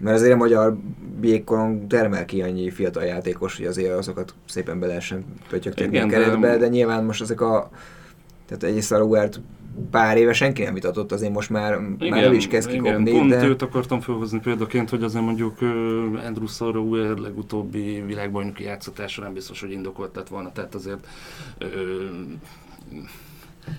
mert 0.00 0.16
azért 0.16 0.32
a 0.32 0.36
magyar 0.36 0.76
jégkorong 1.22 1.86
termel 1.86 2.24
ki 2.24 2.42
annyi 2.42 2.70
fiatal 2.70 3.04
játékos, 3.04 3.56
hogy 3.56 3.66
azért 3.66 3.98
azokat 3.98 4.34
szépen 4.46 4.78
be 4.80 4.86
lehessen 4.86 5.24
pötyögtetni 5.48 5.98
a 5.98 6.06
keretbe, 6.06 6.56
de, 6.56 6.68
nyilván 6.68 7.04
most 7.04 7.20
ezek 7.20 7.40
a 7.40 7.70
tehát 8.46 8.76
egy 8.76 8.82
Szaruert 8.82 9.40
pár 9.90 10.16
éve 10.16 10.32
senki 10.32 10.62
nem 10.62 10.74
vitatott, 10.74 11.12
azért 11.12 11.32
most 11.32 11.50
már, 11.50 11.72
igen, 11.98 12.10
már 12.10 12.24
el 12.24 12.32
is 12.32 12.48
kezd 12.48 12.70
kikopni. 12.70 13.10
Igen, 13.10 13.18
pont 13.18 13.30
de... 13.30 13.46
őt 13.46 13.62
akartam 13.62 14.00
felhozni 14.00 14.40
példaként, 14.40 14.90
hogy 14.90 15.02
azért 15.02 15.24
mondjuk 15.24 15.62
Andrew 16.26 16.46
Szaruer 16.46 17.16
legutóbbi 17.16 18.02
világbajnoki 18.06 18.62
játszatása 18.62 19.22
nem 19.22 19.32
biztos, 19.32 19.60
hogy 19.60 19.70
indokolt 19.70 20.16
lett 20.16 20.28
volna, 20.28 20.52
tehát 20.52 20.74
azért 20.74 21.06
uh, 21.60 21.68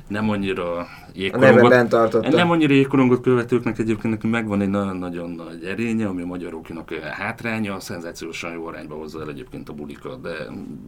nem 0.08 0.30
annyira 0.30 0.88
jégkorongot, 1.14 2.32
nem 2.32 2.52
annyira 2.52 2.74
jégkorongot 2.74 3.22
követőknek 3.22 3.80
egyébként 3.80 4.14
nekünk 4.14 4.34
megvan 4.34 4.62
egy 4.62 4.70
nagyon, 4.70 4.98
nagyon 4.98 5.30
nagy 5.30 5.64
erénye, 5.64 6.08
ami 6.08 6.22
a 6.22 6.26
magyaroknak 6.26 6.94
hátránya, 6.94 7.80
szenzációsan 7.80 8.52
jó 8.54 8.66
arányba 8.66 8.96
hozza 8.96 9.22
el 9.22 9.30
egyébként 9.30 9.70
a 9.70 9.74
bulikat, 9.74 10.22
de 10.22 10.36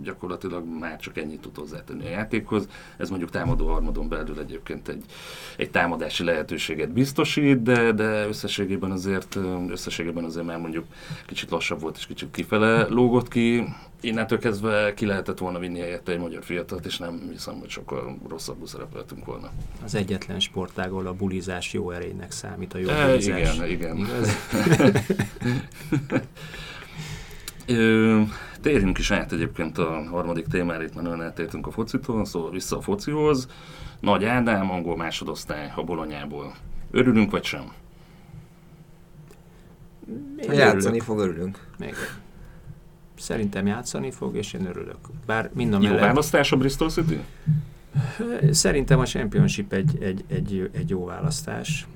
gyakorlatilag 0.03 0.63
már 0.79 0.99
csak 0.99 1.17
ennyit 1.17 1.41
tud 1.41 1.55
hozzátenni 1.55 2.05
a 2.05 2.09
játékhoz. 2.09 2.67
Ez 2.97 3.09
mondjuk 3.09 3.29
támadó 3.29 3.67
harmadon 3.67 4.09
belül 4.09 4.39
egyébként 4.39 4.87
egy, 4.87 5.03
egy 5.57 5.71
támadási 5.71 6.23
lehetőséget 6.23 6.91
biztosít, 6.91 7.61
de, 7.61 7.91
de 7.91 8.27
összességében 8.27 8.91
azért, 8.91 9.37
összességében 9.69 10.23
azért 10.23 10.45
már 10.45 10.59
mondjuk 10.59 10.85
kicsit 11.25 11.49
lassabb 11.49 11.81
volt 11.81 11.97
és 11.97 12.05
kicsit 12.05 12.31
kifele 12.31 12.87
lógott 12.89 13.27
ki 13.27 13.63
innentől 14.01 14.39
kezdve 14.39 14.93
ki 14.93 15.05
lehetett 15.05 15.37
volna 15.37 15.59
vinni 15.59 15.79
helyette 15.79 16.11
egy 16.11 16.19
magyar 16.19 16.43
fiatalt, 16.43 16.85
és 16.85 16.97
nem 16.97 17.29
hiszem, 17.31 17.59
hogy 17.59 17.69
sokkal 17.69 18.17
rosszabbul 18.29 18.67
szerepeltünk 18.67 19.25
volna. 19.25 19.49
Az 19.83 19.95
egyetlen 19.95 20.39
sportág, 20.39 20.91
ahol 20.91 21.07
a 21.07 21.13
bulizás 21.13 21.73
jó 21.73 21.91
erénynek 21.91 22.31
számít, 22.31 22.73
a 22.73 22.77
jó 22.77 22.89
e, 22.89 23.05
bulizás. 23.05 23.55
Igen, 23.55 23.69
igen. 23.69 23.97
Igaz? 23.97 24.35
Ö, 27.65 28.21
térjünk 28.61 28.97
is 28.97 29.11
át 29.11 29.31
egyébként 29.31 29.77
a 29.77 30.03
harmadik 30.09 30.47
témára, 30.47 30.83
itt 30.83 30.95
már 30.95 31.03
nagyon 31.03 31.21
eltértünk 31.21 31.67
a 31.67 31.71
focitól, 31.71 32.25
szóval 32.25 32.51
vissza 32.51 32.77
a 32.77 32.81
focihoz. 32.81 33.47
Nagy 33.99 34.23
Ádám, 34.23 34.71
angol 34.71 34.97
másodosztály 34.97 35.71
a 35.75 35.83
Bolonyából. 35.83 36.53
Örülünk 36.91 37.31
vagy 37.31 37.43
sem? 37.43 37.71
Még 40.35 40.51
Játszani 40.51 40.85
örülök. 40.85 41.01
fog, 41.01 41.19
örülünk. 41.19 41.67
Még 41.79 41.95
Szerintem 43.21 43.67
játszani 43.67 44.11
fog, 44.11 44.35
és 44.35 44.53
én 44.53 44.65
örülök. 44.65 44.97
Bár 45.25 45.49
mind 45.53 45.73
a 45.73 45.79
mellett... 45.79 45.99
Jó 45.99 46.05
választás 46.05 46.51
a 46.51 46.57
Bristol 46.57 46.89
City? 46.89 47.19
Szerintem 48.51 48.99
a 48.99 49.05
Championship 49.05 49.73
egy, 49.73 49.97
egy, 50.01 50.23
egy, 50.27 50.69
egy 50.73 50.89
jó 50.89 51.05
választás. 51.05 51.87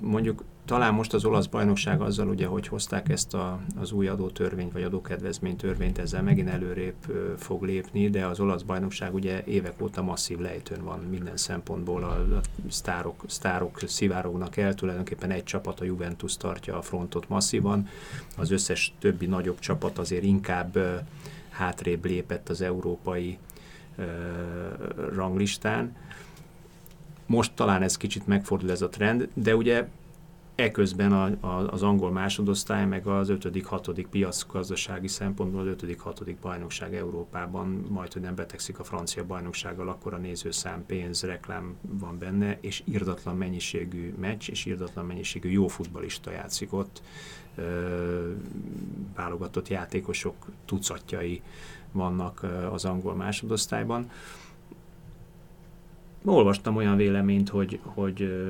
Mondjuk 0.00 0.44
talán 0.64 0.94
most 0.94 1.12
az 1.12 1.24
olasz 1.24 1.46
bajnokság 1.46 2.00
azzal, 2.00 2.28
ugye, 2.28 2.46
hogy 2.46 2.68
hozták 2.68 3.08
ezt 3.08 3.34
a, 3.34 3.60
az 3.80 3.92
új 3.92 4.08
adótörvényt, 4.08 4.72
vagy 4.72 4.82
adókedvezménytörvényt, 4.82 5.98
ezzel 5.98 6.22
megint 6.22 6.48
előrébb 6.48 6.94
fog 7.38 7.62
lépni, 7.62 8.10
de 8.10 8.26
az 8.26 8.40
olasz 8.40 8.62
bajnokság 8.62 9.14
ugye 9.14 9.44
évek 9.44 9.82
óta 9.82 10.02
masszív 10.02 10.38
lejtőn 10.38 10.84
van 10.84 10.98
minden 10.98 11.36
szempontból, 11.36 12.02
a, 12.02 12.36
a 12.36 12.40
sztárok, 12.68 13.24
sztárok 13.26 13.78
szivárognak 13.86 14.56
el, 14.56 14.74
tulajdonképpen 14.74 15.30
egy 15.30 15.44
csapat, 15.44 15.80
a 15.80 15.84
Juventus 15.84 16.36
tartja 16.36 16.76
a 16.76 16.82
frontot 16.82 17.28
masszívan, 17.28 17.88
az 18.36 18.50
összes 18.50 18.94
többi 18.98 19.26
nagyobb 19.26 19.58
csapat 19.58 19.98
azért 19.98 20.24
inkább 20.24 20.78
hátrébb 21.50 22.04
lépett 22.04 22.48
az 22.48 22.60
európai 22.60 23.38
ranglistán. 25.14 25.96
Most 27.26 27.52
talán 27.54 27.82
ez 27.82 27.96
kicsit 27.96 28.26
megfordul 28.26 28.70
ez 28.70 28.82
a 28.82 28.88
trend, 28.88 29.28
de 29.34 29.56
ugye 29.56 29.88
Eközben 30.62 31.12
a, 31.12 31.46
a, 31.46 31.72
az 31.72 31.82
angol 31.82 32.10
másodosztály, 32.10 32.86
meg 32.86 33.06
az 33.06 33.28
5.-6. 33.30 34.04
piac 34.10 34.46
gazdasági 34.46 35.08
szempontból 35.08 35.60
az 35.60 35.74
5.-6. 35.82 36.34
bajnokság 36.40 36.94
Európában 36.94 37.86
majd, 37.88 38.12
hogy 38.12 38.22
nem 38.22 38.34
betegszik 38.34 38.78
a 38.78 38.84
francia 38.84 39.24
bajnoksággal, 39.24 39.88
akkor 39.88 40.14
a 40.14 40.16
nézőszám, 40.16 40.86
pénz, 40.86 41.22
reklám 41.22 41.76
van 41.80 42.18
benne, 42.18 42.58
és 42.60 42.82
irdatlan 42.84 43.36
mennyiségű 43.36 44.14
meccs, 44.20 44.50
és 44.50 44.64
irdatlan 44.64 45.06
mennyiségű 45.06 45.50
jó 45.50 45.66
futbalista 45.66 46.30
játszik 46.30 46.72
ott. 46.72 47.02
Ö, 47.54 48.32
válogatott 49.14 49.68
játékosok 49.68 50.34
tucatjai 50.64 51.42
vannak 51.92 52.46
az 52.72 52.84
angol 52.84 53.14
másodosztályban 53.14 54.10
olvastam 56.24 56.76
olyan 56.76 56.96
véleményt, 56.96 57.48
hogy, 57.48 57.80
hogy 57.82 58.46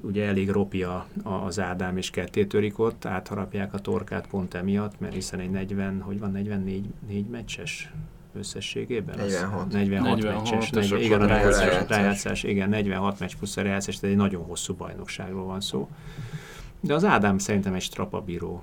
ugye 0.00 0.26
elég 0.26 0.50
ropja 0.50 1.06
az 1.22 1.60
Ádám 1.60 1.96
és 1.96 2.10
ketté 2.10 2.72
ott, 2.76 3.04
átharapják 3.04 3.74
a 3.74 3.78
torkát 3.78 4.26
pont 4.26 4.54
emiatt, 4.54 5.00
mert 5.00 5.14
hiszen 5.14 5.40
egy 5.40 5.50
40, 5.50 6.00
hogy 6.00 6.18
van 6.18 6.30
44 6.30 6.84
négy 7.08 7.26
meccses 7.26 7.92
összességében? 8.34 9.16
46. 9.16 9.72
46, 9.72 10.04
46 10.04 10.50
meccses. 10.50 10.70
40, 10.70 11.00
igen, 11.00 11.20
a 11.20 11.26
rájátszás, 11.26 11.88
rájátszás, 11.88 12.42
igen, 12.42 12.68
46 12.68 13.18
meccs 13.18 13.32
plusz 13.38 13.56
a 13.56 13.62
rájátszás, 13.62 13.98
tehát 13.98 14.14
egy 14.14 14.20
nagyon 14.20 14.44
hosszú 14.44 14.74
bajnokságról 14.74 15.44
van 15.44 15.60
szó. 15.60 15.88
De 16.80 16.94
az 16.94 17.04
Ádám 17.04 17.38
szerintem 17.38 17.74
egy 17.74 17.82
strapabíró 17.82 18.62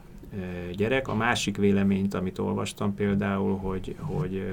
gyerek. 0.76 1.08
A 1.08 1.16
másik 1.16 1.58
véleményt, 1.58 2.14
amit 2.14 2.40
olvastam 2.40 2.96
például, 2.96 3.58
hogy, 3.58 3.96
hogy 4.00 4.44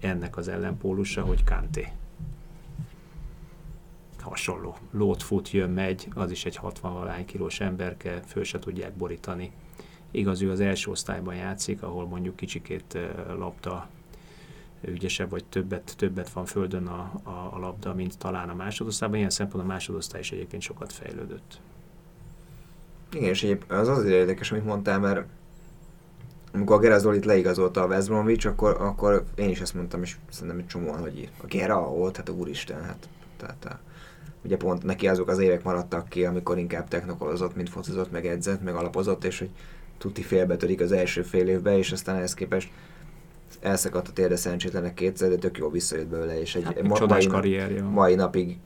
ennek 0.00 0.36
az 0.36 0.48
ellenpólusa, 0.48 1.22
hogy 1.22 1.44
Kanté 1.44 1.88
hasonló. 4.22 4.76
Lót 4.90 5.22
fut, 5.22 5.50
jön, 5.50 5.70
megy, 5.70 6.08
az 6.14 6.30
is 6.30 6.44
egy 6.44 6.56
60 6.56 6.92
valány 6.92 7.24
kilós 7.24 7.60
emberke, 7.60 8.22
föl 8.26 8.44
se 8.44 8.58
tudják 8.58 8.92
borítani. 8.92 9.52
Igaz, 10.10 10.42
ő 10.42 10.50
az 10.50 10.60
első 10.60 10.90
osztályban 10.90 11.34
játszik, 11.34 11.82
ahol 11.82 12.06
mondjuk 12.06 12.36
kicsikét 12.36 12.98
labda 13.38 13.88
ügyesebb, 14.80 15.30
vagy 15.30 15.44
többet, 15.44 15.94
többet 15.96 16.30
van 16.30 16.44
földön 16.44 16.86
a, 16.86 17.12
a, 17.22 17.50
a 17.52 17.58
labda, 17.58 17.94
mint 17.94 18.18
talán 18.18 18.48
a 18.48 18.54
másodosztályban. 18.54 19.18
Ilyen 19.18 19.30
szempontból 19.30 19.70
a 19.70 19.72
másodosztály 19.74 20.20
is 20.20 20.32
egyébként 20.32 20.62
sokat 20.62 20.92
fejlődött. 20.92 21.60
Igen, 23.12 23.28
és 23.28 23.42
egyéb, 23.42 23.64
az 23.68 23.88
azért 23.88 24.14
érdekes, 24.14 24.52
amit 24.52 24.64
mondtál, 24.64 24.98
mert 24.98 25.26
amikor 26.52 26.76
a 26.76 26.78
Gerazolit 26.78 27.24
leigazolta 27.24 27.82
a 27.82 27.86
West 27.86 28.08
Bromwich, 28.08 28.46
akkor, 28.46 28.76
akkor 28.80 29.24
én 29.34 29.48
is 29.48 29.60
ezt 29.60 29.74
mondtam, 29.74 30.02
és 30.02 30.16
szerintem 30.30 30.58
egy 30.58 30.66
csomóan, 30.66 31.00
hogy 31.00 31.30
a 31.42 31.46
Gera 31.46 31.80
volt, 31.80 32.16
hát 32.16 32.28
úristen, 32.28 32.82
hát 32.82 33.08
tehát 33.36 33.64
a, 33.64 33.78
ugye 34.44 34.56
pont 34.56 34.82
neki 34.82 35.08
azok 35.08 35.28
az 35.28 35.38
évek 35.38 35.62
maradtak 35.62 36.08
ki, 36.08 36.24
amikor 36.24 36.58
inkább 36.58 36.88
technokolozott, 36.88 37.56
mint 37.56 37.68
focizott, 37.68 38.10
meg 38.10 38.26
edzett, 38.26 38.62
meg 38.62 38.74
alapozott, 38.74 39.24
és 39.24 39.38
hogy 39.38 39.50
tuti 39.98 40.22
félbetörik 40.22 40.80
az 40.80 40.92
első 40.92 41.22
fél 41.22 41.48
évbe, 41.48 41.78
és 41.78 41.92
aztán 41.92 42.16
ehhez 42.16 42.34
képest 42.34 42.68
elszakadt 43.60 44.08
a 44.08 44.12
térde 44.12 44.36
szerencsétlenek 44.36 44.94
kétszer, 44.94 45.28
de 45.28 45.36
tök 45.36 45.58
jó 45.58 45.70
visszajött 45.70 46.06
belőle, 46.06 46.40
és 46.40 46.54
egy 46.54 46.64
hát, 46.64 46.82
ma, 46.82 47.06
mai, 47.06 47.26
karrierje. 47.26 47.82
mai 47.82 48.14
napig 48.14 48.56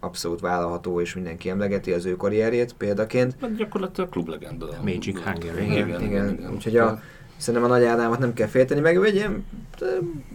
abszolút 0.00 0.40
vállalható, 0.40 1.00
és 1.00 1.14
mindenki 1.14 1.48
emlegeti 1.48 1.92
az 1.92 2.04
ő 2.04 2.16
karrierjét 2.16 2.72
példaként. 2.72 3.36
Hát 3.40 3.56
gyakorlatilag 3.56 4.10
klublegenda. 4.10 4.68
Magic 4.84 5.18
Hungary. 5.18 5.64
Igen, 5.64 5.86
igen, 5.86 6.02
igen, 6.02 6.34
igen. 6.34 6.52
Úgyhogy 6.54 6.76
a, 6.76 7.00
szerintem 7.36 7.70
a 7.70 7.74
nagy 7.74 7.84
Ádámot 7.84 8.18
nem 8.18 8.32
kell 8.32 8.46
félteni, 8.46 8.80
meg 8.80 8.96
egy 8.96 9.14
ilyen 9.14 9.46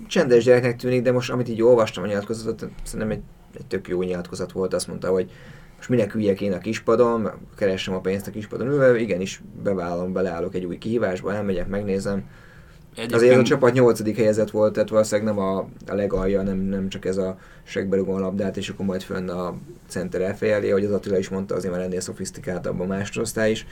csendes 0.08 0.44
gyereknek 0.44 0.76
tűnik, 0.76 1.02
de 1.02 1.12
most 1.12 1.32
amit 1.32 1.50
így 1.50 1.62
olvastam 1.62 2.04
a 2.04 2.08
nyilatkozatot, 2.08 2.70
szerintem 2.84 3.12
egy 3.12 3.22
egy 3.58 3.66
tök 3.66 3.88
jó 3.88 4.02
nyilatkozat 4.02 4.52
volt, 4.52 4.74
azt 4.74 4.88
mondta, 4.88 5.10
hogy 5.10 5.32
most 5.78 5.90
minek 5.90 6.16
üljek 6.16 6.42
én 6.42 6.54
a 6.54 6.58
kispadon, 6.58 7.32
keresem 7.58 7.94
a 7.94 8.00
pénzt 8.00 8.28
a 8.28 8.32
kispadon 8.32 8.68
ülve, 8.68 9.00
igenis 9.00 9.42
bevállalom, 9.64 10.14
beleállok 10.14 10.56
egy 10.56 10.66
új 10.66 10.78
kihívásba, 10.78 11.34
elmegyek, 11.34 11.68
megnézem. 11.68 12.24
Egyébként... 12.96 13.22
Azért 13.22 13.40
a 13.40 13.44
csapat 13.44 13.74
nyolcadik 13.74 14.18
helyezett 14.18 14.52
volt, 14.52 14.74
tehát 14.74 14.90
valószínűleg 14.90 15.36
nem 15.36 15.44
a, 15.44 15.58
a 15.88 15.94
legalja, 15.94 16.42
nem, 16.42 16.58
nem 16.58 16.90
csak 16.90 17.06
ez 17.06 17.18
a 17.18 17.38
segberugó 17.64 18.18
labdát, 18.18 18.58
és 18.58 18.70
akkor 18.70 18.86
majd 18.86 19.02
fönn 19.02 19.30
a 19.30 19.56
center 19.88 20.22
elfejeli, 20.22 20.70
ahogy 20.70 20.86
az 20.86 20.92
Attila 20.92 21.18
is 21.18 21.30
mondta, 21.30 21.56
azért 21.56 21.74
már 21.74 21.84
ennél 21.84 22.00
szofisztikáltabb 22.00 22.80
a 22.80 22.86
másodosztály 22.86 23.52
is. 23.52 23.66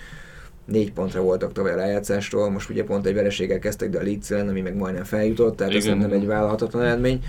Négy 0.66 0.94
pontra 0.94 1.22
voltak 1.22 1.52
tavaly 1.52 1.72
a 1.72 1.76
rájátszástól, 1.76 2.50
most 2.50 2.70
ugye 2.70 2.84
pont 2.84 3.06
egy 3.06 3.14
vereséggel 3.14 3.60
kezdtek, 3.60 3.90
de 3.90 4.00
a 4.00 4.04
Leeds 4.04 4.32
ami 4.32 4.62
meg 4.62 4.76
majdnem 4.76 5.04
feljutott, 5.04 5.56
tehát 5.56 5.74
Igen. 5.74 5.92
ez 5.92 6.02
nem 6.02 6.12
egy 6.12 6.26
vállalhatatlan 6.26 6.84
eredmény 6.84 7.24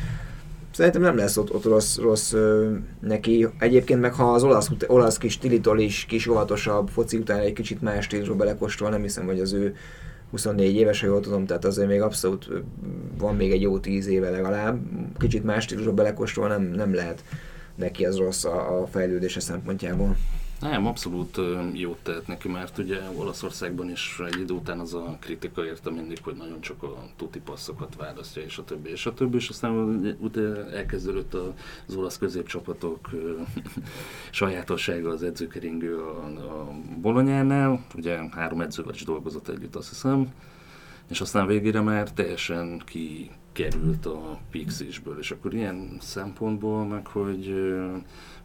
Szerintem 0.75 1.03
nem 1.03 1.16
lesz 1.16 1.37
ott, 1.37 1.55
ott 1.55 1.64
rossz, 1.64 1.99
rossz 1.99 2.33
ö, 2.33 2.72
neki. 3.01 3.49
Egyébként 3.59 4.01
meg 4.01 4.12
ha 4.14 4.33
az 4.33 4.43
olasz, 4.43 4.70
olasz 4.87 5.18
kis 5.18 5.33
stilitól 5.33 5.81
is 5.81 6.05
kis 6.05 6.27
óvatosabb 6.27 6.89
foci 6.89 7.16
után 7.16 7.41
egy 7.41 7.53
kicsit 7.53 7.83
más 7.83 8.05
stílusba 8.05 8.35
belekostol, 8.35 8.91
nem 8.91 9.03
hiszem, 9.03 9.27
hogy 9.27 9.41
az 9.41 9.53
ő 9.53 9.75
24 10.31 10.75
éves, 10.75 11.01
ha 11.01 11.07
jól 11.07 11.20
tudom, 11.20 11.47
tehát 11.47 11.64
azért 11.64 11.89
még 11.89 12.01
abszolút 12.01 12.49
van 13.18 13.37
még 13.37 13.53
egy 13.53 13.61
jó 13.61 13.79
10 13.79 14.07
éve 14.07 14.31
legalább. 14.31 14.79
Kicsit 15.18 15.45
más 15.45 15.62
stílusba 15.62 15.93
belekostol, 15.93 16.49
nem, 16.49 16.62
nem 16.62 16.95
lehet 16.95 17.25
neki 17.75 18.05
az 18.05 18.16
rossz 18.16 18.45
a, 18.45 18.81
a 18.81 18.87
fejlődése 18.87 19.41
szempontjából. 19.41 20.16
Nem, 20.65 20.87
abszolút 20.87 21.41
jót 21.73 21.99
tehet 22.03 22.27
neki, 22.27 22.49
mert 22.49 22.79
ugye 22.79 23.01
Olaszországban 23.17 23.91
is 23.91 24.21
egy 24.27 24.41
idő 24.41 24.55
után 24.55 24.79
az 24.79 24.95
a 24.95 25.17
kritika 25.21 25.65
érte 25.65 25.91
mindig, 25.91 26.19
hogy 26.23 26.35
nagyon 26.35 26.61
csak 26.61 26.83
a 26.83 27.05
tuti 27.17 27.41
passzokat 27.41 27.97
választja, 27.97 28.43
és 28.43 28.59
a 28.59 28.65
többi, 28.65 28.91
és 28.91 29.07
a 29.07 29.15
többi, 29.15 29.37
és 29.37 29.49
aztán 29.49 29.73
ugye 30.19 30.67
elkezdődött 30.73 31.35
az 31.87 31.95
olasz 31.97 32.19
középcsapatok 32.19 33.11
sajátossága 34.31 35.11
az 35.11 35.23
edzőkeringő 35.23 35.99
a, 35.99 36.25
a 36.25 36.71
Bolonyánál, 37.01 37.85
ugye 37.95 38.19
három 38.31 38.61
edzővel 38.61 38.95
is 38.95 39.05
dolgozott 39.05 39.49
együtt, 39.49 39.77
azt 39.77 39.89
hiszem, 39.89 40.33
és 41.11 41.21
aztán 41.21 41.47
végére 41.47 41.81
már 41.81 42.12
teljesen 42.12 42.83
kikerült 43.55 44.07
a 44.07 44.39
Pixisből, 44.51 45.19
és 45.19 45.31
akkor 45.31 45.55
ilyen 45.55 45.97
szempontból, 46.01 46.85
meg 46.85 47.07
hogy 47.07 47.55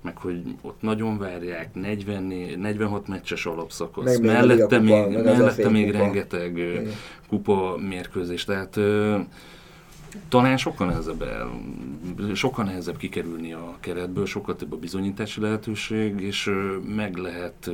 meg 0.01 0.17
hogy 0.17 0.41
ott 0.61 0.81
nagyon 0.81 1.17
várják, 1.17 1.73
40, 1.73 2.23
46 2.23 3.07
meccses 3.07 3.45
alapszakasz, 3.45 4.17
meg 4.17 4.21
mellette 4.21 4.79
kupa, 4.79 5.07
még, 5.07 5.23
mellette 5.23 5.69
még 5.69 5.85
kupa. 5.85 5.97
rengeteg 5.97 6.57
Igen. 6.57 6.91
kupa 7.27 7.77
mérkőzés, 7.77 8.43
tehát 8.43 8.79
talán 10.29 10.57
sokkal 10.57 10.87
nehezebb, 10.87 11.23
sokkal 12.33 12.65
nehezebb 12.65 12.97
kikerülni 12.97 13.53
a 13.53 13.77
keretből, 13.79 14.25
sokkal 14.25 14.55
több 14.55 14.73
a 14.73 14.77
bizonyítási 14.77 15.41
lehetőség, 15.41 16.21
és 16.21 16.51
meg 16.95 17.15
lehet, 17.15 17.71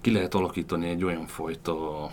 ki 0.00 0.12
lehet 0.12 0.34
alakítani 0.34 0.88
egy 0.88 1.04
olyan 1.04 1.26
fajta 1.26 2.10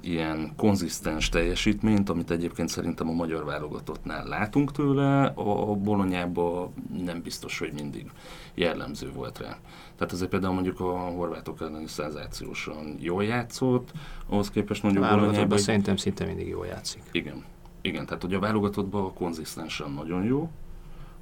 ilyen 0.00 0.52
konzisztens 0.56 1.28
teljesítményt, 1.28 2.08
amit 2.08 2.30
egyébként 2.30 2.68
szerintem 2.68 3.08
a 3.08 3.12
magyar 3.12 3.44
válogatottnál 3.44 4.26
látunk 4.26 4.72
tőle, 4.72 5.24
a 5.24 5.74
bolonyában 5.74 6.72
nem 7.04 7.22
biztos, 7.22 7.58
hogy 7.58 7.72
mindig 7.72 8.10
jellemző 8.54 9.12
volt 9.12 9.38
rá. 9.38 9.58
Tehát 9.96 10.12
ezért 10.12 10.30
például 10.30 10.54
mondjuk 10.54 10.80
a 10.80 10.98
horvátok 10.98 11.60
ellen 11.60 11.86
szenzációsan 11.86 12.96
jól 13.00 13.24
játszott, 13.24 13.92
ahhoz 14.26 14.50
képest 14.50 14.82
mondjuk 14.82 15.04
a 15.04 15.14
bolonyában... 15.14 15.58
szerintem 15.58 15.96
szinte 15.96 16.24
mindig 16.24 16.48
jól 16.48 16.66
játszik. 16.66 17.02
Igen. 17.12 17.44
Igen, 17.80 18.06
tehát 18.06 18.22
hogy 18.22 18.34
a 18.34 18.38
válogatottban 18.38 19.14
konzisztensen 19.14 19.90
nagyon 19.90 20.24
jó, 20.24 20.50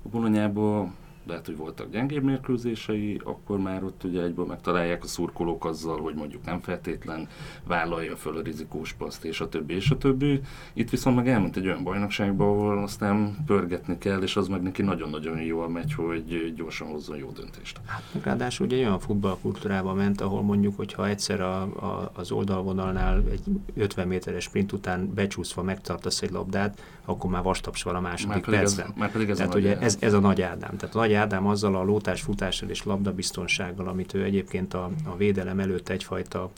a 0.05 0.09
bolonyában 0.09 0.95
lehet, 1.27 1.47
hogy 1.47 1.57
voltak 1.57 1.91
gyengébb 1.91 2.23
mérkőzései, 2.23 3.21
akkor 3.25 3.59
már 3.59 3.85
ott 3.85 4.05
ugye 4.05 4.23
egyből 4.23 4.47
megtalálják 4.47 5.05
a 5.05 5.07
szurkolók 5.07 5.65
azzal, 5.65 6.01
hogy 6.01 6.15
mondjuk 6.15 6.45
nem 6.45 6.61
feltétlen 6.61 7.29
vállalja 7.67 8.17
föl 8.17 8.37
a 8.37 8.43
rizikós 8.43 8.93
paszt, 8.93 9.25
és 9.25 9.41
a 9.41 9.49
többi, 9.49 9.75
és 9.75 9.91
a 9.91 9.99
többi. 9.99 10.41
Itt 10.73 10.91
viszont 10.91 11.17
meg 11.17 11.29
elment 11.29 11.57
egy 11.57 11.67
olyan 11.67 11.83
bajnokságba, 11.83 12.45
ahol 12.45 12.83
aztán 12.83 13.37
pörgetni 13.47 13.99
kell, 13.99 14.23
és 14.23 14.37
az 14.37 14.49
meg 14.49 14.63
neki 14.63 14.83
nagyon-nagyon 14.83 15.41
jól 15.41 15.69
megy, 15.69 15.95
hogy 15.95 16.53
gyorsan 16.57 16.89
hozzon 16.89 17.17
jó 17.17 17.31
döntést. 17.31 17.81
Hát, 17.87 18.03
ráadásul 18.23 18.67
ugye 18.67 18.77
olyan 18.77 18.99
futballkultúrába 18.99 19.95
ment, 19.95 20.21
ahol 20.21 20.43
mondjuk, 20.43 20.77
hogyha 20.77 21.09
egyszer 21.09 21.41
a, 21.41 21.63
a, 21.63 22.11
az 22.15 22.31
oldalvonalnál 22.31 23.23
egy 23.31 23.45
50 23.77 24.09
méteres 24.09 24.45
sprint 24.45 24.73
után 24.73 25.15
becsúszva 25.15 25.63
megtartasz 25.63 26.23
egy 26.23 26.31
labdát, 26.31 26.79
akkor 27.05 27.31
már 27.31 27.43
vastaps 27.43 27.83
van 27.83 27.95
a 27.95 28.01
második 28.01 28.47
már 28.47 28.59
percben. 28.59 28.87
Ez, 28.87 28.93
már 28.97 29.11
pedig 29.11 29.31
ez 29.31 29.37
Tehát 29.37 29.55
ugye 29.55 29.79
ez, 29.79 29.97
ez 30.01 30.13
a 30.13 30.21
nagy 30.21 30.43
Ádám. 30.43 30.77
Tehát 30.77 30.95
a 30.95 30.99
nagy 30.99 31.13
Ádám 31.15 31.47
azzal 31.47 31.77
a 31.77 31.83
lótás 31.83 32.23
futással 32.23 32.69
és 32.69 32.85
labdabiztonsággal, 32.85 33.89
amit 33.89 34.15
ő 34.15 34.23
egyébként 34.23 34.75
a, 34.75 34.91
a 35.05 35.17
védelem 35.17 35.61
előtt 35.61 35.89
egyfajta 35.89 36.51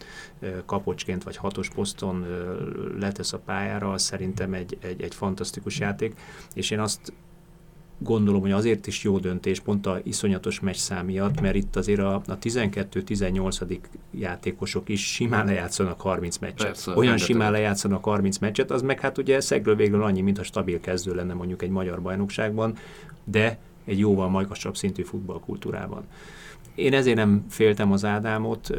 kapocsként 0.66 1.22
vagy 1.22 1.36
hatos 1.36 1.68
poszton 1.68 2.26
letesz 3.00 3.32
a 3.32 3.38
pályára, 3.38 3.92
az 3.92 4.02
szerintem 4.02 4.54
egy, 4.54 4.78
egy, 4.80 5.02
egy 5.02 5.14
fantasztikus 5.14 5.78
játék, 5.78 6.14
és 6.54 6.70
én 6.70 6.80
azt 6.80 7.12
gondolom, 7.98 8.40
hogy 8.40 8.50
azért 8.50 8.86
is 8.86 9.02
jó 9.02 9.18
döntés, 9.18 9.61
pont 9.61 9.86
a 9.86 10.00
iszonyatos 10.02 10.61
meccs 10.61 10.76
szám 10.76 11.04
miatt, 11.04 11.40
mert 11.40 11.54
itt 11.54 11.76
azért 11.76 12.00
a, 12.00 12.14
a 12.14 12.38
12-18. 12.38 13.78
játékosok 14.11 14.88
is 14.88 15.12
simán 15.12 15.46
lejátszanak 15.46 16.00
30 16.00 16.38
meccset. 16.38 16.66
Persze, 16.66 16.90
Olyan 16.90 17.02
rengeteg. 17.02 17.26
simán 17.26 17.52
lejátszanak 17.52 18.04
30 18.04 18.38
meccset, 18.38 18.70
az 18.70 18.82
meg 18.82 19.00
hát 19.00 19.18
ugye 19.18 19.40
szegről 19.40 19.76
végül 19.76 20.02
annyi, 20.02 20.20
mint 20.20 20.38
a 20.38 20.42
stabil 20.42 20.80
kezdő 20.80 21.14
lenne 21.14 21.34
mondjuk 21.34 21.62
egy 21.62 21.70
magyar 21.70 22.02
bajnokságban, 22.02 22.76
de 23.24 23.59
egy 23.87 23.99
jóval 23.99 24.28
magasabb 24.28 24.76
szintű 24.76 25.03
futballkultúrában. 25.03 26.05
Én 26.74 26.95
ezért 26.95 27.16
nem 27.16 27.45
féltem 27.49 27.93
az 27.93 28.05
Ádámot, 28.05 28.70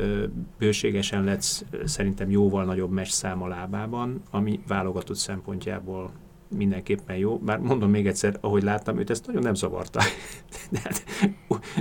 bőségesen 0.58 1.24
lett 1.24 1.66
szerintem 1.86 2.30
jóval 2.30 2.64
nagyobb 2.64 2.92
meccs 2.92 3.08
szám 3.08 3.48
lábában, 3.48 4.22
ami 4.32 4.60
válogatott 4.68 5.18
szempontjából 5.18 6.12
mindenképpen 6.50 7.16
jó, 7.16 7.38
bár 7.38 7.60
mondom 7.60 7.90
még 7.90 8.08
egyszer, 8.08 8.38
ahogy 8.42 8.64
láttam 8.64 9.00
őt, 9.00 9.10
ezt 9.10 9.28
nagyon 9.28 9.42
nem 9.42 9.54
zavarta. 9.54 10.02
hát, 10.84 11.04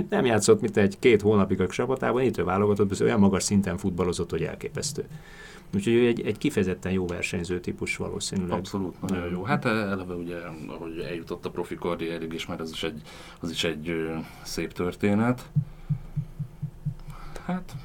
nem 0.09 0.25
játszott, 0.25 0.61
mint 0.61 0.77
egy 0.77 0.99
két 0.99 1.21
hónapig 1.21 1.61
a 1.61 1.67
csapatában, 1.67 2.21
itt 2.21 2.37
ő 2.37 2.43
válogatott, 2.43 2.91
ez 2.91 3.01
olyan 3.01 3.19
magas 3.19 3.43
szinten 3.43 3.77
futballozott, 3.77 4.29
hogy 4.29 4.43
elképesztő. 4.43 5.05
Úgyhogy 5.75 5.93
ő 5.93 6.07
egy, 6.07 6.21
egy 6.21 6.37
kifejezetten 6.37 6.91
jó 6.91 7.05
versenyző 7.05 7.59
típus 7.59 7.97
valószínűleg. 7.97 8.57
Abszolút, 8.57 9.01
nagyon 9.01 9.31
jó. 9.31 9.43
Hát 9.43 9.65
eleve 9.65 10.13
ugye, 10.13 10.37
ahogy 10.67 10.99
eljutott 10.99 11.45
a 11.45 11.49
profi 11.49 11.75
karrierig, 11.75 12.33
és 12.33 12.45
már 12.45 12.59
ez 12.59 12.71
is 12.71 12.83
egy, 12.83 13.01
az 13.39 13.51
is 13.51 13.63
egy 13.63 14.11
szép 14.43 14.73
történet. 14.73 15.49
Hát... 17.45 17.75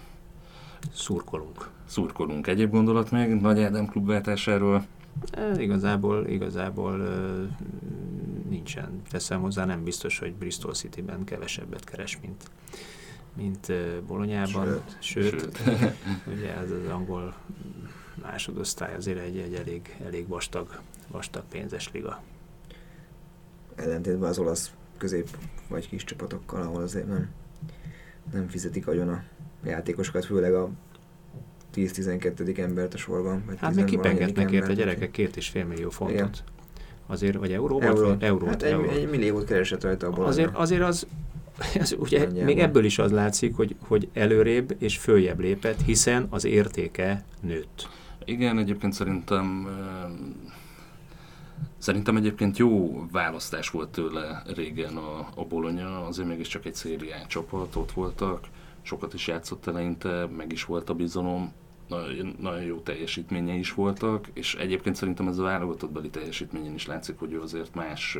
Szurkolunk. 0.92 1.68
Szurkolunk. 1.84 2.46
Egyéb 2.46 2.70
gondolat 2.70 3.10
még 3.10 3.28
Nagy 3.28 3.60
Ádám 3.60 3.86
klubváltásáról? 3.86 4.86
E, 5.30 5.62
igazából, 5.62 6.26
igazából 6.26 6.96
nincsen. 8.48 9.02
Teszem 9.10 9.40
hozzá, 9.40 9.64
nem 9.64 9.84
biztos, 9.84 10.18
hogy 10.18 10.34
Bristol 10.34 10.74
City-ben 10.74 11.24
kevesebbet 11.24 11.84
keres, 11.84 12.18
mint, 12.20 12.50
mint 13.36 13.72
Bolonyában. 14.06 14.82
Sőt, 14.98 15.30
Sőt, 15.30 15.56
Sőt. 15.56 15.58
ugye 16.36 16.56
ez 16.56 16.70
az 16.70 16.88
angol 16.88 17.34
másodosztály 18.22 18.94
azért 18.94 19.18
egy, 19.18 19.38
egy 19.38 19.54
elég, 19.54 19.96
elég 20.04 20.28
vastag, 20.28 20.80
vastag 21.08 21.44
pénzes 21.50 21.90
liga. 21.92 22.22
Ellentétben 23.74 24.28
az 24.28 24.38
olasz 24.38 24.72
közép 24.96 25.36
vagy 25.68 25.88
kis 25.88 26.04
csapatokkal, 26.04 26.62
ahol 26.62 26.82
azért 26.82 27.06
nem, 27.06 27.30
nem 28.32 28.48
fizetik 28.48 28.86
agyon 28.86 29.08
a 29.08 29.22
játékosokat, 29.64 30.24
főleg 30.24 30.54
a 30.54 30.70
10-12. 31.74 32.58
embert 32.58 32.94
a 32.94 32.96
sorban. 32.96 33.42
Vagy 33.46 33.56
hát 33.58 33.74
még 33.74 33.84
kipengetnek 33.84 34.50
érte 34.50 34.72
gyerekek 34.72 35.10
két 35.10 35.36
és 35.36 35.48
fél 35.48 35.64
millió 35.64 35.90
fontot. 35.90 36.16
Igen. 36.16 36.30
Azért, 37.06 37.36
vagy 37.36 37.52
eurót? 37.52 37.82
Euró. 37.82 38.08
Vagy 38.08 38.22
eurót, 38.22 38.48
hát 38.48 38.62
euró. 38.62 38.88
Egy, 38.88 38.96
egy 38.96 39.10
milliót 39.10 39.44
keresett 39.44 39.82
rajta 39.82 40.06
abból. 40.06 40.24
Azért, 40.24 40.56
azért 40.56 40.82
az, 40.82 41.06
az 41.80 41.96
ugye 41.98 42.20
Annyiában. 42.20 42.44
még 42.44 42.58
ebből 42.58 42.84
is 42.84 42.98
az 42.98 43.10
látszik, 43.10 43.56
hogy, 43.56 43.76
hogy 43.86 44.08
előrébb 44.12 44.76
és 44.78 44.98
följebb 44.98 45.40
lépett, 45.40 45.82
hiszen 45.84 46.26
az 46.30 46.44
értéke 46.44 47.24
nőtt. 47.40 47.88
Igen, 48.24 48.58
egyébként 48.58 48.92
szerintem 48.92 49.68
Szerintem 51.78 52.16
egyébként 52.16 52.56
jó 52.56 53.04
választás 53.12 53.70
volt 53.70 53.88
tőle 53.88 54.42
régen 54.54 54.96
a, 54.96 55.28
a 55.34 55.44
Bologna, 55.44 56.06
azért 56.06 56.28
mégiscsak 56.28 56.64
egy 56.64 56.74
szérián 56.74 57.26
csapat, 57.26 57.76
ott 57.76 57.92
voltak, 57.92 58.46
sokat 58.82 59.14
is 59.14 59.26
játszott 59.26 59.66
eleinte, 59.66 60.26
meg 60.36 60.52
is 60.52 60.64
volt 60.64 60.90
a 60.90 60.94
bizalom, 60.94 61.52
nagyon, 61.98 62.36
nagyon 62.40 62.62
jó 62.62 62.78
teljesítménye 62.78 63.54
is 63.54 63.72
voltak, 63.74 64.28
és 64.32 64.54
egyébként 64.54 64.96
szerintem 64.96 65.28
ez 65.28 65.38
a 65.38 65.42
válogatottbeli 65.42 66.08
teljesítményen 66.08 66.74
is 66.74 66.86
látszik, 66.86 67.18
hogy 67.18 67.32
ő 67.32 67.40
azért 67.40 67.74
más, 67.74 68.18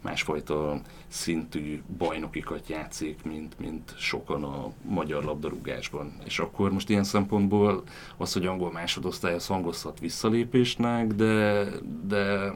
másfajta 0.00 0.80
szintű 1.08 1.82
bajnokikat 1.98 2.68
játszik, 2.68 3.22
mint, 3.22 3.58
mint 3.58 3.94
sokan 3.98 4.44
a 4.44 4.72
magyar 4.82 5.24
labdarúgásban. 5.24 6.12
És 6.24 6.38
akkor 6.38 6.72
most 6.72 6.88
ilyen 6.88 7.04
szempontból 7.04 7.82
az, 8.16 8.32
hogy 8.32 8.46
angol 8.46 8.72
másodosztály, 8.72 9.34
az 9.34 9.46
hangozhat 9.46 10.00
visszalépésnek, 10.00 11.06
de, 11.06 11.64
de 12.06 12.54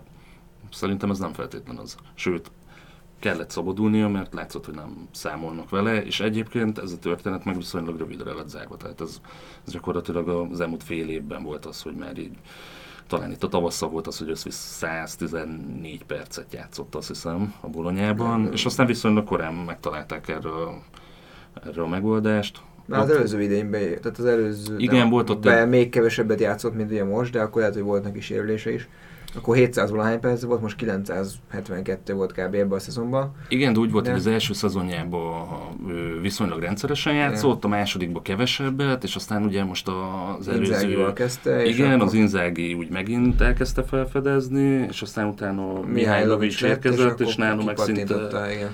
szerintem 0.71 1.11
ez 1.11 1.19
nem 1.19 1.33
feltétlen 1.33 1.77
az. 1.77 1.97
Sőt, 2.15 2.51
kellett 3.25 3.51
szabadulnia, 3.51 4.09
mert 4.09 4.35
látszott, 4.35 4.65
hogy 4.65 4.75
nem 4.75 5.09
számolnak 5.11 5.71
vele, 5.71 6.05
és 6.05 6.21
egyébként 6.21 6.79
ez 6.79 6.93
a 6.93 6.99
történet 6.99 7.45
meg 7.45 7.57
viszonylag 7.57 7.99
rövidre 7.99 8.33
lett 8.33 8.49
zárva. 8.49 8.77
Tehát 8.77 9.01
ez, 9.01 9.21
ez 9.67 9.73
gyakorlatilag 9.73 10.29
az 10.29 10.61
elmúlt 10.61 10.83
fél 10.83 11.09
évben 11.09 11.43
volt 11.43 11.67
az, 11.67 11.83
hogy 11.83 11.95
már 11.95 12.19
így 12.19 12.37
talán 13.07 13.31
itt 13.31 13.43
a 13.43 13.49
tavasszal 13.49 13.89
volt 13.89 14.07
az, 14.07 14.19
hogy 14.19 14.31
össze 14.31 14.51
114 14.51 16.05
percet 16.05 16.53
játszott, 16.53 16.95
azt 16.95 17.09
hiszem, 17.09 17.55
a 17.61 17.69
bolonyában, 17.69 18.53
és 18.53 18.65
aztán 18.65 18.87
viszonylag 18.87 19.25
korán 19.25 19.55
megtalálták 19.55 20.29
erre, 20.29 20.51
erre 21.67 21.83
a 21.83 21.89
megoldást. 21.89 22.61
Na, 22.87 22.99
az 22.99 23.11
előző 23.11 23.43
idényben, 23.43 23.81
tehát 23.81 24.19
az 24.19 24.25
előző... 24.25 24.79
Igen, 24.79 25.09
volt 25.09 25.31
ott... 25.31 25.43
Be, 25.43 25.65
még 25.65 25.91
kevesebbet 25.91 26.41
játszott, 26.41 26.75
mint 26.75 26.91
ugye 26.91 27.05
most, 27.05 27.33
de 27.33 27.41
akkor 27.41 27.61
lehet, 27.61 27.75
hogy 27.75 27.85
volt 27.85 28.05
neki 28.05 28.21
sérülése 28.21 28.73
is. 28.73 28.89
Akkor 29.37 29.57
700 29.57 29.91
valahány 29.91 30.21
perc 30.21 30.43
volt, 30.43 30.61
most 30.61 30.77
972 30.77 32.15
volt 32.15 32.33
kb. 32.33 32.55
ebben 32.55 32.73
a 32.73 32.79
szezonban. 32.79 33.35
Igen, 33.49 33.73
de 33.73 33.79
úgy 33.79 33.91
volt, 33.91 34.05
de... 34.05 34.11
hogy 34.11 34.19
az 34.19 34.27
első 34.27 34.53
szezonjában 34.53 35.49
viszonylag 36.21 36.61
rendszeresen 36.61 37.15
játszott, 37.15 37.65
a 37.65 37.69
másodikban 37.69 38.23
kevesebbet, 38.23 39.05
és 39.05 39.15
aztán 39.15 39.45
ugye 39.45 39.65
most 39.65 39.89
az 40.39 40.49
előző... 40.49 41.13
kezdte. 41.13 41.65
Igen, 41.65 41.93
akkor... 41.93 42.07
az 42.07 42.15
Inzági 42.15 42.75
úgy 42.75 42.89
megint 42.91 43.41
elkezdte 43.41 43.83
felfedezni, 43.83 44.87
és 44.89 45.03
aztán 45.03 45.27
utána 45.27 45.81
Mihálylovics 45.87 46.63
érkezett, 46.63 47.21
és, 47.21 47.27
és 47.27 47.37
nálam 47.37 47.65
meg 47.65 47.77
szinte, 47.77 48.15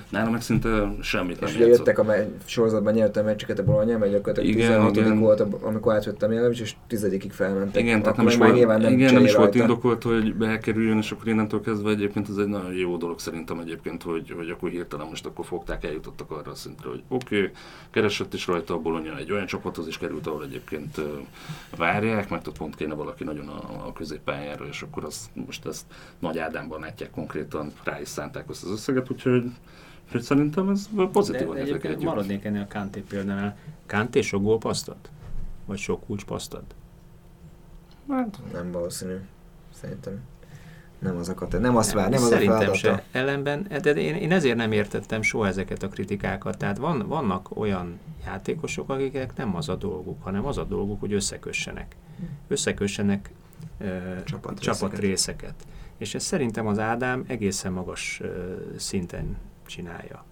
nálam 0.09 0.31
meg 0.31 0.41
szinte 0.41 0.93
semmit 1.01 1.39
nem 1.39 1.49
és 1.49 1.57
játszott. 1.57 1.77
jöttek 1.77 1.99
a 1.99 2.13
sorozatban 2.45 2.93
nyerte 2.93 3.19
a 3.19 3.23
meccseket 3.23 3.59
a 3.59 3.63
Bologna, 3.63 3.97
mert 3.97 4.11
gyakorlatilag 4.11 4.55
16 4.55 4.95
igen. 4.95 5.19
volt, 5.19 5.43
amikor 5.61 5.93
átvette 5.93 6.25
a 6.25 6.29
Mihálylovics, 6.29 6.61
és 6.61 6.75
tizedikig 6.87 7.31
felmentek. 7.31 7.81
Igen, 7.81 8.01
tehát 8.01 8.17
nem 8.17 8.27
is, 8.27 8.35
volt, 8.35 8.57
igen, 8.89 9.13
nem 9.13 9.23
is 9.23 9.35
volt 9.35 9.55
indokolt, 9.55 10.03
hogy 10.03 10.33
bekerüljön, 10.51 10.97
és 10.97 11.11
akkor 11.11 11.27
innentől 11.27 11.61
kezdve 11.61 11.89
egyébként 11.89 12.29
ez 12.29 12.37
egy 12.37 12.47
nagyon 12.47 12.73
jó 12.73 12.97
dolog 12.97 13.19
szerintem 13.19 13.59
egyébként, 13.59 14.03
hogy, 14.03 14.31
hogy 14.31 14.49
akkor 14.49 14.69
hirtelen 14.69 15.07
most 15.07 15.25
akkor 15.25 15.45
fogták, 15.45 15.83
eljutottak 15.83 16.31
arra 16.31 16.51
a 16.51 16.55
szintre, 16.55 16.89
hogy 16.89 17.03
oké, 17.07 17.37
okay, 17.37 17.51
keresett 17.89 18.33
is 18.33 18.47
rajta 18.47 18.73
a 18.73 18.79
Bologna 18.79 19.17
egy 19.17 19.31
olyan 19.31 19.45
csapathoz 19.45 19.87
is 19.87 19.97
került, 19.97 20.27
ahol 20.27 20.43
egyébként 20.43 21.01
várják, 21.77 22.29
mert 22.29 22.47
ott 22.47 22.57
pont 22.57 22.75
kéne 22.75 22.93
valaki 22.93 23.23
nagyon 23.23 23.47
a, 23.47 23.87
a 23.87 23.93
középpályára, 23.93 24.65
és 24.65 24.81
akkor 24.81 25.03
azt, 25.03 25.29
most 25.33 25.65
ezt 25.65 25.85
Nagy 26.19 26.37
Ádámban 26.37 26.79
látják 26.79 27.11
konkrétan, 27.11 27.71
rá 27.83 28.01
is 28.01 28.07
szánták 28.07 28.49
azt 28.49 28.63
az 28.63 28.71
összeget, 28.71 29.11
úgyhogy 29.11 29.43
Úgyhogy 30.05 30.25
szerintem 30.25 30.69
ez 30.69 30.89
pozitív. 31.11 31.47
De, 31.47 31.53
de 31.53 31.59
egyébként 31.59 32.03
maradnék 32.03 32.43
ennél 32.45 32.61
a 32.61 32.67
Kanté 32.67 32.99
példánál. 32.99 33.57
Kanté 33.85 34.21
sok 34.21 34.43
gólpasztat? 34.43 35.09
Vagy 35.65 35.77
sok 35.77 36.05
kulcspasztat? 36.05 36.75
Hát, 38.09 38.39
nem 38.51 38.71
valószínű. 38.71 39.15
Szerintem 39.73 40.21
nem 41.01 41.17
az 41.17 41.29
a 41.29 41.57
nem 41.59 41.77
azt 41.77 41.91
vár, 41.91 42.09
nem 42.09 42.21
az 42.23 42.27
Szerintem 42.27 42.69
a 42.69 42.73
se. 42.73 43.03
Ellenben, 43.11 43.67
de 43.81 43.91
én, 43.91 44.15
én 44.15 44.31
ezért 44.31 44.55
nem 44.55 44.71
értettem 44.71 45.21
soha 45.21 45.47
ezeket 45.47 45.83
a 45.83 45.87
kritikákat. 45.87 46.57
Tehát 46.57 46.77
van, 46.77 47.07
vannak 47.07 47.57
olyan 47.57 47.99
játékosok, 48.25 48.89
akiknek 48.89 49.35
nem 49.35 49.55
az 49.55 49.69
a 49.69 49.75
dolguk, 49.75 50.23
hanem 50.23 50.45
az 50.45 50.57
a 50.57 50.63
dolguk, 50.63 50.99
hogy 50.99 51.13
összekössenek. 51.13 51.95
Összekössenek 52.47 53.31
uh, 53.79 53.87
csapatrészeket. 54.23 54.79
csapatrészeket. 54.79 55.53
És 55.97 56.15
ez 56.15 56.23
szerintem 56.23 56.67
az 56.67 56.79
Ádám 56.79 57.23
egészen 57.27 57.71
magas 57.71 58.19
uh, 58.23 58.29
szinten 58.77 59.37
csinálja. 59.65 60.23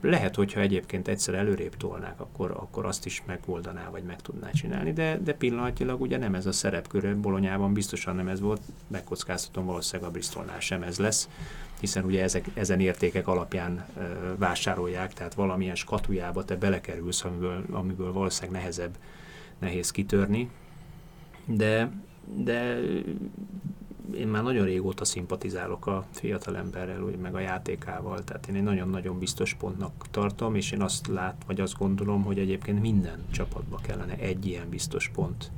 Lehet, 0.00 0.34
hogyha 0.34 0.60
egyébként 0.60 1.08
egyszer 1.08 1.34
előrébb 1.34 1.76
tolnák, 1.76 2.20
akkor, 2.20 2.50
akkor 2.50 2.86
azt 2.86 3.06
is 3.06 3.22
megoldaná, 3.26 3.90
vagy 3.90 4.02
meg 4.02 4.22
tudná 4.22 4.50
csinálni, 4.50 4.92
de, 4.92 5.18
de 5.24 5.32
pillanatilag 5.32 6.00
ugye 6.00 6.18
nem 6.18 6.34
ez 6.34 6.46
a 6.46 6.52
szerepkör, 6.52 7.16
Bolonyában 7.16 7.72
biztosan 7.72 8.16
nem 8.16 8.28
ez 8.28 8.40
volt, 8.40 8.60
megkockáztatom 8.86 9.64
valószínűleg 9.64 10.08
a 10.10 10.12
Bristolnál 10.12 10.60
sem 10.60 10.82
ez 10.82 10.98
lesz, 10.98 11.28
hiszen 11.80 12.04
ugye 12.04 12.22
ezek, 12.22 12.46
ezen 12.54 12.80
értékek 12.80 13.28
alapján 13.28 13.78
e, 13.78 14.02
vásárolják, 14.38 15.12
tehát 15.12 15.34
valamilyen 15.34 15.74
skatujába 15.74 16.44
te 16.44 16.56
belekerülsz, 16.56 17.24
amiből, 17.24 17.64
amiből 17.70 18.12
valószínűleg 18.12 18.60
nehezebb, 18.60 18.96
nehéz 19.58 19.90
kitörni, 19.90 20.50
de, 21.44 21.90
de 22.34 22.78
én 24.14 24.28
már 24.28 24.42
nagyon 24.42 24.64
régóta 24.64 25.04
szimpatizálok 25.04 25.86
a 25.86 26.04
fiatalemberrel, 26.10 27.00
meg 27.22 27.34
a 27.34 27.38
játékával, 27.38 28.24
tehát 28.24 28.46
én 28.46 28.54
egy 28.54 28.62
nagyon-nagyon 28.62 29.18
biztos 29.18 29.54
pontnak 29.54 30.06
tartom, 30.10 30.54
és 30.54 30.72
én 30.72 30.82
azt 30.82 31.06
lát, 31.06 31.42
vagy 31.46 31.60
azt 31.60 31.78
gondolom, 31.78 32.22
hogy 32.22 32.38
egyébként 32.38 32.80
minden 32.80 33.24
csapatba 33.30 33.76
kellene 33.76 34.16
egy 34.16 34.46
ilyen 34.46 34.68
biztos 34.68 35.10
pont, 35.14 35.50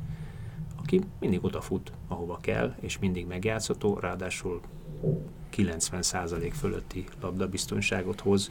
aki 0.77 1.01
mindig 1.21 1.45
odafut, 1.45 1.93
ahova 2.09 2.39
kell, 2.41 2.75
és 2.81 2.99
mindig 2.99 3.27
megjátszható, 3.27 3.99
ráadásul 3.99 4.61
90% 5.57 6.53
fölötti 6.55 7.05
labdabiztonságot 7.21 8.21
hoz, 8.21 8.51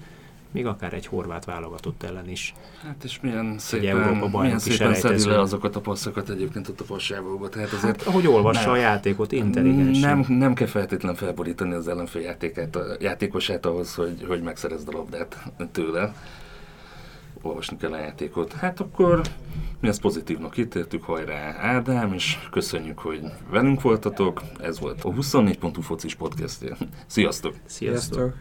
még 0.51 0.65
akár 0.65 0.93
egy 0.93 1.05
horvát 1.05 1.45
válogatott 1.45 2.03
ellen 2.03 2.29
is. 2.29 2.53
Hát 2.83 3.03
és 3.03 3.19
milyen 3.21 3.55
szépen, 3.57 4.29
milyen 4.31 4.59
szépen 4.59 4.93
szedi 4.93 5.25
le 5.25 5.39
azokat 5.39 5.75
a 5.75 5.79
passzokat 5.79 6.29
egyébként 6.29 6.67
ott 6.67 6.79
a 6.79 6.83
passávokba. 6.83 7.49
Tehát 7.49 7.71
azért 7.71 7.97
hát, 7.97 8.07
ahogy 8.07 8.27
olvassa 8.27 8.61
nem, 8.61 8.71
a 8.71 8.75
játékot, 8.75 9.31
intelligens. 9.31 9.99
Nem, 9.99 10.25
nem 10.27 10.53
kell 10.53 10.67
feltétlen 10.67 11.15
felborítani 11.15 11.73
az 11.73 11.87
ellenfél 11.87 12.21
játékát, 12.21 12.75
a 12.75 12.95
játékosát 12.99 13.65
ahhoz, 13.65 13.95
hogy, 13.95 14.25
hogy 14.27 14.41
megszerezd 14.41 14.87
a 14.87 14.91
labdát 14.91 15.37
tőle. 15.71 16.13
Olvasni 17.41 17.77
kell 17.77 17.91
a 17.91 17.97
játékot. 17.97 18.53
Hát 18.53 18.79
akkor 18.79 19.21
mi 19.79 19.87
ezt 19.87 20.01
pozitívnak 20.01 20.57
ítéltük, 20.57 21.03
hajrá 21.03 21.55
Ádám, 21.59 22.13
és 22.13 22.37
köszönjük, 22.51 22.99
hogy 22.99 23.21
velünk 23.49 23.81
voltatok. 23.81 24.41
Ez 24.61 24.79
volt 24.79 25.03
a 25.03 25.09
24.hu 25.09 25.81
focis 25.81 26.15
podcastja. 26.15 26.77
Sziasztok! 27.05 27.53
Sziasztok! 27.65 28.13
Sziasztok. 28.13 28.33